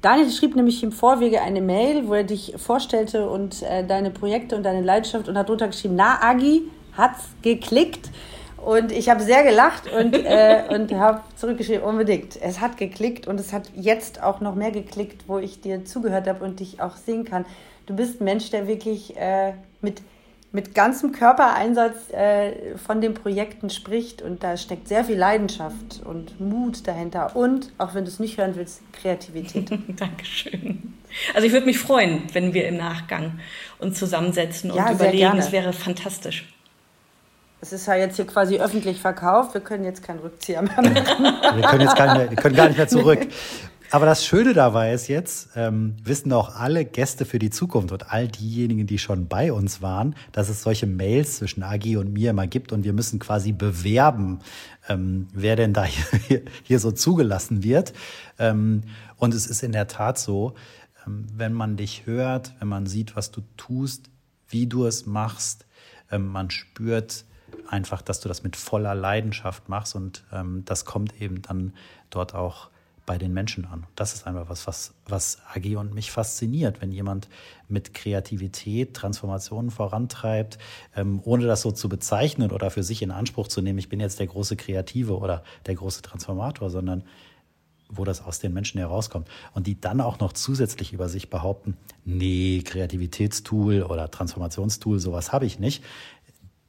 Daniel 0.00 0.30
schrieb 0.30 0.56
nämlich 0.56 0.82
im 0.82 0.92
Vorwege 0.92 1.42
eine 1.42 1.60
Mail, 1.60 2.08
wo 2.08 2.14
er 2.14 2.24
dich 2.24 2.54
vorstellte 2.56 3.28
und 3.28 3.62
äh, 3.62 3.84
deine 3.84 4.10
Projekte 4.10 4.56
und 4.56 4.62
deine 4.62 4.80
Leidenschaft 4.80 5.28
und 5.28 5.36
hat 5.36 5.48
drunter 5.48 5.66
geschrieben, 5.66 5.96
na 5.96 6.22
Agi, 6.22 6.62
hat's 6.96 7.24
geklickt. 7.42 8.08
Und 8.56 8.92
ich 8.92 9.08
habe 9.08 9.22
sehr 9.22 9.42
gelacht 9.42 9.90
und, 9.92 10.14
äh, 10.14 10.64
und 10.70 10.92
habe 10.92 11.20
zurückgeschrieben, 11.36 11.82
unbedingt. 11.82 12.40
Es 12.40 12.60
hat 12.60 12.76
geklickt 12.76 13.26
und 13.26 13.40
es 13.40 13.52
hat 13.52 13.70
jetzt 13.74 14.22
auch 14.22 14.40
noch 14.40 14.54
mehr 14.54 14.70
geklickt, 14.70 15.24
wo 15.26 15.38
ich 15.38 15.60
dir 15.60 15.84
zugehört 15.84 16.28
habe 16.28 16.44
und 16.44 16.60
dich 16.60 16.80
auch 16.80 16.96
sehen 16.96 17.24
kann. 17.24 17.44
Du 17.86 17.94
bist 17.94 18.20
ein 18.20 18.24
Mensch, 18.24 18.50
der 18.50 18.68
wirklich 18.68 19.16
äh, 19.16 19.54
mit, 19.80 20.00
mit 20.52 20.74
ganzem 20.74 21.12
Körpereinsatz 21.12 22.10
äh, 22.10 22.76
von 22.76 23.00
den 23.00 23.14
Projekten 23.14 23.70
spricht 23.70 24.20
und 24.20 24.42
da 24.42 24.56
steckt 24.56 24.88
sehr 24.88 25.04
viel 25.04 25.16
Leidenschaft 25.16 26.00
und 26.04 26.40
Mut 26.40 26.86
dahinter 26.86 27.36
und, 27.36 27.70
auch 27.78 27.94
wenn 27.94 28.04
du 28.04 28.10
es 28.10 28.18
nicht 28.18 28.36
hören 28.36 28.56
willst, 28.56 28.80
Kreativität. 28.92 29.70
Dankeschön. 30.00 30.94
Also 31.34 31.46
ich 31.46 31.52
würde 31.52 31.66
mich 31.66 31.78
freuen, 31.78 32.22
wenn 32.32 32.52
wir 32.54 32.66
im 32.66 32.76
Nachgang 32.76 33.38
uns 33.78 33.98
zusammensetzen 33.98 34.70
und 34.70 34.78
ja, 34.78 34.92
überlegen, 34.92 35.38
es 35.38 35.52
wäre 35.52 35.72
fantastisch. 35.72 36.52
Es 37.62 37.72
ist 37.72 37.86
ja 37.86 37.94
jetzt 37.94 38.16
hier 38.16 38.26
quasi 38.26 38.58
öffentlich 38.58 39.00
verkauft. 39.00 39.52
Wir 39.54 39.60
können 39.60 39.84
jetzt 39.84 40.02
keinen 40.02 40.20
Rückzieher 40.20 40.62
mehr 40.62 40.76
machen. 40.76 40.94
wir, 40.94 41.68
können 41.68 41.82
jetzt 41.82 41.98
mehr, 41.98 42.30
wir 42.30 42.36
können 42.36 42.56
gar 42.56 42.68
nicht 42.68 42.78
mehr 42.78 42.88
zurück. 42.88 43.20
Aber 43.92 44.06
das 44.06 44.24
Schöne 44.24 44.52
dabei 44.52 44.92
ist 44.92 45.08
jetzt, 45.08 45.50
ähm, 45.56 45.96
wissen 46.04 46.32
auch 46.32 46.54
alle 46.54 46.84
Gäste 46.84 47.24
für 47.24 47.40
die 47.40 47.50
Zukunft 47.50 47.90
und 47.90 48.12
all 48.12 48.28
diejenigen, 48.28 48.86
die 48.86 49.00
schon 49.00 49.26
bei 49.26 49.52
uns 49.52 49.82
waren, 49.82 50.14
dass 50.30 50.48
es 50.48 50.62
solche 50.62 50.86
Mails 50.86 51.38
zwischen 51.38 51.64
Agi 51.64 51.96
und 51.96 52.12
mir 52.12 52.30
immer 52.30 52.46
gibt 52.46 52.70
und 52.72 52.84
wir 52.84 52.92
müssen 52.92 53.18
quasi 53.18 53.50
bewerben, 53.50 54.38
ähm, 54.88 55.26
wer 55.32 55.56
denn 55.56 55.72
da 55.72 55.84
hier, 56.28 56.42
hier 56.62 56.78
so 56.78 56.92
zugelassen 56.92 57.64
wird. 57.64 57.92
Ähm, 58.38 58.82
und 59.16 59.34
es 59.34 59.48
ist 59.48 59.64
in 59.64 59.72
der 59.72 59.88
Tat 59.88 60.20
so, 60.20 60.54
ähm, 61.04 61.26
wenn 61.34 61.52
man 61.52 61.76
dich 61.76 62.06
hört, 62.06 62.54
wenn 62.60 62.68
man 62.68 62.86
sieht, 62.86 63.16
was 63.16 63.32
du 63.32 63.40
tust, 63.56 64.08
wie 64.48 64.68
du 64.68 64.86
es 64.86 65.04
machst, 65.04 65.66
ähm, 66.12 66.28
man 66.28 66.50
spürt, 66.50 67.24
einfach, 67.66 68.02
dass 68.02 68.20
du 68.20 68.28
das 68.28 68.44
mit 68.44 68.54
voller 68.54 68.94
Leidenschaft 68.94 69.68
machst 69.68 69.96
und 69.96 70.22
ähm, 70.32 70.62
das 70.64 70.84
kommt 70.84 71.20
eben 71.20 71.42
dann 71.42 71.72
dort 72.08 72.36
auch 72.36 72.70
bei 73.10 73.18
den 73.18 73.32
Menschen 73.32 73.64
an. 73.64 73.88
Das 73.96 74.14
ist 74.14 74.24
einfach 74.24 74.48
was, 74.48 74.68
was, 74.68 74.94
was 75.04 75.38
Agi 75.52 75.74
und 75.74 75.92
mich 75.92 76.12
fasziniert, 76.12 76.80
wenn 76.80 76.92
jemand 76.92 77.28
mit 77.66 77.92
Kreativität 77.92 78.94
Transformationen 78.94 79.72
vorantreibt, 79.72 80.58
ähm, 80.94 81.20
ohne 81.24 81.44
das 81.48 81.62
so 81.62 81.72
zu 81.72 81.88
bezeichnen 81.88 82.52
oder 82.52 82.70
für 82.70 82.84
sich 82.84 83.02
in 83.02 83.10
Anspruch 83.10 83.48
zu 83.48 83.62
nehmen, 83.62 83.80
ich 83.80 83.88
bin 83.88 83.98
jetzt 83.98 84.20
der 84.20 84.28
große 84.28 84.54
Kreative 84.54 85.18
oder 85.18 85.42
der 85.66 85.74
große 85.74 86.02
Transformator, 86.02 86.70
sondern 86.70 87.02
wo 87.88 88.04
das 88.04 88.22
aus 88.22 88.38
den 88.38 88.52
Menschen 88.52 88.78
herauskommt. 88.78 89.26
Und 89.54 89.66
die 89.66 89.80
dann 89.80 90.00
auch 90.00 90.20
noch 90.20 90.32
zusätzlich 90.32 90.92
über 90.92 91.08
sich 91.08 91.30
behaupten, 91.30 91.76
nee, 92.04 92.62
Kreativitätstool 92.64 93.82
oder 93.82 94.08
Transformationstool, 94.12 95.00
sowas 95.00 95.32
habe 95.32 95.46
ich 95.46 95.58
nicht 95.58 95.82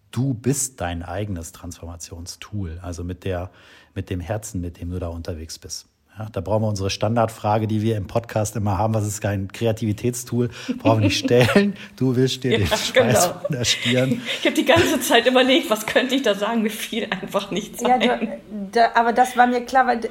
du 0.10 0.34
bist 0.34 0.82
dein 0.82 1.04
eigenes 1.04 1.54
Transformationstool, 1.54 2.80
also 2.82 3.04
mit 3.04 3.24
der, 3.24 3.50
mit 3.96 4.10
dem 4.10 4.20
Herzen, 4.20 4.60
mit 4.60 4.80
dem 4.80 4.92
du 4.92 5.00
da 5.00 5.08
unterwegs 5.08 5.58
bist. 5.58 5.88
Ja, 6.18 6.28
da 6.32 6.42
brauchen 6.42 6.64
wir 6.64 6.68
unsere 6.68 6.90
Standardfrage, 6.90 7.68
die 7.68 7.82
wir 7.82 7.96
im 7.96 8.06
Podcast 8.06 8.56
immer 8.56 8.78
haben. 8.78 8.94
Was 8.94 9.08
ist 9.08 9.22
kein 9.22 9.52
Kreativitätstool? 9.52 10.50
Brauchen 10.80 11.00
wir 11.00 11.08
nicht 11.08 11.20
stellen. 11.20 11.74
Du 11.96 12.16
willst 12.16 12.44
dir 12.44 12.52
ja, 12.52 12.58
den 12.58 12.68
Schweiß 12.68 12.94
genau. 12.94 13.40
von 13.42 13.56
der 13.56 13.66
Stirn. 13.66 14.22
Ich 14.40 14.46
habe 14.46 14.56
die 14.56 14.66
ganze 14.66 15.00
Zeit 15.00 15.26
überlegt, 15.26 15.70
was 15.70 15.86
könnte 15.86 16.16
ich 16.16 16.22
da 16.22 16.36
sagen? 16.36 16.64
Mir 16.64 16.70
fiel 16.70 17.08
einfach 17.10 17.50
nichts 17.52 17.82
ja, 17.82 17.96
ein. 17.96 18.34
Da, 18.72 18.92
aber 18.96 19.14
das 19.14 19.38
war 19.38 19.48
mir 19.48 19.62
klar, 19.62 19.88
weil 19.88 20.02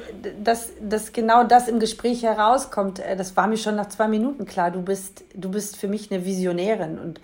dass, 0.43 0.69
dass 0.81 1.13
genau 1.13 1.43
das 1.43 1.67
im 1.67 1.79
Gespräch 1.79 2.23
herauskommt. 2.23 2.99
Äh, 2.99 3.15
das 3.15 3.37
war 3.37 3.47
mir 3.47 3.57
schon 3.57 3.75
nach 3.75 3.89
zwei 3.89 4.07
Minuten 4.07 4.45
klar. 4.45 4.71
Du 4.71 4.81
bist, 4.81 5.23
du 5.35 5.51
bist 5.51 5.77
für 5.77 5.87
mich 5.87 6.11
eine 6.11 6.25
Visionärin 6.25 6.97
und 6.97 7.21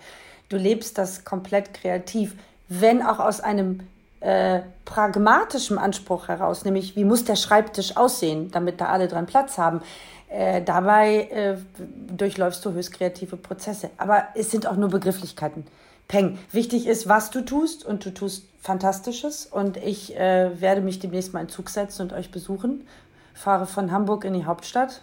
du 0.48 0.56
lebst 0.56 0.98
das 0.98 1.24
komplett 1.24 1.74
kreativ 1.74 2.34
wenn 2.68 3.02
auch 3.02 3.18
aus 3.18 3.40
einem 3.40 3.80
äh, 4.20 4.60
pragmatischen 4.84 5.78
Anspruch 5.78 6.28
heraus, 6.28 6.64
nämlich 6.64 6.96
wie 6.96 7.04
muss 7.04 7.24
der 7.24 7.36
Schreibtisch 7.36 7.96
aussehen, 7.96 8.50
damit 8.50 8.80
da 8.80 8.86
alle 8.86 9.08
dran 9.08 9.26
Platz 9.26 9.58
haben. 9.58 9.80
Äh, 10.28 10.62
dabei 10.62 11.28
äh, 11.30 11.56
durchläufst 12.14 12.64
du 12.64 12.72
höchst 12.72 12.92
kreative 12.92 13.36
Prozesse. 13.36 13.90
Aber 13.96 14.28
es 14.34 14.50
sind 14.50 14.66
auch 14.66 14.76
nur 14.76 14.90
Begrifflichkeiten. 14.90 15.66
Peng. 16.06 16.38
Wichtig 16.52 16.86
ist, 16.86 17.08
was 17.08 17.30
du 17.30 17.42
tust 17.42 17.84
und 17.84 18.04
du 18.04 18.10
tust 18.10 18.44
Fantastisches. 18.60 19.46
Und 19.46 19.76
ich 19.76 20.16
äh, 20.16 20.60
werde 20.60 20.80
mich 20.80 20.98
demnächst 20.98 21.32
mal 21.32 21.40
in 21.40 21.48
Zug 21.48 21.70
setzen 21.70 22.02
und 22.02 22.12
euch 22.12 22.30
besuchen. 22.30 22.86
Fahre 23.32 23.66
von 23.66 23.92
Hamburg 23.92 24.24
in 24.24 24.34
die 24.34 24.44
Hauptstadt. 24.44 25.00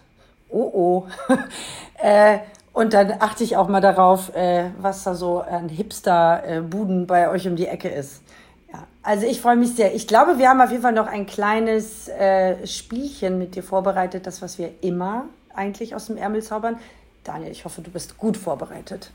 Oh 0.48 0.70
oh. 0.72 1.06
äh, 1.98 2.38
und 2.72 2.92
dann 2.92 3.14
achte 3.20 3.42
ich 3.42 3.56
auch 3.56 3.68
mal 3.68 3.80
darauf, 3.80 4.34
äh, 4.36 4.70
was 4.78 5.02
da 5.02 5.14
so 5.14 5.40
an 5.40 5.68
Hipster-Buden 5.68 7.06
bei 7.06 7.30
euch 7.30 7.48
um 7.48 7.56
die 7.56 7.66
Ecke 7.66 7.88
ist. 7.88 8.22
Also 9.06 9.24
ich 9.24 9.40
freue 9.40 9.54
mich 9.54 9.76
sehr. 9.76 9.94
Ich 9.94 10.08
glaube, 10.08 10.36
wir 10.38 10.48
haben 10.48 10.60
auf 10.60 10.72
jeden 10.72 10.82
Fall 10.82 10.92
noch 10.92 11.06
ein 11.06 11.26
kleines 11.26 12.08
äh, 12.08 12.66
Spielchen 12.66 13.38
mit 13.38 13.54
dir 13.54 13.62
vorbereitet, 13.62 14.26
das, 14.26 14.42
was 14.42 14.58
wir 14.58 14.82
immer 14.82 15.26
eigentlich 15.54 15.94
aus 15.94 16.06
dem 16.06 16.16
Ärmel 16.16 16.42
zaubern. 16.42 16.76
Daniel, 17.22 17.52
ich 17.52 17.64
hoffe, 17.64 17.82
du 17.82 17.90
bist 17.92 18.18
gut 18.18 18.36
vorbereitet. 18.36 19.12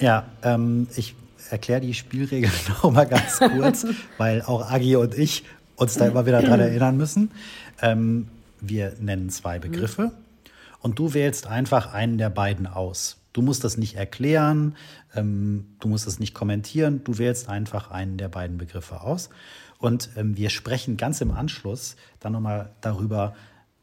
Ja, 0.00 0.24
ähm, 0.42 0.88
ich 0.96 1.14
erkläre 1.48 1.80
die 1.80 1.94
Spielregeln 1.94 2.52
noch 2.68 2.90
mal 2.90 3.06
ganz 3.06 3.38
kurz, 3.38 3.86
weil 4.18 4.42
auch 4.42 4.68
Agi 4.68 4.96
und 4.96 5.16
ich 5.16 5.44
uns 5.76 5.94
da 5.94 6.06
immer 6.06 6.26
wieder 6.26 6.42
dran 6.42 6.58
erinnern 6.58 6.96
müssen. 6.96 7.30
Ähm, 7.80 8.26
wir 8.60 8.94
nennen 8.98 9.30
zwei 9.30 9.60
Begriffe. 9.60 10.06
Mhm 10.06 10.26
und 10.86 11.00
du 11.00 11.14
wählst 11.14 11.48
einfach 11.48 11.92
einen 11.92 12.16
der 12.16 12.30
beiden 12.30 12.68
aus. 12.68 13.16
Du 13.36 13.42
musst 13.42 13.64
das 13.64 13.76
nicht 13.76 13.96
erklären, 13.96 14.76
ähm, 15.14 15.66
du 15.80 15.88
musst 15.88 16.06
das 16.06 16.18
nicht 16.18 16.32
kommentieren, 16.32 17.04
du 17.04 17.18
wählst 17.18 17.50
einfach 17.50 17.90
einen 17.90 18.16
der 18.16 18.28
beiden 18.28 18.56
Begriffe 18.56 19.02
aus. 19.02 19.28
Und 19.78 20.08
ähm, 20.16 20.38
wir 20.38 20.48
sprechen 20.48 20.96
ganz 20.96 21.20
im 21.20 21.30
Anschluss 21.30 21.96
dann 22.18 22.32
nochmal 22.32 22.70
darüber, 22.80 23.34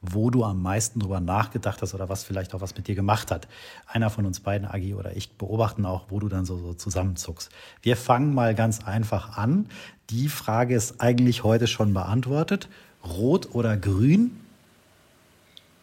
wo 0.01 0.31
du 0.31 0.43
am 0.43 0.59
meisten 0.59 0.99
drüber 0.99 1.19
nachgedacht 1.19 1.83
hast 1.83 1.93
oder 1.93 2.09
was 2.09 2.23
vielleicht 2.23 2.55
auch 2.55 2.61
was 2.61 2.75
mit 2.75 2.87
dir 2.87 2.95
gemacht 2.95 3.29
hat. 3.29 3.47
Einer 3.85 4.09
von 4.09 4.25
uns 4.25 4.39
beiden, 4.39 4.67
Agi 4.67 4.95
oder 4.95 5.15
ich, 5.15 5.37
beobachten 5.37 5.85
auch, 5.85 6.05
wo 6.09 6.19
du 6.19 6.29
dann 6.29 6.45
so, 6.45 6.57
so 6.57 6.73
zusammenzuckst. 6.73 7.51
Wir 7.83 7.95
fangen 7.95 8.33
mal 8.33 8.55
ganz 8.55 8.83
einfach 8.83 9.37
an. 9.37 9.67
Die 10.09 10.29
Frage 10.29 10.73
ist 10.73 10.99
eigentlich 10.99 11.43
heute 11.43 11.67
schon 11.67 11.93
beantwortet. 11.93 12.69
Rot 13.05 13.53
oder 13.53 13.77
grün? 13.77 14.31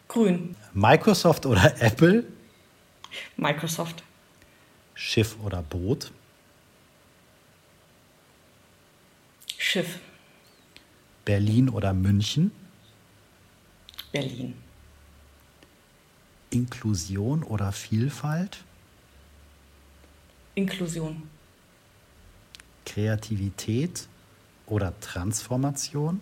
Grün. 0.09 0.57
Microsoft 0.73 1.45
oder 1.45 1.81
Apple? 1.81 2.25
Microsoft. 3.37 4.03
Schiff 4.93 5.37
oder 5.43 5.61
Boot? 5.61 6.11
Schiff. 9.57 9.99
Berlin 11.25 11.69
oder 11.69 11.93
München? 11.93 12.51
Berlin. 14.11 14.55
Inklusion 16.49 17.43
oder 17.43 17.71
Vielfalt? 17.71 18.63
Inklusion. 20.55 21.29
Kreativität 22.85 24.07
oder 24.65 24.99
Transformation? 24.99 26.21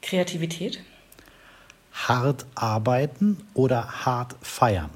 Kreativität 0.00 0.82
hart 2.08 2.46
arbeiten 2.54 3.38
oder 3.54 4.04
hart 4.04 4.36
feiern? 4.42 4.90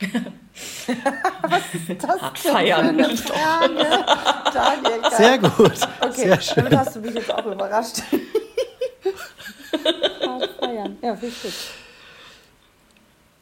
Was 1.42 1.62
ist 1.74 2.02
das 2.02 2.20
hart 2.20 2.38
feiern. 2.38 2.96
Daniel, 2.96 3.16
Sehr 5.16 5.38
gut. 5.38 5.72
Okay, 6.00 6.14
Sehr 6.14 6.40
schön. 6.40 6.64
damit 6.64 6.78
hast 6.78 6.96
du 6.96 7.00
mich 7.00 7.14
jetzt 7.14 7.32
auch 7.32 7.46
überrascht. 7.46 8.02
hart 10.26 10.50
feiern. 10.58 10.96
Ja, 11.02 11.12
richtig. 11.12 11.70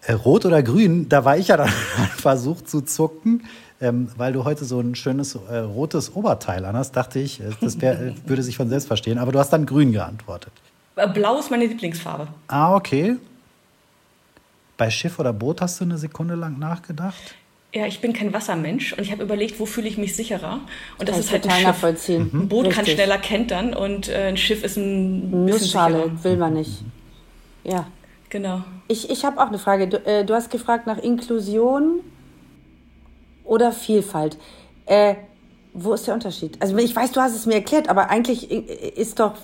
Äh, 0.06 0.12
Rot 0.12 0.46
oder 0.46 0.62
grün, 0.62 1.08
da 1.08 1.24
war 1.24 1.36
ich 1.36 1.48
ja 1.48 1.56
dann 1.56 1.68
versucht 2.16 2.68
zu 2.68 2.80
zucken, 2.82 3.44
ähm, 3.80 4.08
weil 4.16 4.32
du 4.32 4.44
heute 4.44 4.64
so 4.64 4.80
ein 4.80 4.94
schönes 4.94 5.34
äh, 5.34 5.58
rotes 5.58 6.14
Oberteil 6.14 6.64
an 6.64 6.76
hast, 6.76 6.92
dachte 6.92 7.18
ich, 7.18 7.40
äh, 7.40 7.50
das 7.60 7.80
wär, 7.80 8.00
äh, 8.00 8.14
würde 8.24 8.42
sich 8.42 8.56
von 8.56 8.68
selbst 8.68 8.86
verstehen, 8.86 9.18
aber 9.18 9.32
du 9.32 9.38
hast 9.38 9.52
dann 9.52 9.66
grün 9.66 9.92
geantwortet. 9.92 10.52
Äh, 10.96 11.08
Blau 11.08 11.38
ist 11.38 11.50
meine 11.50 11.66
Lieblingsfarbe. 11.66 12.28
Ah, 12.48 12.74
okay. 12.74 13.16
Bei 14.76 14.90
Schiff 14.90 15.18
oder 15.18 15.32
Boot 15.32 15.60
hast 15.60 15.80
du 15.80 15.84
eine 15.84 15.98
Sekunde 15.98 16.34
lang 16.34 16.58
nachgedacht? 16.58 17.34
Ja, 17.72 17.86
ich 17.86 18.00
bin 18.00 18.12
kein 18.12 18.32
Wassermensch 18.32 18.94
und 18.94 19.00
ich 19.00 19.12
habe 19.12 19.22
überlegt, 19.22 19.60
wo 19.60 19.66
fühle 19.66 19.88
ich 19.88 19.98
mich 19.98 20.16
sicherer. 20.16 20.60
Und 20.98 21.08
das, 21.08 21.16
das 21.16 21.26
ist 21.26 21.32
halt 21.32 21.48
ein 21.48 21.74
Schiff. 21.74 22.08
Mhm. 22.08 22.30
Ein 22.32 22.48
Boot 22.48 22.66
Richtig. 22.66 22.76
kann 22.76 22.86
schneller 22.86 23.18
kentern 23.18 23.74
und 23.74 24.08
äh, 24.08 24.28
ein 24.28 24.36
Schiff 24.36 24.64
ist 24.64 24.76
ein 24.76 25.44
Nussschale, 25.44 26.12
will 26.22 26.36
man 26.36 26.54
nicht. 26.54 26.82
Ja. 27.64 27.86
Genau. 28.28 28.64
Ich, 28.88 29.08
ich 29.10 29.24
habe 29.24 29.40
auch 29.40 29.48
eine 29.48 29.58
Frage. 29.58 29.88
Du, 29.88 29.98
äh, 30.04 30.24
du, 30.24 30.34
hast 30.34 30.50
gefragt 30.50 30.86
nach 30.86 30.98
Inklusion 30.98 32.00
oder 33.44 33.72
Vielfalt. 33.72 34.36
Äh, 34.86 35.14
wo 35.72 35.92
ist 35.92 36.06
der 36.06 36.14
Unterschied? 36.14 36.60
Also 36.60 36.76
ich 36.78 36.96
weiß, 36.96 37.12
du 37.12 37.20
hast 37.20 37.36
es 37.36 37.46
mir 37.46 37.56
erklärt, 37.56 37.88
aber 37.88 38.08
eigentlich 38.10 38.50
ist 38.50 39.20
doch 39.20 39.34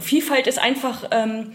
Vielfalt 0.00 0.46
ist 0.46 0.58
einfach, 0.58 1.08
ähm, 1.10 1.52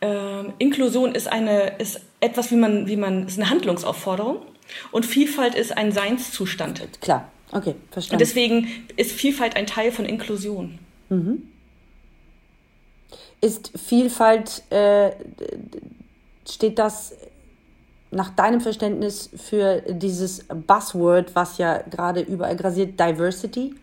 äh, 0.00 0.44
Inklusion 0.58 1.14
ist 1.14 1.28
eine, 1.28 1.78
ist 1.78 2.00
etwas, 2.20 2.50
wie 2.50 2.56
man, 2.56 2.86
wie 2.86 2.96
man, 2.96 3.26
ist 3.26 3.38
eine 3.38 3.50
Handlungsaufforderung. 3.50 4.42
Und 4.90 5.06
Vielfalt 5.06 5.54
ist 5.54 5.76
ein 5.76 5.92
Seinszustand. 5.92 7.00
Klar, 7.00 7.30
okay, 7.52 7.74
verstanden. 7.90 8.14
Und 8.14 8.20
deswegen 8.20 8.86
ist 8.96 9.12
Vielfalt 9.12 9.56
ein 9.56 9.66
Teil 9.66 9.92
von 9.92 10.04
Inklusion. 10.04 10.78
Mhm. 11.08 11.48
Ist 13.40 13.72
Vielfalt, 13.76 14.62
äh, 14.70 15.10
steht 16.48 16.78
das 16.78 17.14
nach 18.10 18.30
deinem 18.30 18.60
Verständnis 18.60 19.30
für 19.36 19.82
dieses 19.88 20.44
Buzzword, 20.44 21.34
was 21.34 21.58
ja 21.58 21.78
gerade 21.78 22.20
überall 22.20 22.56
grasiert, 22.56 23.00
Diversity? 23.00 23.74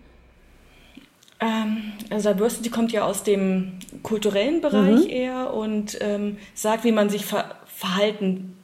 Ähm, 1.40 1.94
also 2.10 2.34
Diversity 2.34 2.70
kommt 2.70 2.92
ja 2.92 3.04
aus 3.04 3.24
dem 3.24 3.80
kulturellen 4.04 4.62
Bereich 4.62 5.06
mhm. 5.06 5.10
eher 5.10 5.54
und 5.54 5.98
ähm, 6.02 6.38
sagt, 6.54 6.84
wie 6.84 6.92
man 6.92 7.10
sich 7.10 7.26
ver 7.26 7.56
verhalten 7.66 8.58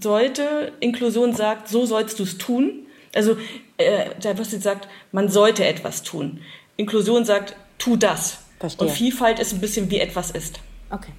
sollte. 0.00 0.72
Inklusion 0.78 1.34
sagt, 1.34 1.68
so 1.68 1.84
sollst 1.84 2.20
du 2.20 2.22
es 2.22 2.38
tun. 2.38 2.86
Also 3.14 3.36
äh, 3.76 4.10
Diversity 4.22 4.62
sagt, 4.62 4.88
man 5.10 5.28
sollte 5.28 5.64
etwas 5.64 6.04
tun. 6.04 6.40
Inklusion 6.76 7.24
sagt, 7.24 7.56
tu 7.78 7.96
das. 7.96 8.38
Verstehe. 8.60 8.86
Und 8.86 8.94
Vielfalt 8.94 9.40
ist 9.40 9.52
ein 9.52 9.60
bisschen 9.60 9.90
wie 9.90 9.98
etwas 9.98 10.30
ist. 10.30 10.60
Okay. 10.90 11.12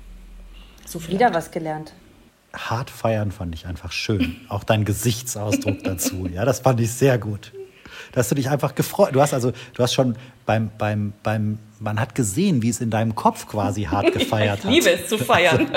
So 0.85 1.05
Wieder 1.09 1.33
was 1.33 1.51
gelernt 1.51 1.93
hart 2.53 2.89
feiern 2.89 3.31
fand 3.31 3.55
ich 3.55 3.65
einfach 3.65 3.91
schön. 3.91 4.39
Auch 4.47 4.63
dein 4.63 4.85
Gesichtsausdruck 4.85 5.79
dazu. 5.83 6.27
Ja, 6.27 6.45
das 6.45 6.59
fand 6.59 6.79
ich 6.79 6.91
sehr 6.91 7.17
gut. 7.17 7.51
Dass 8.13 8.29
du 8.29 8.35
dich 8.35 8.49
einfach 8.49 8.75
gefreut. 8.75 9.09
Du 9.13 9.21
hast 9.21 9.33
also, 9.33 9.51
du 9.51 9.83
hast 9.83 9.93
schon 9.93 10.15
beim, 10.45 10.71
beim, 10.77 11.13
beim, 11.23 11.59
man 11.79 11.99
hat 11.99 12.15
gesehen, 12.15 12.61
wie 12.61 12.69
es 12.69 12.79
in 12.79 12.89
deinem 12.89 13.15
Kopf 13.15 13.47
quasi 13.47 13.83
hart 13.91 14.13
gefeiert 14.13 14.63
hat. 14.63 14.71
Ich 14.71 14.85
liebe 14.85 14.91
es 14.91 15.09
zu 15.09 15.17
feiern. 15.17 15.69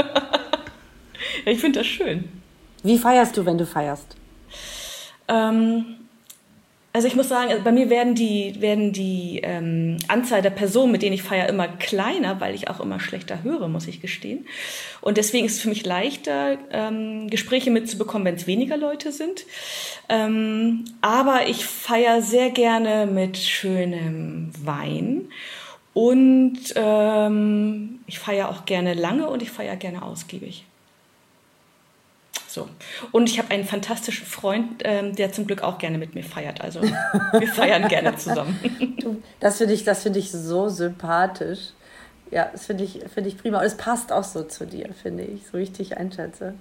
ich 1.45 1.61
finde 1.61 1.81
das 1.81 1.87
schön. 1.87 2.29
Wie 2.83 2.99
feierst 2.99 3.37
du, 3.37 3.45
wenn 3.45 3.59
du 3.59 3.67
feierst? 3.67 4.17
Ähm, 5.29 5.85
also 6.97 7.09
ich 7.09 7.15
muss 7.15 7.29
sagen, 7.29 7.53
bei 7.63 7.73
mir 7.73 7.91
werden 7.91 8.15
die, 8.15 8.59
werden 8.59 8.91
die 8.91 9.41
ähm, 9.43 9.99
Anzahl 10.09 10.41
der 10.41 10.49
Personen, 10.49 10.93
mit 10.93 11.03
denen 11.03 11.13
ich 11.13 11.23
feiere, 11.23 11.47
immer 11.47 11.69
kleiner, 11.69 12.41
weil 12.41 12.55
ich 12.55 12.71
auch 12.71 12.81
immer 12.81 13.01
schlechter 13.01 13.43
höre, 13.43 13.69
muss 13.69 13.87
ich 13.87 14.01
gestehen. 14.01 14.47
Und 15.03 15.19
deswegen 15.19 15.45
ist 15.45 15.57
es 15.57 15.61
für 15.61 15.69
mich 15.69 15.85
leichter, 15.85 16.57
ähm, 16.73 17.29
Gespräche 17.29 17.71
mitzubekommen, 17.71 18.25
wenn 18.25 18.37
es 18.37 18.47
weniger 18.47 18.79
Leute 18.79 19.13
sind. 19.13 19.45
Ähm, 20.09 20.87
aber 21.03 21.49
ich 21.49 21.67
feiere 21.67 22.23
sehr 22.23 22.49
gerne 22.49 23.05
mit 23.05 23.37
schönem 23.37 24.53
Wein. 24.65 25.29
Und 25.93 26.61
ähm, 26.77 27.99
ich 28.07 28.19
feiere 28.19 28.49
auch 28.49 28.65
gerne 28.65 28.95
lange 28.95 29.29
und 29.29 29.43
ich 29.43 29.51
feiere 29.51 29.77
gerne 29.77 30.01
ausgiebig. 30.01 30.66
So. 32.57 32.71
Und 33.13 33.29
ich 33.29 33.39
habe 33.39 33.51
einen 33.51 33.65
fantastischen 33.65 34.25
Freund, 34.25 34.83
ähm, 34.85 35.15
der 35.15 35.31
zum 35.31 35.47
Glück 35.47 35.63
auch 35.63 35.77
gerne 35.77 35.99
mit 35.99 36.15
mir 36.15 36.25
feiert. 36.25 36.63
Also 36.63 36.81
wir 36.81 37.49
feiern 37.49 37.87
gerne 37.89 38.17
zusammen. 38.17 38.97
das 39.41 39.59
finde 39.59 39.75
ich, 39.75 39.85
das 39.85 40.07
ich 40.07 40.31
so 40.31 40.71
sympathisch. 40.71 41.73
Ja, 42.31 42.49
das 42.51 42.65
finde 42.65 42.85
ich, 42.85 43.01
find 43.13 43.27
ich 43.27 43.37
prima. 43.37 43.59
Und 43.59 43.67
es 43.67 43.77
passt 43.77 44.11
auch 44.11 44.25
so 44.25 44.43
zu 44.43 44.65
dir, 44.67 44.89
finde 45.03 45.25
ich, 45.25 45.47
so 45.47 45.59
wie 45.59 45.65
ich 45.65 45.73
dich 45.73 45.99
einschätze. 45.99 46.55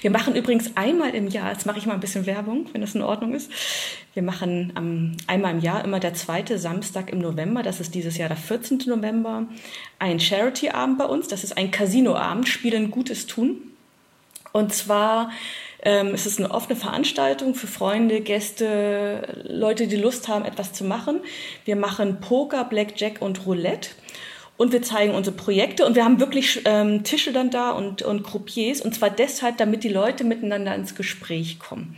Wir 0.00 0.10
machen 0.10 0.34
übrigens 0.34 0.76
einmal 0.76 1.14
im 1.14 1.28
Jahr, 1.28 1.52
jetzt 1.52 1.64
mache 1.64 1.78
ich 1.78 1.86
mal 1.86 1.94
ein 1.94 2.00
bisschen 2.00 2.26
Werbung, 2.26 2.66
wenn 2.72 2.80
das 2.80 2.96
in 2.96 3.02
Ordnung 3.02 3.32
ist. 3.34 3.48
Wir 4.14 4.24
machen 4.24 4.72
ähm, 4.76 5.16
einmal 5.28 5.52
im 5.52 5.60
Jahr, 5.60 5.84
immer 5.84 6.00
der 6.00 6.14
zweite 6.14 6.58
Samstag 6.58 7.12
im 7.12 7.20
November, 7.20 7.62
das 7.62 7.78
ist 7.78 7.94
dieses 7.94 8.18
Jahr 8.18 8.28
der 8.28 8.38
14. 8.38 8.82
November, 8.86 9.46
ein 10.00 10.18
Charity-Abend 10.18 10.98
bei 10.98 11.04
uns. 11.04 11.28
Das 11.28 11.44
ist 11.44 11.56
ein 11.56 11.70
Casino-Abend, 11.70 12.48
Spielen 12.48 12.90
Gutes 12.90 13.28
tun. 13.28 13.68
Und 14.58 14.74
zwar 14.74 15.30
ähm, 15.82 16.08
es 16.08 16.38
eine 16.38 16.50
offene 16.50 16.74
Veranstaltung 16.74 17.54
für 17.54 17.68
Freunde, 17.68 18.20
Gäste, 18.20 19.44
Leute, 19.48 19.86
die 19.86 19.96
Lust 19.96 20.26
haben, 20.26 20.44
etwas 20.44 20.72
zu 20.72 20.82
machen. 20.82 21.20
Wir 21.64 21.76
machen 21.76 22.20
Poker, 22.20 22.64
Blackjack 22.64 23.22
und 23.22 23.46
Roulette. 23.46 23.90
Und 24.56 24.72
wir 24.72 24.82
zeigen 24.82 25.14
unsere 25.14 25.36
Projekte 25.36 25.86
und 25.86 25.94
wir 25.94 26.04
haben 26.04 26.18
wirklich 26.18 26.62
ähm, 26.64 27.04
Tische 27.04 27.32
dann 27.32 27.50
da 27.50 27.70
und, 27.70 28.02
und 28.02 28.24
Croupiers. 28.24 28.80
Und 28.80 28.96
zwar 28.96 29.10
deshalb, 29.10 29.56
damit 29.58 29.84
die 29.84 29.88
Leute 29.88 30.24
miteinander 30.24 30.74
ins 30.74 30.96
Gespräch 30.96 31.60
kommen. 31.60 31.96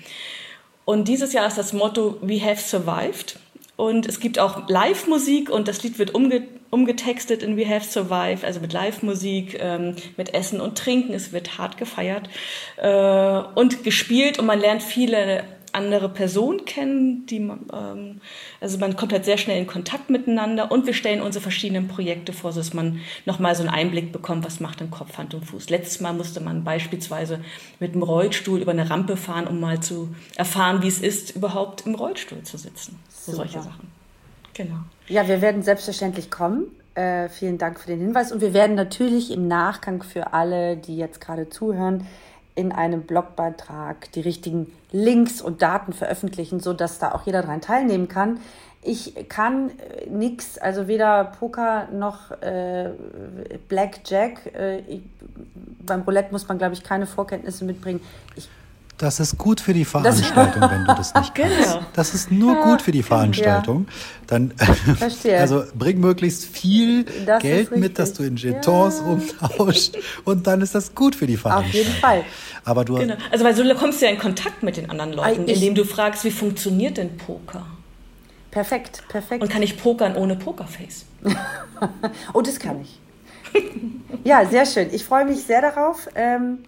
Und 0.84 1.08
dieses 1.08 1.32
Jahr 1.32 1.46
ist 1.46 1.56
das 1.56 1.72
Motto 1.72 2.18
We 2.20 2.44
Have 2.44 2.61
Survived. 2.61 3.38
Und 3.76 4.04
es 4.04 4.20
gibt 4.20 4.38
auch 4.38 4.68
Live-Musik 4.68 5.48
und 5.48 5.66
das 5.68 5.82
Lied 5.82 5.98
wird 5.98 6.14
umge 6.14 6.46
umgetextet 6.70 7.42
in 7.42 7.56
We 7.56 7.68
Have 7.68 7.84
Survived, 7.84 8.44
also 8.44 8.60
mit 8.60 8.72
Live-Musik, 8.72 9.58
ähm, 9.60 9.96
mit 10.16 10.34
Essen 10.34 10.60
und 10.60 10.78
Trinken. 10.78 11.12
Es 11.12 11.32
wird 11.32 11.58
hart 11.58 11.76
gefeiert 11.76 12.28
äh, 12.76 13.42
und 13.54 13.82
gespielt 13.84 14.38
und 14.38 14.46
man 14.46 14.60
lernt 14.60 14.82
viele 14.82 15.44
andere 15.72 16.08
Personen 16.08 16.64
kennen, 16.64 17.26
die 17.26 17.40
man, 17.40 17.66
ähm, 17.72 18.20
also 18.60 18.78
man 18.78 18.96
kommt 18.96 19.12
halt 19.12 19.24
sehr 19.24 19.38
schnell 19.38 19.58
in 19.58 19.66
Kontakt 19.66 20.10
miteinander 20.10 20.70
und 20.70 20.86
wir 20.86 20.94
stellen 20.94 21.22
unsere 21.22 21.42
verschiedenen 21.42 21.88
Projekte 21.88 22.32
vor, 22.32 22.52
sodass 22.52 22.74
man 22.74 23.00
nochmal 23.26 23.54
so 23.54 23.62
einen 23.62 23.70
Einblick 23.70 24.12
bekommt, 24.12 24.44
was 24.44 24.60
macht 24.60 24.80
denn 24.80 24.90
Kopf, 24.90 25.18
Hand 25.18 25.34
und 25.34 25.44
Fuß. 25.44 25.70
Letztes 25.70 26.00
Mal 26.00 26.12
musste 26.12 26.40
man 26.40 26.64
beispielsweise 26.64 27.40
mit 27.78 27.94
dem 27.94 28.02
Rollstuhl 28.02 28.60
über 28.60 28.72
eine 28.72 28.90
Rampe 28.90 29.16
fahren, 29.16 29.46
um 29.46 29.60
mal 29.60 29.80
zu 29.80 30.14
erfahren, 30.36 30.82
wie 30.82 30.88
es 30.88 31.00
ist, 31.00 31.36
überhaupt 31.36 31.86
im 31.86 31.94
Rollstuhl 31.94 32.42
zu 32.42 32.58
sitzen. 32.58 32.98
So 33.08 33.32
solche 33.32 33.62
Sachen. 33.62 33.88
Genau. 34.54 34.80
Ja, 35.11 35.26
wir 35.26 35.42
werden 35.42 35.64
selbstverständlich 35.64 36.30
kommen. 36.30 36.66
Äh, 36.94 37.28
vielen 37.28 37.58
Dank 37.58 37.80
für 37.80 37.88
den 37.88 37.98
Hinweis. 37.98 38.30
Und 38.30 38.40
wir 38.40 38.54
werden 38.54 38.76
natürlich 38.76 39.32
im 39.32 39.48
Nachgang 39.48 40.04
für 40.04 40.32
alle, 40.34 40.76
die 40.76 40.96
jetzt 40.96 41.20
gerade 41.20 41.48
zuhören, 41.50 42.06
in 42.54 42.70
einem 42.70 43.02
Blogbeitrag 43.02 44.12
die 44.12 44.20
richtigen 44.20 44.72
Links 44.92 45.42
und 45.42 45.62
Daten 45.62 45.92
veröffentlichen, 45.92 46.61
sodass 46.61 47.00
da 47.00 47.11
auch 47.11 47.26
jeder 47.26 47.42
daran 47.42 47.61
teilnehmen 47.61 48.06
kann. 48.06 48.38
Ich 48.82 49.28
kann 49.28 49.70
äh, 49.70 50.08
nichts, 50.08 50.58
also 50.58 50.86
weder 50.86 51.24
Poker 51.24 51.88
noch 51.92 52.30
äh, 52.40 52.90
Blackjack. 53.66 54.54
Äh, 54.54 54.78
ich, 54.86 55.00
beim 55.84 56.02
Roulette 56.02 56.30
muss 56.30 56.46
man, 56.46 56.56
glaube 56.56 56.74
ich, 56.74 56.84
keine 56.84 57.06
Vorkenntnisse 57.06 57.64
mitbringen. 57.64 58.00
Ich 58.36 58.48
das 59.01 59.18
ist 59.18 59.38
gut 59.38 59.62
für 59.62 59.72
die 59.72 59.86
Veranstaltung, 59.86 60.62
wenn 60.70 60.84
du 60.84 60.94
das 60.94 61.14
nicht 61.14 61.34
kannst. 61.34 61.57
Genau. 61.57 61.80
Das 61.94 62.12
ist 62.12 62.30
nur 62.30 62.55
ja. 62.55 62.62
gut 62.64 62.82
für 62.82 62.92
die 62.92 63.03
Veranstaltung. 63.03 63.86
Ja. 63.88 63.94
Dann 64.26 64.53
Verstehe. 64.98 65.40
also 65.40 65.64
bring 65.74 66.01
möglichst 66.01 66.44
viel 66.44 67.07
das 67.24 67.42
Geld 67.42 67.74
mit, 67.74 67.98
dass 67.98 68.12
du 68.12 68.22
in 68.24 68.36
Jetons 68.36 68.98
ja. 68.98 69.07
rumtauscht 69.07 69.96
und 70.24 70.46
dann 70.46 70.61
ist 70.61 70.74
das 70.74 70.94
gut 70.94 71.14
für 71.14 71.26
die 71.26 71.38
Veranstaltung. 71.38 71.80
Auf 71.80 71.86
jeden 71.86 72.01
Fall. 72.01 72.24
Aber 72.64 72.84
du 72.84 72.96
genau. 72.96 73.14
Also 73.30 73.44
weil 73.44 73.57
so 73.57 73.62
kommst 73.74 74.03
du 74.03 74.07
ja 74.07 74.12
in 74.12 74.18
Kontakt 74.18 74.62
mit 74.62 74.76
den 74.76 74.90
anderen 74.90 75.14
Leuten, 75.14 75.48
ich, 75.48 75.57
indem 75.57 75.74
du 75.74 75.84
fragst, 75.84 76.24
wie 76.24 76.30
funktioniert 76.30 76.98
denn 76.98 77.16
Poker? 77.16 77.66
Perfekt, 78.51 79.03
perfekt. 79.09 79.42
Und 79.42 79.48
kann 79.51 79.62
ich 79.62 79.78
pokern 79.78 80.14
ohne 80.14 80.36
Pokerface? 80.36 81.07
oh, 82.34 82.42
das 82.42 82.59
kann 82.59 82.82
ich. 82.82 83.01
ja, 84.24 84.44
sehr 84.44 84.66
schön. 84.66 84.88
Ich 84.92 85.05
freue 85.05 85.24
mich 85.24 85.44
sehr 85.44 85.62
darauf. 85.62 86.09
Ähm, 86.14 86.59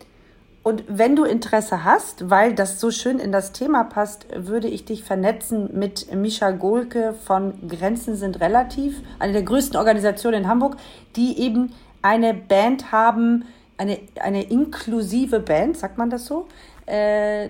und 0.63 0.85
wenn 0.87 1.17
du 1.17 1.25
Interesse 1.25 1.85
hast, 1.85 2.31
weil 2.31 2.55
das 2.55 2.79
so 2.79 2.93
schön 2.93 3.19
in 3.19 3.33
das 3.33 3.53
Thema 3.53 3.83
passt, 3.83 4.27
würde 4.35 4.69
ich 4.69 4.85
dich 4.85 5.03
vernetzen 5.03 5.71
mit 5.73 6.15
Mischa 6.15 6.53
Gohlke 6.53 7.15
von 7.25 7.55
Grenzen 7.69 8.15
sind 8.15 8.41
relativ, 8.41 9.01
eine 9.19 9.33
der 9.33 9.43
größten 9.43 9.77
Organisationen 9.77 10.45
in 10.45 10.49
Hamburg, 10.49 10.77
die 11.17 11.41
eben 11.41 11.73
eine 12.01 12.33
Band 12.33 12.93
haben, 12.93 13.45
eine, 13.77 13.99
eine 14.21 14.45
inklusive 14.45 15.41
Band, 15.41 15.79
sagt 15.79 15.99
man 15.99 16.11
das 16.11 16.27
so? 16.27 16.47
Äh, 16.87 17.49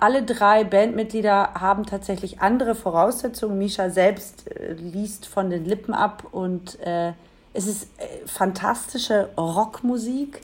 alle 0.00 0.22
drei 0.22 0.64
Bandmitglieder 0.64 1.54
haben 1.54 1.86
tatsächlich 1.86 2.40
andere 2.40 2.74
Voraussetzungen. 2.74 3.58
Misha 3.58 3.90
selbst 3.90 4.50
äh, 4.50 4.72
liest 4.72 5.26
von 5.26 5.48
den 5.48 5.64
Lippen 5.64 5.94
ab 5.94 6.24
und 6.32 6.78
äh, 6.80 7.12
es 7.52 7.66
ist 7.66 7.88
äh, 7.98 8.26
fantastische 8.26 9.30
Rockmusik 9.36 10.40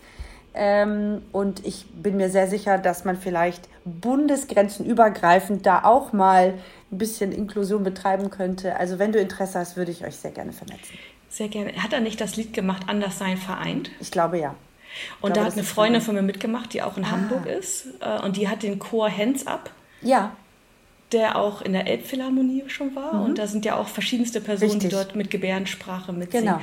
ähm, 0.54 1.22
und 1.32 1.66
ich 1.66 1.86
bin 1.94 2.16
mir 2.16 2.30
sehr 2.30 2.46
sicher, 2.46 2.78
dass 2.78 3.04
man 3.04 3.18
vielleicht 3.18 3.68
bundesgrenzenübergreifend 3.84 5.66
da 5.66 5.82
auch 5.82 6.12
mal 6.12 6.54
ein 6.92 6.98
bisschen 6.98 7.32
Inklusion 7.32 7.82
betreiben 7.82 8.30
könnte. 8.30 8.76
Also 8.76 9.00
wenn 9.00 9.10
du 9.10 9.18
Interesse 9.18 9.58
hast, 9.58 9.76
würde 9.76 9.90
ich 9.90 10.04
euch 10.04 10.14
sehr 10.16 10.30
gerne 10.30 10.52
vernetzen. 10.52 10.96
Sehr 11.28 11.48
gerne. 11.48 11.72
Hat 11.82 11.92
er 11.92 11.98
nicht 11.98 12.20
das 12.20 12.36
Lied 12.36 12.52
gemacht, 12.52 12.84
Anders 12.86 13.18
sein 13.18 13.36
vereint? 13.36 13.90
Ich 13.98 14.12
glaube 14.12 14.38
ja. 14.38 14.54
Und 15.20 15.32
glaube, 15.32 15.40
da 15.40 15.44
hat 15.44 15.54
eine 15.54 15.64
Freundin 15.64 16.00
von 16.00 16.14
mir 16.14 16.22
mitgemacht, 16.22 16.72
die 16.72 16.82
auch 16.82 16.96
in 16.96 17.04
ah. 17.04 17.10
Hamburg 17.10 17.46
ist. 17.46 17.86
Äh, 18.00 18.24
und 18.24 18.36
die 18.36 18.48
hat 18.48 18.62
den 18.62 18.78
Chor 18.78 19.10
Hands 19.10 19.44
Up. 19.48 19.70
Ja. 20.02 20.36
Der 21.10 21.36
auch 21.36 21.62
in 21.62 21.72
der 21.72 21.88
Elbphilharmonie 21.88 22.62
schon 22.68 22.94
war. 22.94 23.14
Mhm. 23.14 23.22
Und 23.24 23.38
da 23.38 23.48
sind 23.48 23.64
ja 23.64 23.74
auch 23.74 23.88
verschiedenste 23.88 24.40
Personen, 24.40 24.70
Richtig. 24.70 24.90
die 24.90 24.94
dort 24.94 25.16
mit 25.16 25.32
Gebärdensprache 25.32 26.12
mitsingen. 26.12 26.60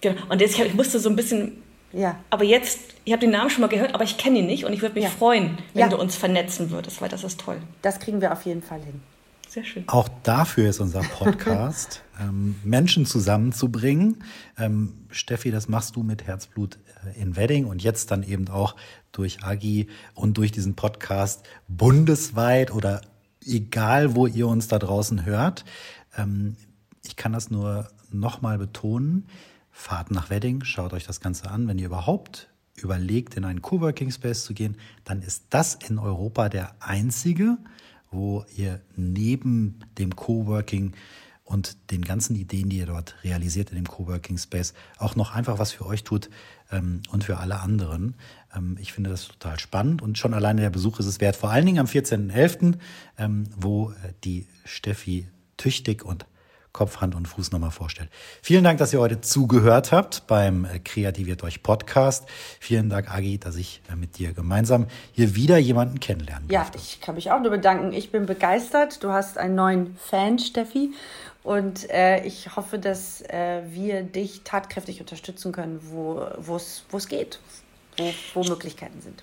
Genau. 0.00 0.16
genau. 0.16 0.32
Und 0.32 0.40
jetzt, 0.40 0.58
ich 0.58 0.74
musste 0.74 0.98
so 0.98 1.08
ein 1.08 1.14
bisschen 1.14 1.62
ja. 1.94 2.18
Aber 2.30 2.44
jetzt, 2.44 2.80
ich 3.04 3.12
habe 3.12 3.20
den 3.20 3.30
Namen 3.30 3.50
schon 3.50 3.60
mal 3.60 3.68
gehört, 3.68 3.94
aber 3.94 4.04
ich 4.04 4.18
kenne 4.18 4.38
ihn 4.40 4.46
nicht 4.46 4.64
und 4.64 4.72
ich 4.72 4.82
würde 4.82 4.94
mich 4.94 5.04
ja. 5.04 5.10
freuen, 5.10 5.58
wenn 5.72 5.82
ja. 5.82 5.88
du 5.88 5.98
uns 5.98 6.16
vernetzen 6.16 6.70
würdest, 6.70 7.00
weil 7.00 7.08
das 7.08 7.24
ist 7.24 7.40
toll. 7.40 7.58
Das 7.82 8.00
kriegen 8.00 8.20
wir 8.20 8.32
auf 8.32 8.44
jeden 8.44 8.62
Fall 8.62 8.80
hin. 8.80 9.00
Sehr 9.48 9.64
schön. 9.64 9.84
Auch 9.86 10.08
dafür 10.24 10.68
ist 10.68 10.80
unser 10.80 11.02
Podcast 11.02 12.02
ähm, 12.20 12.56
Menschen 12.64 13.06
zusammenzubringen. 13.06 14.24
Ähm, 14.58 15.06
Steffi, 15.10 15.52
das 15.52 15.68
machst 15.68 15.94
du 15.94 16.02
mit 16.02 16.26
Herzblut 16.26 16.78
äh, 17.04 17.20
in 17.20 17.36
Wedding 17.36 17.66
und 17.66 17.80
jetzt 17.80 18.10
dann 18.10 18.24
eben 18.24 18.48
auch 18.48 18.74
durch 19.12 19.44
Agi 19.44 19.88
und 20.14 20.38
durch 20.38 20.50
diesen 20.50 20.74
Podcast 20.74 21.46
bundesweit 21.68 22.72
oder 22.72 23.02
egal, 23.46 24.16
wo 24.16 24.26
ihr 24.26 24.48
uns 24.48 24.66
da 24.66 24.80
draußen 24.80 25.24
hört. 25.24 25.64
Ähm, 26.16 26.56
ich 27.04 27.14
kann 27.14 27.32
das 27.32 27.50
nur 27.50 27.88
nochmal 28.10 28.58
betonen. 28.58 29.28
Fahrt 29.76 30.12
nach 30.12 30.30
Wedding, 30.30 30.62
schaut 30.62 30.92
euch 30.92 31.04
das 31.04 31.20
Ganze 31.20 31.50
an. 31.50 31.66
Wenn 31.66 31.78
ihr 31.78 31.86
überhaupt 31.86 32.48
überlegt, 32.76 33.36
in 33.36 33.44
einen 33.44 33.60
Coworking 33.60 34.12
Space 34.12 34.44
zu 34.44 34.54
gehen, 34.54 34.76
dann 35.02 35.20
ist 35.20 35.46
das 35.50 35.74
in 35.74 35.98
Europa 35.98 36.48
der 36.48 36.76
einzige, 36.78 37.58
wo 38.12 38.44
ihr 38.56 38.80
neben 38.94 39.80
dem 39.98 40.14
Coworking 40.14 40.92
und 41.42 41.90
den 41.90 42.02
ganzen 42.02 42.36
Ideen, 42.36 42.70
die 42.70 42.78
ihr 42.78 42.86
dort 42.86 43.16
realisiert 43.24 43.70
in 43.70 43.76
dem 43.76 43.88
Coworking 43.88 44.38
Space, 44.38 44.74
auch 44.96 45.16
noch 45.16 45.34
einfach 45.34 45.58
was 45.58 45.72
für 45.72 45.84
euch 45.86 46.04
tut 46.04 46.30
ähm, 46.70 47.02
und 47.10 47.24
für 47.24 47.38
alle 47.38 47.58
anderen. 47.58 48.14
Ähm, 48.54 48.78
ich 48.80 48.92
finde 48.92 49.10
das 49.10 49.26
total 49.26 49.58
spannend 49.58 50.02
und 50.02 50.16
schon 50.16 50.34
alleine 50.34 50.60
der 50.60 50.70
Besuch 50.70 51.00
ist 51.00 51.06
es 51.06 51.20
wert. 51.20 51.34
Vor 51.34 51.50
allen 51.50 51.66
Dingen 51.66 51.80
am 51.80 51.86
14.11., 51.86 52.78
ähm, 53.18 53.44
wo 53.56 53.90
äh, 53.90 54.12
die 54.22 54.46
Steffi 54.64 55.26
tüchtig 55.56 56.04
und 56.04 56.26
Kopf, 56.74 57.00
Hand 57.00 57.14
und 57.14 57.28
Fuß 57.28 57.52
nochmal 57.52 57.70
vorstellt. 57.70 58.10
Vielen 58.42 58.64
Dank, 58.64 58.80
dass 58.80 58.92
ihr 58.92 58.98
heute 58.98 59.20
zugehört 59.20 59.92
habt 59.92 60.26
beim 60.26 60.64
äh, 60.64 60.80
Kreativiert 60.80 61.44
euch 61.44 61.62
Podcast. 61.62 62.28
Vielen 62.58 62.90
Dank, 62.90 63.14
Agi, 63.14 63.38
dass 63.38 63.54
ich 63.54 63.80
äh, 63.90 63.94
mit 63.94 64.18
dir 64.18 64.32
gemeinsam 64.32 64.88
hier 65.12 65.36
wieder 65.36 65.56
jemanden 65.56 66.00
kennenlernen 66.00 66.48
ja, 66.50 66.62
durfte. 66.62 66.78
Ja, 66.78 66.84
ich 66.84 67.00
kann 67.00 67.14
mich 67.14 67.30
auch 67.30 67.40
nur 67.40 67.52
bedanken. 67.52 67.92
Ich 67.92 68.10
bin 68.10 68.26
begeistert. 68.26 69.04
Du 69.04 69.12
hast 69.12 69.38
einen 69.38 69.54
neuen 69.54 69.96
Fan, 69.98 70.40
Steffi. 70.40 70.90
Und 71.44 71.88
äh, 71.90 72.24
ich 72.24 72.56
hoffe, 72.56 72.80
dass 72.80 73.22
äh, 73.22 73.62
wir 73.68 74.02
dich 74.02 74.42
tatkräftig 74.42 75.00
unterstützen 75.00 75.52
können, 75.52 75.78
wo 75.80 76.56
es 76.56 77.08
geht, 77.08 77.38
wo, 77.98 78.12
wo 78.34 78.42
Möglichkeiten 78.42 79.00
sind. 79.00 79.22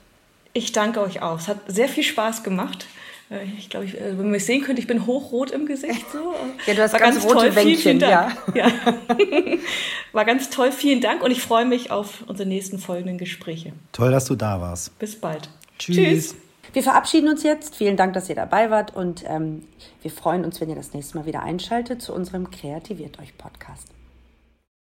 Ich 0.53 0.71
danke 0.71 1.01
euch 1.01 1.21
auch. 1.21 1.39
Es 1.39 1.49
hat 1.49 1.59
sehr 1.67 1.89
viel 1.89 2.03
Spaß 2.03 2.43
gemacht. 2.43 2.85
Äh, 3.31 3.45
ich 3.57 3.69
glaube, 3.69 3.85
ich, 3.85 3.93
wenn 3.93 4.17
man 4.17 4.31
mich 4.31 4.45
sehen 4.45 4.61
könnte, 4.63 4.81
ich 4.81 4.87
bin 4.87 5.05
hochrot 5.07 5.51
im 5.51 5.65
Gesicht. 5.65 6.05
So. 6.11 6.33
Ja, 6.67 6.73
du 6.73 6.81
hast 6.81 6.93
War 6.93 6.99
ganz, 6.99 7.15
ganz 7.15 7.25
rote 7.25 7.47
toll. 7.47 7.55
Wänkchen. 7.55 7.99
Ja. 7.99 8.31
ja. 8.53 8.71
War 10.11 10.25
ganz 10.25 10.49
toll, 10.49 10.71
vielen 10.71 11.01
Dank 11.01 11.23
und 11.23 11.31
ich 11.31 11.41
freue 11.41 11.65
mich 11.65 11.91
auf 11.91 12.23
unsere 12.27 12.47
nächsten 12.47 12.77
folgenden 12.77 13.17
Gespräche. 13.17 13.73
Toll, 13.93 14.11
dass 14.11 14.25
du 14.25 14.35
da 14.35 14.59
warst. 14.59 14.97
Bis 14.99 15.15
bald. 15.15 15.49
Tschüss. 15.79 15.95
Tschüss. 15.95 16.35
Wir 16.73 16.83
verabschieden 16.83 17.27
uns 17.29 17.43
jetzt. 17.43 17.75
Vielen 17.75 17.97
Dank, 17.97 18.13
dass 18.13 18.29
ihr 18.29 18.35
dabei 18.35 18.69
wart 18.69 18.95
und 18.95 19.23
ähm, 19.27 19.63
wir 20.01 20.11
freuen 20.11 20.45
uns, 20.45 20.61
wenn 20.61 20.69
ihr 20.69 20.75
das 20.75 20.93
nächste 20.93 21.17
Mal 21.17 21.25
wieder 21.25 21.43
einschaltet 21.43 22.01
zu 22.01 22.13
unserem 22.13 22.49
Kreativiert 22.49 23.19
euch 23.19 23.37
Podcast. 23.37 23.89